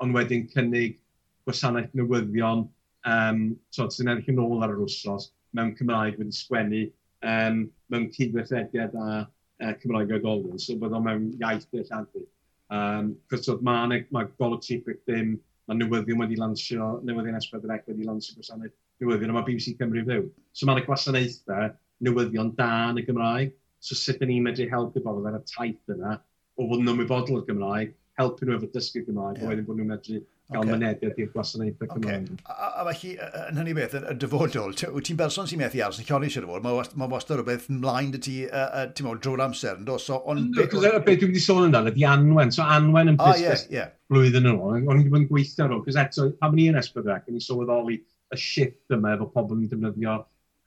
Ond 0.04 0.16
wedyn 0.16 0.46
cynnig 0.52 1.00
gwasanaeth 1.48 1.96
newyddion, 1.98 2.68
um, 3.08 3.42
so, 3.72 3.88
sy'n 3.94 4.12
edrych 4.12 4.32
yn 4.34 4.44
ôl 4.44 4.64
ar 4.66 4.76
yr 4.76 4.84
wrsos, 4.84 5.32
mewn 5.56 5.74
Cymraeg 5.80 6.20
wedi 6.20 6.36
sgwennu, 6.36 6.86
um, 7.32 7.64
mewn 7.94 8.10
cydweithrediad 8.16 8.96
a 9.00 9.08
uh, 9.24 9.74
Cymraeg 9.82 10.18
oedolion, 10.20 10.60
so 10.60 10.76
bydd 10.80 11.00
o 11.00 11.04
mewn 11.04 11.32
iaith 11.40 11.70
bellantid. 11.72 12.28
Um, 12.74 13.14
Cos 13.32 13.48
oedd 13.52 13.64
mae 13.64 13.88
ma, 13.88 14.00
ma 14.12 14.24
Golotipig 14.42 15.00
ddim, 15.08 15.36
mae 15.68 15.80
newyddion 15.80 16.20
wedi 16.24 16.40
lansio, 16.40 16.98
newyddion 17.08 17.40
S4C 17.40 17.92
wedi 17.92 18.08
lansio 18.08 18.36
gwasanaeth 18.38 18.76
newyddion, 19.04 19.32
a 19.32 19.38
mae 19.38 19.48
BBC 19.48 19.78
Cymru 19.80 20.04
fyw. 20.08 20.26
So 20.54 20.68
mae'n 20.68 20.84
gwasanaethau 20.88 21.72
newyddion 22.08 22.54
da 22.58 22.72
yn 22.92 23.02
y 23.02 23.06
Gymraeg. 23.08 23.56
So 23.80 23.96
sut 23.96 24.24
yn 24.26 24.32
ni'n 24.34 24.48
medru 24.48 24.68
helpu 24.72 25.04
bobl 25.06 25.30
ar 25.30 25.40
y 25.40 25.44
taith 25.48 25.94
yna 25.94 26.18
o 26.58 26.66
fod 26.66 26.82
yn 26.82 26.92
ymwybodol 26.94 27.40
o'r 27.40 27.48
Gymraeg 27.48 27.94
helpu 28.18 28.48
nhw 28.48 28.58
efo 28.58 28.68
dysgu 28.74 29.04
Gymraeg, 29.06 29.38
yeah. 29.38 29.52
wedyn 29.52 29.66
bod 29.68 29.78
nhw'n 29.78 29.92
medru 29.94 30.20
gael 30.48 30.62
okay. 30.62 30.72
mynediad 30.72 31.20
i'r 31.22 31.30
gwasanaethau 31.34 31.90
Cymraeg. 31.92 32.30
Okay. 32.32 32.54
A, 32.54 32.70
a 32.82 32.86
felly, 32.88 33.12
yn 33.44 33.60
hynny 33.62 33.76
beth, 33.78 33.96
y 34.00 34.16
dyfodol, 34.24 34.76
wyt 34.96 35.08
ti'n 35.10 35.20
berson 35.20 35.50
sy'n 35.52 35.62
methu 35.62 35.82
aros 35.86 36.00
yn 36.02 36.08
llori 36.08 36.32
siarad 36.34 36.50
fod, 36.54 36.66
mae 36.98 37.12
wastad 37.14 37.38
rhywbeth 37.42 37.68
mlaen 37.74 38.14
dy 38.16 38.22
ti, 38.28 38.36
ti'n 38.48 39.08
meddwl, 39.08 39.22
drwy'r 39.26 39.44
amser, 39.48 39.78
yn 39.78 39.90
dos, 39.90 40.08
so... 40.10 40.22
On, 40.30 40.46
beth 40.56 40.74
dwi'n 40.78 41.28
wedi 41.28 41.44
sôn 41.44 41.68
amdano, 41.68 41.94
di 41.94 42.08
anwen, 42.10 42.54
so 42.56 42.66
anwen 42.66 43.14
yn 43.14 43.20
busnes 43.22 43.68
ah, 43.68 43.74
yeah, 43.74 43.76
yeah. 43.76 43.94
blwyddyn 44.14 44.50
yn 44.50 44.56
ôl, 44.56 44.80
o'n 44.80 44.82
i 44.82 45.04
wedi 45.04 45.14
bod 45.14 45.24
yn 45.26 45.30
gweithio 45.34 45.68
ar 45.68 45.76
ôl, 45.76 45.84
cos 45.86 46.00
eto, 46.02 46.32
pan 46.42 46.56
ni 46.58 46.70
yn 46.72 46.80
Esbydrec, 46.80 47.28
yn 47.30 47.38
i 47.38 47.44
sylweddoli 47.44 48.00
y 48.34 48.42
shift 48.42 48.98
yma 48.98 49.14
efo 49.16 49.30
pobl 49.36 49.60
yn 49.60 49.70
defnyddio 49.72 50.18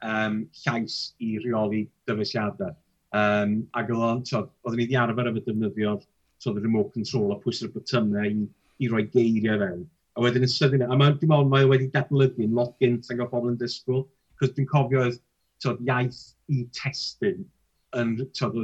um, 0.06 0.44
llais 0.62 1.00
i 1.24 1.34
reoli 1.44 1.82
dyfeisiadau. 2.08 2.76
Um, 3.10 3.56
ac 3.74 3.90
oedden 3.90 4.22
ni 4.76 4.84
wedi 4.84 4.96
arfer 5.00 5.32
efo 5.32 5.42
defnyddio 5.48 5.96
so 6.40 6.52
the 6.52 6.60
remote 6.60 6.92
control 6.94 7.34
a 7.34 7.38
pwysau'r 7.42 7.72
botymau 7.74 8.24
i, 8.24 8.46
i 8.80 8.88
roi 8.88 9.04
geiriau 9.14 9.60
fewn. 9.60 9.82
A 10.16 10.24
wedyn 10.24 10.46
yn 10.46 10.50
sydyn, 10.50 10.84
a 10.86 10.96
mae'n 10.96 11.18
dim 11.20 11.34
ond 11.36 11.52
mae 11.52 11.68
wedi 11.68 11.90
datblygu'n 11.92 12.56
lot 12.56 12.72
gynt 12.80 13.10
ag 13.12 13.20
o 13.20 13.26
bobl 13.28 13.52
yn 13.52 13.58
disgwyl, 13.60 14.06
cos 14.40 14.54
dwi'n 14.56 14.68
cofio 14.70 15.04
oedd 15.04 15.18
tod, 15.60 15.82
iaith 15.84 16.22
i 16.48 16.62
testyn 16.76 17.44
yn 18.00 18.14
tod, 18.38 18.56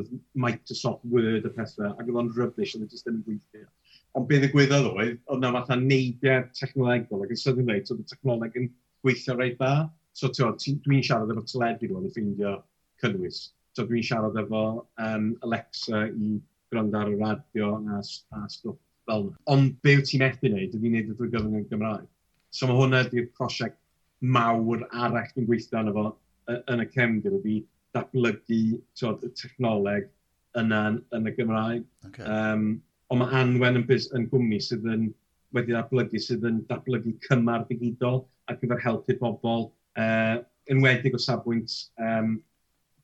Microsoft 0.47 1.05
Word 1.13 1.45
a 1.45 1.53
pethau, 1.53 1.93
ac 1.93 2.09
oedd 2.09 2.21
o'n 2.23 2.33
rybys 2.39 2.73
oedd 2.79 2.87
e 2.87 2.91
jyst 2.95 3.13
yn 3.13 3.21
gweithio. 3.29 3.69
Ond 4.17 4.29
beth 4.31 4.49
y 4.49 4.51
gwyddoedd 4.55 4.91
oedd, 4.95 5.21
oedd 5.29 5.45
na 5.45 5.53
fatha 5.59 5.77
neidiau 5.83 6.49
technolegol, 6.57 7.27
ac 7.27 7.37
yn 7.37 7.43
sydyn 7.43 7.69
dweud, 7.69 7.93
oedd 7.93 8.03
y 8.03 8.09
technoleg 8.15 8.61
yn 8.63 8.73
gweithio 9.05 9.37
reit 9.37 9.61
dda. 9.61 9.75
So 10.17 10.33
dwi'n 10.33 11.05
siarad 11.05 11.35
efo 11.35 11.45
teledu 11.53 11.93
rwan 11.93 12.09
i 12.09 12.15
ffeindio 12.15 12.57
cynnwys. 13.05 13.51
So 13.77 13.85
dwi'n 13.85 14.07
siarad 14.09 14.39
efo 14.41 14.63
um, 15.05 15.35
Alexa 15.45 16.07
i 16.09 16.39
gwrando 16.73 17.01
ar 17.01 17.13
y 17.13 17.17
radio 17.21 17.73
a, 17.79 18.01
a 18.01 18.43
stwff 18.51 18.79
fel 19.07 19.29
yna. 19.29 19.41
Ond 19.55 19.75
be 19.85 19.97
wyt 19.99 20.11
ti'n 20.11 20.23
methu 20.25 20.51
wneud, 20.51 20.75
ydy'n 20.75 20.85
gwneud 20.85 21.11
y 21.13 21.17
drwy 21.19 21.33
gyfrwng 21.33 21.59
yn 21.61 21.69
Gymraeg. 21.71 22.07
So 22.55 22.69
mae 22.69 22.79
hwnna 22.81 23.03
ydy'r 23.07 23.29
prosiect 23.37 23.79
mawr 24.37 24.87
arall 24.91 25.33
ni'n 25.37 25.49
gweithio 25.49 25.81
arno 25.81 25.95
fo 25.97 26.07
yn 26.57 26.83
y 26.83 26.89
cefndir 26.95 27.37
ydy 27.39 27.57
datblygu 27.97 28.61
tywed, 28.99 29.25
y 29.27 29.33
technoleg 29.39 30.11
yna 30.59 30.83
yn 31.17 31.31
y 31.31 31.35
Gymraeg. 31.37 31.87
Okay. 32.09 32.25
Um, 32.25 32.67
ond 33.13 33.23
mae 33.23 33.41
Anwen 33.43 33.81
yn, 33.83 33.87
bus, 33.89 34.09
yn 34.17 34.27
gwmni 34.33 34.59
sydd 34.63 34.87
yn 34.91 35.09
wedi 35.57 35.77
datblygu, 35.77 36.21
sydd 36.21 36.47
yn 36.49 36.63
datblygu 36.71 37.15
cymar 37.27 37.67
digidol 37.71 38.25
ar 38.51 38.59
gyfer 38.61 38.83
helpu 38.83 39.17
bobl, 39.21 39.69
uh, 40.01 40.37
enwedig 40.73 41.15
o 41.15 41.21
safbwynt 41.23 41.73
um, 42.03 42.37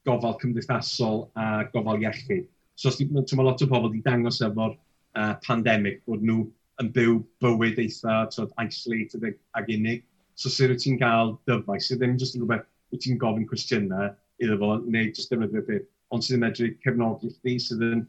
gofal 0.06 0.38
cymdeithasol 0.40 1.28
a 1.38 1.68
gofal 1.74 2.02
iechyd. 2.02 2.48
So, 2.82 2.90
mae 3.06 3.46
lot 3.46 3.62
o 3.62 3.68
bobl 3.70 3.90
wedi 3.90 4.02
dangos 4.02 4.40
e 4.40 4.48
efo'r 4.48 4.72
uh, 4.74 5.34
pandemig 5.46 6.00
bod 6.08 6.24
nhw 6.26 6.48
yn 6.82 6.88
byw 6.96 7.20
bywyd 7.44 7.78
eitha 7.78 8.16
so, 8.34 8.48
isolated 8.58 9.28
ag 9.30 9.70
unig. 9.70 10.02
So, 10.34 10.50
sut 10.50 10.72
wyt 10.72 10.82
ti'n 10.82 10.98
cael 10.98 11.36
dyfais? 11.46 11.86
Sydd 11.86 12.00
ddim 12.02 12.16
jyst 12.18 12.34
yn 12.38 12.42
rhywbeth 12.42 12.66
wyt 12.90 13.04
ti'n 13.04 13.20
gofyn 13.22 13.46
cwestiynau 13.50 14.10
iddo 14.42 14.58
fo, 14.58 14.72
neu 14.82 15.12
jyst 15.12 15.30
defnyddio 15.30 15.62
beth, 15.68 15.86
ond 16.10 16.26
sydd 16.26 16.40
yn 16.40 16.42
medru 16.42 16.72
cefnogi 16.82 17.30
chdi, 17.36 17.54
sydd 17.62 17.86
yn 17.86 18.02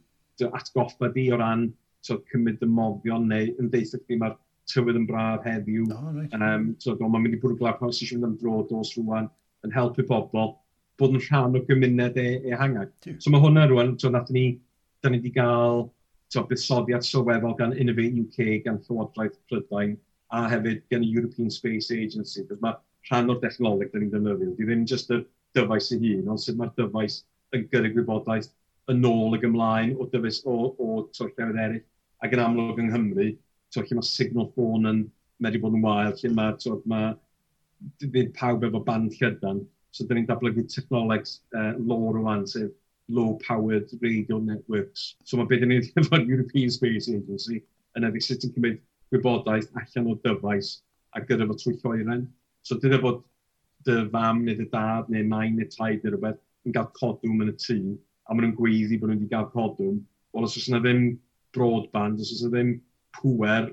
atgoffa 0.50 1.12
di 1.14 1.28
o 1.30 1.38
ran 1.38 1.68
so, 2.02 2.18
cymryd 2.32 2.66
y 2.66 2.70
moddion, 2.80 3.30
neu 3.30 3.54
yn 3.62 3.70
deitha 3.74 4.02
chdi 4.02 4.18
mae'r 4.24 4.40
tywydd 4.74 5.00
yn 5.04 5.08
braf 5.08 5.46
heddiw. 5.46 5.86
Oh, 5.94 6.16
right. 6.18 6.34
um, 6.40 6.72
so, 6.82 6.98
mae'n 6.98 7.28
mynd 7.28 7.38
i 7.38 7.42
bwrw 7.44 7.60
glaw'r 7.62 7.78
pan 7.78 7.94
sy'n 7.94 8.10
siŵr 8.16 8.28
am 8.32 8.36
dro 8.42 8.64
dos 8.72 8.96
rwan, 8.98 9.30
yn 9.68 9.76
helpu 9.76 10.08
pobl, 10.10 10.56
bod 11.00 11.16
yn 11.16 11.24
rhan 11.26 11.58
o 11.58 11.64
gymuned 11.68 12.18
e, 12.22 12.28
ehangach. 12.52 13.12
So 13.20 13.34
mae 13.34 13.42
hwnna 13.44 13.68
rwan, 13.70 13.96
so 14.00 14.12
nath 14.14 14.32
ni, 14.34 14.46
da 15.04 15.10
ni 15.10 15.20
wedi 15.20 15.34
cael 15.36 15.88
so, 16.34 16.44
buddsoddiad 16.50 17.06
sylweddol 17.06 17.58
gan 17.60 17.76
Innovate 17.78 18.24
UK, 18.24 18.64
gan 18.66 18.80
Llywodraeth 18.88 19.38
Prydain, 19.52 19.96
a 20.34 20.48
hefyd 20.50 20.82
gan 20.90 21.06
y 21.06 21.12
European 21.14 21.52
Space 21.54 21.92
Agency, 21.94 22.46
cos 22.50 22.62
mae 22.64 22.78
rhan 23.10 23.30
o'r 23.30 23.42
dechnoleg 23.44 23.92
da 23.94 24.02
ni'n 24.02 24.12
defnyddio. 24.14 24.54
Di 24.58 24.68
ddim 24.68 24.86
jyst 24.90 25.12
y 25.14 25.22
dyfais 25.58 25.92
ei 25.94 26.00
hun, 26.02 26.30
ond 26.34 26.42
sut 26.42 26.58
mae'r 26.58 26.74
dyfais 26.80 27.20
yn 27.54 27.68
gyrru 27.74 27.92
gwybodaeth 27.98 28.50
yn 28.92 29.06
ôl 29.08 29.38
ac 29.38 29.46
ymlaen 29.48 29.94
o 29.98 30.08
dyfais 30.14 30.42
o, 30.50 30.56
o 30.74 31.04
twll 31.14 31.30
llefydd 31.30 31.60
eraill. 31.66 31.84
Ac 32.24 32.34
yn 32.34 32.42
amlwg 32.46 32.80
yng 32.82 32.90
Nghymru, 32.94 33.30
so 33.74 33.84
lle 33.84 34.00
mae 34.00 34.08
signal 34.08 34.50
ffôn 34.56 34.90
yn 34.90 35.04
medru 35.44 35.62
bod 35.64 35.78
yn 35.78 35.86
wael, 35.86 36.16
lle 36.18 36.34
mae, 36.34 36.56
twll, 36.62 36.82
mae 36.90 37.14
ddim 38.02 38.32
pawb 38.38 38.64
efo 38.66 38.82
band 38.88 39.14
llydan, 39.20 39.62
So, 39.94 40.06
dyn 40.08 40.22
ni'n 40.22 40.30
datblygu 40.30 40.66
technoleg 40.74 41.28
uh, 41.54 41.74
low 41.78 42.14
rwan, 42.16 42.48
sef 42.50 42.72
low-powered 43.14 43.92
radio 44.02 44.40
networks. 44.40 45.14
So, 45.24 45.38
mae 45.38 45.50
beth 45.52 45.66
ni'n 45.66 45.76
ei 45.76 45.92
efo'r 46.02 46.24
European 46.26 46.74
Space 46.74 47.12
Agency 47.12 47.60
yn 47.98 48.08
edrych 48.08 48.26
sut 48.26 48.48
yn 48.48 48.56
cymryd 48.56 48.80
gwybodaeth 49.14 49.70
allan 49.78 50.10
o 50.10 50.16
dyfais 50.24 50.72
a 51.14 51.22
gyda 51.22 51.46
fo 51.50 51.58
trwy 51.60 51.76
lloeren. 51.84 52.26
So, 52.66 52.80
dyna 52.82 52.98
bod 53.04 53.22
dy 53.86 54.00
fam 54.16 54.42
neu 54.48 54.58
dy 54.58 54.66
dad 54.72 55.12
neu 55.14 55.28
nain 55.30 55.60
neu 55.60 55.70
taid 55.70 56.02
neu 56.02 56.16
rhywbeth 56.16 56.42
yn 56.66 56.76
cael 56.76 56.90
codwm 56.98 57.46
yn 57.46 57.52
y 57.52 57.56
tŷ 57.60 57.78
a 57.84 58.34
maen 58.34 58.48
nhw'n 58.48 58.58
gweiddi 58.58 58.98
bod 59.00 59.12
nhw 59.12 59.20
wedi 59.20 59.32
cael 59.36 59.50
codwm. 59.54 60.02
Wel, 60.34 60.48
os 60.48 60.58
oes 60.58 60.70
yna 60.72 60.82
ddim 60.82 61.04
broadband, 61.54 62.22
os 62.24 62.32
oes 62.34 62.44
yna 62.48 62.54
ddim 62.56 62.74
pwer 63.20 63.70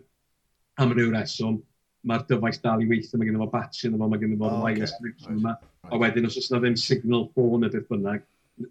am 0.83 0.93
ryw 0.97 1.13
reswm, 1.15 1.61
mae'r 2.09 2.25
dyfais 2.29 2.61
dal 2.65 2.83
i 2.83 2.89
weithio, 2.89 3.19
mae 3.21 3.29
gennym 3.29 3.43
fo 3.45 3.51
batch 3.53 3.85
yna, 3.87 3.99
yma, 3.99 4.09
mae 4.09 4.21
gennym 4.23 4.45
Oh, 4.47 4.61
wireless 4.65 4.95
okay. 4.95 5.11
connection 5.11 5.41
yma. 5.41 5.57
A 5.91 5.99
wedyn, 6.01 6.29
os 6.29 6.39
oes 6.41 6.51
yna 6.51 6.61
ddim 6.63 6.77
signal 6.81 7.27
ffôn 7.35 7.67
y 7.67 7.73
beth 7.73 7.89
bynnag, 7.91 8.25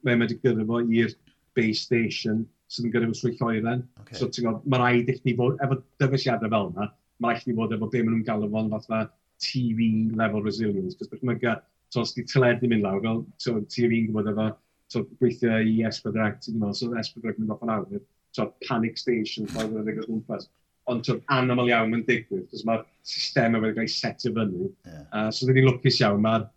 mae'n 0.06 0.22
medru 0.24 0.40
gyrru 0.44 0.66
fo 0.70 0.80
i'r 0.82 1.14
base 1.58 1.84
station 1.84 2.46
sydd 2.70 2.88
yn 2.90 2.94
gyrru 2.96 3.12
fo 3.12 3.20
swyd 3.20 3.40
lloeren. 3.42 3.84
Okay. 4.04 4.18
So, 4.18 4.30
ti'n 4.30 4.48
gwybod, 4.48 4.66
mae 4.74 4.82
rhaid 4.84 5.12
i 5.14 5.18
chi 5.20 5.36
fod, 5.38 5.58
efo 5.66 5.80
dyfeisiadau 6.02 6.54
fel 6.56 6.72
yna, 6.74 6.90
mae 7.22 7.36
rhaid 7.36 7.46
i 7.46 7.50
chi 7.52 7.58
fod 7.60 7.76
efo 7.78 7.90
be 7.94 8.04
maen 8.04 8.16
nhw'n 8.18 8.28
galw 8.30 8.50
fo'n 8.56 8.72
fatha 8.76 9.02
TV 9.46 9.90
level 10.20 10.46
resilience. 10.46 10.98
Cos 11.00 11.12
beth 11.14 11.26
mae'n 11.26 11.42
gael, 11.44 11.62
so, 11.94 12.04
os 12.06 12.16
di 12.18 12.26
teledu 12.30 12.70
mynd 12.70 12.86
lawr, 12.86 13.02
fel 13.06 13.26
so, 13.42 13.58
TV'n 13.76 14.10
gwybod 14.10 14.32
efo, 14.34 14.48
so, 14.90 15.06
gweithio 15.22 15.62
i 15.66 15.80
S4C, 15.90 16.30
ti'n 16.46 16.58
gwybod, 16.58 16.78
so 16.78 16.90
S4C 16.94 17.36
mynd 17.38 17.54
off 17.56 17.66
yn 17.66 17.74
awr, 17.76 18.02
so, 18.38 18.50
panic 18.68 18.98
station, 19.02 19.50
ffordd 19.54 19.78
o'r 19.82 20.02
gwmpas 20.04 20.50
ond 20.90 21.06
tw'n 21.06 21.22
anaml 21.36 21.70
iawn 21.72 21.98
yn 21.98 22.06
digwydd, 22.08 22.48
cos 22.52 22.66
mae'r 22.68 22.86
system 23.08 23.58
yn 23.58 23.66
wedi 23.66 23.78
cael 23.78 23.90
ei 23.90 23.94
setio 23.94 24.34
fyny. 24.36 24.70
Yeah. 24.88 25.04
Uh, 25.12 25.30
so, 25.34 25.48
dyn 25.48 25.60
ni'n 25.60 25.70
lwcus 25.70 26.02
iawn, 26.02 26.24
mae'r 26.26 26.48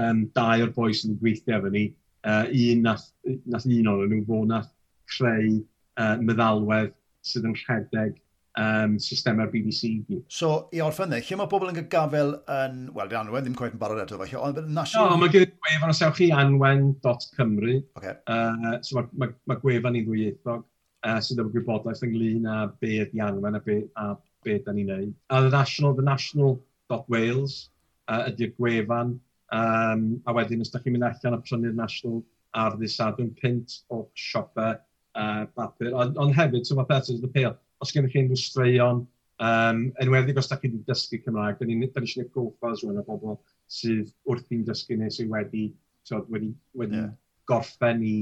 um, 0.00 0.24
dau 0.36 0.64
o'r 0.66 0.72
boes 0.76 1.04
yn 1.08 1.18
gweithio 1.20 1.58
efo 1.58 1.72
ni, 1.74 1.88
uh, 2.28 2.46
un 2.46 2.86
nath, 2.86 3.10
nath 3.50 3.68
un 3.68 3.92
o'n 3.92 4.08
nhw 4.12 4.24
fod 4.28 4.50
nath 4.50 4.72
creu 5.10 5.60
uh, 6.00 6.16
meddalwedd 6.22 6.94
sydd 7.26 7.48
yn 7.50 7.56
rhedeg 7.64 8.18
um, 8.60 8.96
systemau'r 9.02 9.50
BBC. 9.52 9.92
So, 10.32 10.52
i 10.74 10.82
orffen 10.84 11.12
dde, 11.12 11.20
lle 11.26 11.38
mae 11.40 11.50
pobl 11.50 11.70
yn 11.70 11.78
cael 11.78 11.90
gafel 11.92 12.34
yn, 12.56 12.82
wel, 12.96 13.10
di 13.10 13.18
anwen 13.18 13.46
ddim 13.46 13.56
cweith 13.58 13.76
yn 13.76 13.82
barod 13.82 14.02
eto, 14.04 14.18
falle, 14.20 14.40
ond 14.40 14.60
national... 14.70 15.12
No, 15.12 15.20
mae 15.20 15.34
gen 15.34 15.46
gwefan 15.58 15.94
os 15.94 16.02
ewch 16.06 16.18
chi 16.20 16.30
anwen.cymru. 16.34 17.78
Okay. 18.00 18.16
Uh, 18.26 18.78
so, 18.86 19.00
mae 19.00 19.10
ma, 19.24 19.30
ma 19.50 19.58
gwefan 19.62 19.98
i 19.98 20.04
ddwyieithog 20.06 20.66
uh, 21.06 21.20
sydd 21.24 21.42
efo 21.42 21.52
gwybodaeth 21.54 22.04
ynglyn 22.06 22.48
â 22.50 22.58
be 22.80 22.98
ydy 23.04 23.22
anwen 23.24 23.58
a 23.58 23.62
be, 23.64 23.82
a 23.96 24.14
be 24.44 24.58
da 24.64 24.74
ni'n 24.74 24.92
neud. 24.92 25.14
A 25.30 25.42
the 25.42 25.50
national, 25.54 25.94
the 25.94 26.06
national.wales 26.06 27.70
uh, 28.08 28.24
ydy'r 28.30 28.54
gwefan, 28.58 29.16
um, 29.52 30.04
a 30.26 30.34
wedyn 30.36 30.64
os 30.64 30.72
da 30.72 30.82
chi'n 30.82 30.96
mynd 30.96 31.08
allan 31.08 31.38
a 31.38 31.42
prynu'r 31.44 31.76
national 31.76 32.22
ar 32.58 32.76
ddisadwn 32.78 33.30
pint 33.38 33.80
o 33.94 34.04
siopa 34.18 34.72
uh, 35.14 35.46
bapur. 35.56 35.94
Ond 35.94 36.18
on 36.18 36.34
hefyd, 36.34 36.66
so 36.66 36.76
mae 36.78 36.88
Better 36.88 37.18
the 37.20 37.30
Pale, 37.30 37.56
os 37.80 37.92
gennych 37.94 38.14
chi 38.14 38.24
unrhyw 38.24 38.40
straeon, 38.40 39.04
um, 39.40 39.84
enwedig 40.02 40.38
os 40.40 40.50
da 40.50 40.58
chi 40.58 40.68
wedi 40.68 40.82
dysgu 40.88 41.22
Cymraeg, 41.24 41.58
da 41.60 41.68
ni'n 41.68 41.84
ni 41.84 41.88
eisiau 41.88 42.26
gwneud 42.26 42.34
goffas 42.34 42.84
o'n 42.86 43.00
y 43.00 43.06
bobl 43.06 43.38
sydd 43.70 44.12
wrthi'n 44.28 44.66
dysgu 44.68 44.98
neu 45.00 45.14
sydd 45.14 45.30
wedi, 45.32 45.70
so, 46.04 46.24
wedi, 46.32 46.52
wedi 46.76 47.00
yeah. 47.00 47.10
gorffen 47.50 48.04
i 48.04 48.16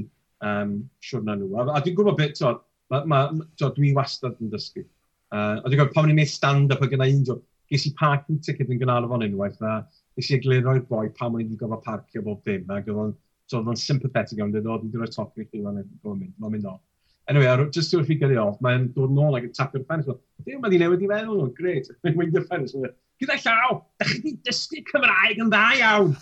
um, 0.45 0.77
siwrna 1.03 1.37
nhw. 1.39 1.51
A, 1.57 1.67
a 1.77 1.83
dwi'n 1.83 1.97
gwybod 1.97 2.19
beth, 2.19 2.37
so, 2.39 2.55
ma, 2.89 3.03
ma, 3.05 3.21
jo, 3.59 3.69
dwi 3.75 3.93
wastad 3.97 4.39
yn 4.43 4.51
dysgu. 4.53 4.83
Uh, 5.29 5.61
a 5.61 5.67
dwi'n 5.67 5.77
gwybod, 5.77 5.95
pan 5.95 6.09
ni'n 6.09 6.19
neud 6.21 6.31
stand-up 6.31 6.81
o 6.81 6.89
gyda 6.89 7.07
un, 7.09 7.23
jo, 7.27 7.37
ges 7.69 7.85
i 7.85 7.93
parking 7.99 8.39
ticket 8.45 8.69
yn 8.73 8.81
gynnal 8.81 9.07
o'n 9.07 9.25
unwaith, 9.27 9.61
a 9.61 9.79
ges 10.17 10.31
i 10.31 10.37
egluro'r 10.39 10.81
boi 10.89 11.07
pan 11.17 11.35
mae'n 11.35 11.57
gofio 11.59 11.81
parcio 11.85 12.23
bob 12.25 12.41
dim, 12.47 12.65
a 12.73 12.81
gyfodd 12.85 13.15
so 13.49 13.59
oedd 13.59 13.71
o'n 13.73 13.81
sympathetic 13.81 14.41
o'n 14.41 14.53
dweud, 14.53 14.69
o, 14.69 14.77
dwi'n 14.81 14.93
dweud 14.93 15.13
topi 15.13 15.45
chi 15.45 15.61
fan 15.61 15.81
hyn, 15.81 15.89
mae'n 16.05 16.23
mynd, 16.23 16.33
mae'n 16.37 16.55
mynd 16.55 16.69
off. 16.69 16.81
Anyway, 17.29 17.45
just 17.69 17.91
to 17.91 18.03
figure 18.03 18.31
it 18.31 18.41
off, 18.41 18.57
mae'n 18.65 18.89
dod 18.95 19.13
nôl 19.13 19.37
ac 19.37 19.45
yn 19.45 19.53
tapio'r 19.57 19.85
ffens, 19.85 20.09
dwi'n 20.45 20.63
mynd 20.63 20.73
i 20.73 20.81
newid 20.81 21.05
i 21.05 21.11
feddwl 21.11 21.43
nhw, 21.43 21.53
gret, 21.57 21.89
mae'n 22.05 22.17
mynd 22.17 22.37
i'r 22.37 22.47
ffens, 22.49 22.73
gyda 23.19 23.35
llaw, 23.43 23.79
da 23.99 24.07
chi 24.07 24.17
wedi 24.23 24.33
dysgu 24.47 24.81
Cymraeg 24.89 25.41
yn 25.43 25.49
dda 25.51 25.63
iawn. 25.77 26.13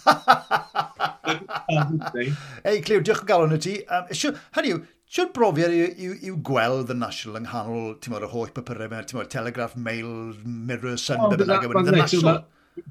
Ei, 2.68 2.80
Cliw, 2.82 3.03
diolch 3.05 3.22
yn 3.22 3.30
galon 3.30 3.55
y 3.55 3.59
ti. 3.61 3.76
Um, 3.86 4.07
hynny 4.57 4.74
yw, 4.74 4.80
Siwr 5.08 5.30
brofiad 5.32 5.72
yw, 5.72 5.86
yw, 6.03 6.16
yw 6.28 6.38
gweld 6.43 6.89
y 6.91 6.95
National 6.99 7.39
yng 7.39 7.45
nghanol, 7.47 7.91
ti'n 8.03 8.12
modd, 8.12 8.26
y 8.28 8.30
holl 8.34 8.49
papurau 8.51 8.89
ti'n 8.91 9.16
modd, 9.16 9.30
Telegraph, 9.32 9.78
Mail, 9.80 10.10
Mirror, 10.43 10.97
Sun, 10.99 11.22
oh, 11.24 11.30
bydd 11.32 11.45
yn 11.45 11.53
agor 11.55 11.80
yn 11.80 11.88
National. 11.95 12.41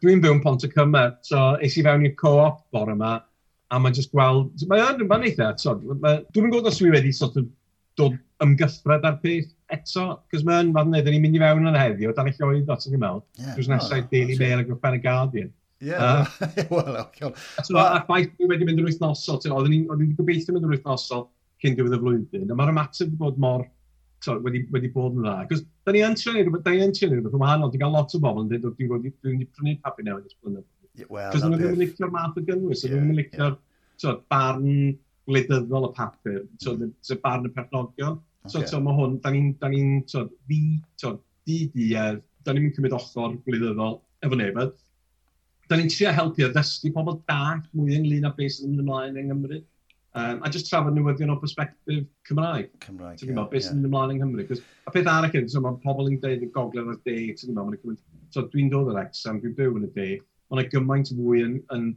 Dwi'n 0.01 0.23
byw'n 0.25 0.41
pont 0.43 0.65
y 0.65 0.71
cymer, 0.73 1.13
so 1.29 1.43
es 1.63 1.77
i 1.77 1.85
fewn 1.85 2.07
i'r 2.09 2.15
co-op 2.17 2.63
bore 2.73 2.95
yma, 2.97 3.19
a 3.69 3.81
mae'n 3.83 3.99
just 3.99 4.15
gweld, 4.17 4.65
mae'n 4.71 5.05
ma 5.11 5.21
eitha, 5.29 5.51
so, 5.61 5.77
ma, 6.01 6.15
dwi'n 6.33 6.49
gwybod 6.49 6.71
os 6.73 6.81
dwi 6.81 6.95
wedi 6.97 7.13
sort 7.13 7.37
of 7.37 7.53
dod 8.01 8.17
ymgythred 8.45 9.05
ar 9.05 9.21
peth 9.21 9.53
eto, 9.77 10.09
cos 10.33 10.49
mae'n 10.49 10.73
fath 10.73 10.89
neu, 10.89 11.05
ni'n 11.05 11.21
mynd 11.21 11.37
i 11.37 11.45
fewn 11.45 11.69
yn 11.69 11.79
heddiw, 11.83 12.17
dan 12.17 12.33
eich 12.33 12.41
oedd 12.41 12.73
os 12.73 12.89
ydych 12.89 12.97
chi'n 12.97 13.05
meddwl, 13.05 13.25
dwi'n 13.45 13.73
nesau 13.77 14.09
Daily 14.09 14.41
Mail 14.41 14.65
ac 14.65 14.73
yn 14.73 14.97
y 14.97 15.05
Guardian. 15.05 15.55
Ie, 15.85 15.93
wel, 16.73 17.01
ac 17.03 17.21
ffaith 17.21 18.33
dwi 18.41 18.55
wedi 18.55 18.65
mynd 18.65 18.81
yr 18.81 18.89
wythnosol, 18.89 19.43
oedden 19.53 19.75
ni'n 19.77 20.15
gobeithio 20.17 20.57
mynd 20.57 20.65
yr 20.65 20.79
wythnosol, 20.79 21.29
cyn 21.63 21.77
diwedd 21.79 21.97
y 21.97 22.01
flwyddyn, 22.03 22.53
a 22.53 22.59
mae'r 22.59 22.73
ymateb 22.75 23.09
wedi 23.09 23.21
bod 23.21 23.41
mor 23.43 23.67
so, 24.25 24.37
wedi, 24.45 24.63
wedi 24.75 24.91
bod 24.93 25.17
yn 25.17 25.25
dda. 25.25 25.37
Cos 25.51 25.63
da 25.87 25.95
ni 25.95 26.03
yn 26.05 26.17
trefnu 26.19 26.43
rhywbeth, 26.43 26.65
da 26.67 26.75
ni 26.75 26.85
yn 26.85 26.95
trefnu 26.97 27.19
rhywbeth, 27.19 27.39
wahanol, 27.43 27.73
ti'n 27.73 27.83
cael 27.85 27.97
lot 27.97 28.15
o 28.17 28.23
bobl 28.23 28.45
yn 28.45 28.51
dweud, 28.53 28.67
dwi'n 28.79 28.93
wedi 28.93 29.13
dwi'n 29.25 29.45
prynu 29.57 29.77
papi 29.85 30.07
newydd 30.07 30.31
ys 30.31 30.39
blynedd. 30.41 30.67
Well, 31.13 31.33
Cos 31.33 31.45
nhw 31.45 31.59
ddim 31.59 31.75
yn 31.75 31.83
licio'r 31.83 32.13
math 32.15 32.39
o 32.41 32.45
gynnwys, 32.45 32.85
yeah, 32.85 32.95
ddim 32.95 33.13
yn 33.13 33.21
licio'r 33.21 33.59
so, 34.01 34.15
barn 34.33 34.71
gwleidyddol 35.27 35.91
y 35.91 35.93
papur, 35.97 36.41
so, 36.63 36.75
mm. 36.77 36.95
so 37.05 37.19
barn 37.23 37.49
y 37.49 37.53
perchnogion. 37.53 38.19
So, 38.47 38.61
okay. 38.61 38.71
so 38.71 38.81
mae 38.81 38.95
hwn, 38.95 39.19
da 39.25 39.33
ni'n, 39.35 39.53
da 39.61 39.71
ni'n, 39.73 40.01
so, 40.09 40.27
di, 40.49 40.61
so, 41.01 41.17
di, 41.49 41.65
di, 41.75 41.91
uh, 41.99 42.15
da 42.47 42.55
ni'n 42.55 42.73
cymryd 42.77 42.95
ochr 42.97 43.39
gwleidyddol 43.47 43.99
efo 44.27 44.39
neb. 44.39 44.61
Da 45.67 45.79
ni'n 45.79 45.91
trio 45.91 46.13
helpu 46.15 46.47
a 46.47 46.51
ddysgu 46.55 46.93
pobl 46.95 47.19
da 47.27 47.57
mwy 47.73 47.99
ynglyn 47.99 48.29
â 48.29 48.33
beth 48.37 48.55
sydd 48.57 48.71
yn 48.71 48.85
ymlaen 48.85 49.19
yng 49.19 49.33
Nghymru 49.33 49.61
um, 50.17 50.41
a 50.43 50.51
just 50.51 50.71
trafod 50.71 50.97
newyddion 50.97 51.33
o 51.35 51.37
perspektif 51.41 52.07
Cymraeg. 52.29 52.71
Cymraeg, 52.81 53.21
ie. 53.21 53.29
Yeah, 53.31 53.45
beth 53.53 53.67
sy'n 53.67 53.83
yeah. 53.83 53.91
ymlaen 53.91 54.15
yng 54.15 54.23
Nghymru. 54.23 54.47
Cos, 54.49 54.65
a 54.89 54.95
peth 54.95 55.11
arall 55.13 55.37
yn, 55.43 55.51
so 55.53 55.63
mae 55.65 55.77
pobl 55.85 56.09
yn 56.11 56.17
dweud 56.23 56.47
y 56.47 56.49
gogledd 56.55 56.91
o'r 56.95 56.99
de, 57.05 57.19
ti'n 57.37 57.53
gwybod, 57.53 57.61
mae'n 57.61 57.77
meddwl, 57.77 58.01
so 58.35 58.47
dwi'n 58.55 58.73
dod 58.73 58.91
o'r 58.95 59.03
exam, 59.05 59.43
dwi'n 59.43 59.55
byw 59.59 59.79
yn 59.81 59.87
y 59.91 59.93
de, 59.99 60.09
mae'n 60.53 60.73
gymaint 60.73 61.13
fwy 61.13 61.45
yn, 61.45 61.59
yn, 61.77 61.91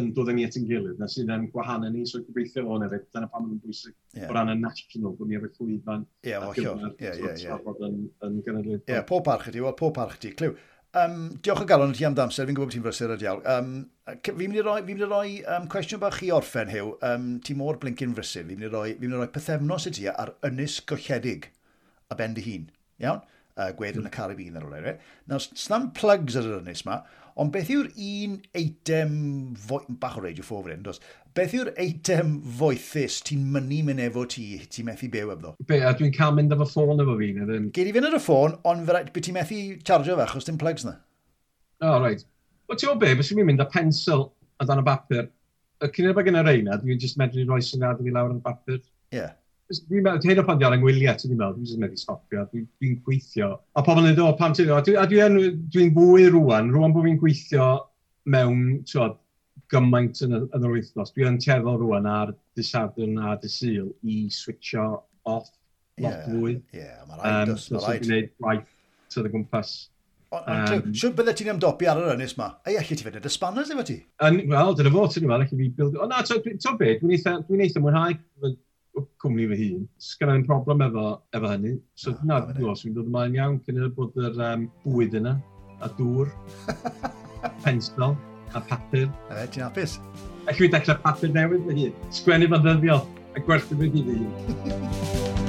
yn 0.00 0.12
dod 0.14 0.32
yn 0.32 0.40
ni 0.40 0.44
at 0.48 0.58
yn 0.60 0.68
gilydd, 0.68 1.00
na 1.00 1.08
sydd 1.10 1.32
yn 1.32 1.48
gwahanu 1.54 1.90
ni, 1.94 2.04
so 2.10 2.20
gobeithio 2.26 2.66
o'n 2.74 2.84
efo, 2.88 3.00
dyna 3.16 3.30
pam 3.32 3.48
mae'n 3.48 3.64
bwysig 3.64 3.94
yeah. 4.18 4.28
o 4.28 4.36
ran 4.36 4.52
y 4.52 4.58
national, 4.60 5.16
bod 5.16 5.30
ni 5.30 5.40
efo 5.40 5.50
llwyfan 5.54 6.04
Ie, 6.26 6.36
ar 6.36 6.52
gyfer 6.58 7.84
yn, 7.88 8.00
yn 8.28 8.38
gynnydd. 8.44 8.84
Ie, 8.90 9.02
pob 9.08 9.24
parch 9.28 9.48
ydi, 9.52 9.64
wel, 9.64 9.76
pob 9.78 9.94
parch 9.96 10.18
ydi, 10.20 10.34
clyw. 10.36 10.56
Um, 10.94 11.14
diolch 11.42 11.64
o 11.64 11.66
galon 11.66 11.90
i 11.90 11.98
ti 11.98 12.04
am 12.06 12.14
damser, 12.14 12.46
fi'n 12.46 12.54
gwybod 12.54 12.70
bod 12.70 12.74
ti'n 12.76 12.84
brysur 12.84 13.12
o 13.14 13.18
diawl. 13.18 13.40
Um, 13.50 13.70
fi'n 14.22 14.36
mynd 14.38 14.60
i 14.60 14.62
roi, 14.62 14.76
fi 14.84 14.92
mynd 14.92 15.02
i 15.02 15.08
roi 15.10 15.30
um, 15.56 15.66
cwestiwn 15.72 16.02
bach 16.04 16.20
i 16.22 16.30
orffen, 16.34 16.70
Hew. 16.70 16.92
Um, 17.08 17.26
ti 17.42 17.56
mor 17.58 17.80
blincyn 17.82 18.14
brysur, 18.14 18.46
fi'n 18.46 18.60
mynd 18.60 18.68
i 18.68 18.70
roi, 18.70 18.92
fi 18.94 19.02
mynd 19.02 19.16
i 19.16 19.22
roi 19.24 19.30
pethefnos 19.34 19.88
i 19.90 19.94
ti 19.96 20.06
ar 20.12 20.36
ynys 20.46 20.78
golledig 20.86 21.50
a 22.10 22.18
ben 22.20 22.36
dy 22.36 22.46
hun. 22.46 22.68
Iawn? 23.02 23.24
Uh, 23.54 23.68
gwed 23.78 23.98
yn 23.98 24.06
y 24.06 24.14
Caribbean 24.14 24.58
ar 24.58 24.66
ôl 24.66 24.86
e. 24.90 24.94
Nawr, 25.30 25.42
sna'n 25.58 25.90
plugs 25.98 26.38
ar 26.38 26.46
yr 26.46 26.62
ynys 26.62 26.82
yma, 26.86 27.00
Ond 27.40 27.50
beth 27.50 27.70
yw'r 27.74 27.88
un 27.90 28.34
eitem, 28.54 29.14
bach 29.98 30.18
o 30.20 30.22
radio 30.22 30.44
ffôr 30.46 30.68
fan 30.68 30.84
dos, 30.86 31.00
beth 31.34 31.56
yw'r 31.58 31.72
eitem 31.82 32.36
foethus 32.60 33.16
ti'n 33.26 33.42
mynnu 33.56 33.80
mynd 33.88 34.02
efo 34.04 34.22
ti, 34.30 34.44
ti'n 34.70 34.86
methu 34.86 35.08
byw 35.10 35.32
efo? 35.34 35.54
Be, 35.66 35.80
a 35.82 35.90
dwi'n 35.98 36.14
cael 36.14 36.36
mynd 36.36 36.54
efo 36.54 36.68
ffôn 36.70 37.02
efo 37.02 37.16
fi, 37.18 37.32
neu 37.34 37.48
ddim? 37.48 37.66
Gei 37.74 37.88
di 37.88 37.94
fynd 37.96 38.06
ar 38.06 38.14
y 38.14 38.22
ffôn, 38.22 38.54
ond 38.70 38.86
fe 38.86 38.94
rhaid, 38.94 39.10
beth 39.16 39.26
ti'n 39.26 39.38
methu 39.38 39.60
chargio 39.82 40.14
fe, 40.20 40.28
achos 40.28 40.46
dim 40.46 40.60
plugs 40.60 40.86
na. 40.86 40.94
O, 41.82 41.88
oh, 41.88 41.96
rhaid. 42.04 42.22
Right. 42.22 42.28
O, 42.70 42.78
ti'n 42.78 42.92
o 42.92 42.98
be, 43.02 43.10
beth 43.18 43.30
sy'n 43.30 43.42
mynd 43.42 43.64
â 43.64 43.70
pensil 43.72 44.28
a 44.62 44.68
dan 44.70 44.84
y 44.84 44.86
bapur? 44.86 45.26
Y 45.82 45.90
cyn 45.96 46.12
efo 46.12 46.22
gen 46.28 46.38
i 46.38 46.44
reina, 46.46 46.78
dwi'n 46.78 47.02
just 47.02 47.18
medru 47.18 47.42
rhoi 47.48 47.58
syniad 47.66 47.98
i 47.98 48.06
fi 48.06 48.14
lawr 48.14 48.30
yn 48.30 48.38
y 48.38 48.46
bapur. 48.46 48.78
Ie. 48.78 49.18
Yeah. 49.18 49.34
Dwi'n 49.72 50.04
meddwl, 50.04 50.28
hyn 50.28 50.40
o 50.42 50.44
pan 50.44 50.58
di 50.60 50.66
ar 50.68 50.74
yngwyliau, 50.76 51.16
ti'n 51.16 51.32
meddwl, 51.32 51.54
dwi'n 51.56 51.80
meddwl 51.80 52.00
stopio, 52.00 52.44
dwi'n 52.50 52.66
dwi 52.68 52.90
gweithio. 53.06 53.54
A 53.78 53.84
pobl 53.86 54.04
yn 54.04 54.16
dweud, 54.18 54.34
o, 54.34 54.36
pam 54.36 54.52
ti'n 54.56 54.68
dweud, 54.68 54.90
a 55.00 55.06
dwi'n 55.08 55.38
dwi 55.72 55.86
fwy 55.96 56.26
rwan, 56.34 56.68
rwan 56.74 56.92
bod 56.92 57.06
fi'n 57.08 57.16
gweithio 57.22 57.68
mewn, 58.34 58.82
ti'n 58.90 59.14
gymaint 59.72 60.20
yn, 60.26 60.36
yn 60.44 60.68
yr 60.68 60.74
wythnos. 60.74 61.14
Dwi'n 61.16 61.40
teddol 61.40 61.80
rwan 61.80 62.08
ar 62.10 62.34
dysadwn 62.58 63.16
a 63.24 63.38
dysil 63.40 63.88
i 64.04 64.26
switcho 64.32 64.90
off 65.24 65.48
lot 65.96 66.12
yeah, 66.12 66.28
fwy. 66.28 66.58
Ie, 66.74 66.82
yeah, 66.82 67.00
mae'n 67.08 67.24
rhaid. 67.24 67.54
Um, 67.54 67.58
so, 67.64 67.80
right. 67.80 68.04
gwneud 68.04 68.30
gwaith 68.42 68.70
sydd 69.14 69.30
o 69.30 69.32
gwmpas. 69.32 69.74
Um, 70.34 70.90
Siwr 70.98 71.12
bydde 71.14 71.32
ti'n 71.38 71.52
ymdopi 71.52 71.86
ar 71.86 72.00
yr 72.02 72.16
ynys 72.16 72.34
ma? 72.36 72.48
Ei, 72.66 72.74
allai 72.80 72.96
ti 72.98 73.06
fynd 73.06 73.20
yn 73.20 73.28
ysbanners 73.30 73.70
efo 73.70 73.84
ti? 73.86 74.00
Wel, 74.20 74.76
dyna 74.76 74.90
fo, 74.90 75.04
ti'n 75.08 75.28
meddwl, 75.28 75.36
allai 75.36 75.50
fi 75.50 75.58
bildio... 75.78 76.00
O 76.02 76.08
na, 76.10 76.24
ti'n 76.26 76.42
meddwl, 76.42 77.44
dwi'n 77.46 77.62
eitha 77.64 77.82
mwynhau 77.84 78.16
cwmni 79.22 79.46
fy 79.50 79.58
hun. 79.62 79.86
Sgan 80.02 80.34
i'n 80.34 80.46
problem 80.48 80.84
efo, 80.86 81.06
efo 81.36 81.50
hynny. 81.52 81.74
So, 81.98 82.12
ah, 82.14 82.22
no, 82.22 82.38
na, 82.38 82.52
dwi'n 82.52 82.60
gwybod, 82.60 82.96
dod 82.98 83.10
ymlaen 83.10 83.38
iawn 83.38 83.58
cyn 83.66 83.80
i'r 83.80 83.92
bod 83.96 84.18
yr 84.20 84.40
um, 84.50 84.66
bwyd 84.86 85.18
yna, 85.20 85.36
a 85.84 85.90
dŵr, 85.98 86.32
pensel, 87.64 88.18
a 88.54 88.64
papur. 88.70 89.08
A 89.30 89.40
fe, 89.40 89.48
ti'n 89.56 89.66
hapus? 89.68 89.98
Ac 90.50 90.60
i 90.60 90.70
dechrau 90.72 91.00
papur 91.06 91.32
newydd 91.34 91.66
fy 91.70 91.80
hun. 91.80 91.96
Sgwennu 92.20 92.52
fy 92.52 92.62
ddyddiol, 92.66 93.08
a 93.34 93.48
gwerthu 93.48 93.80
fy 93.80 93.90
hun. 93.96 95.40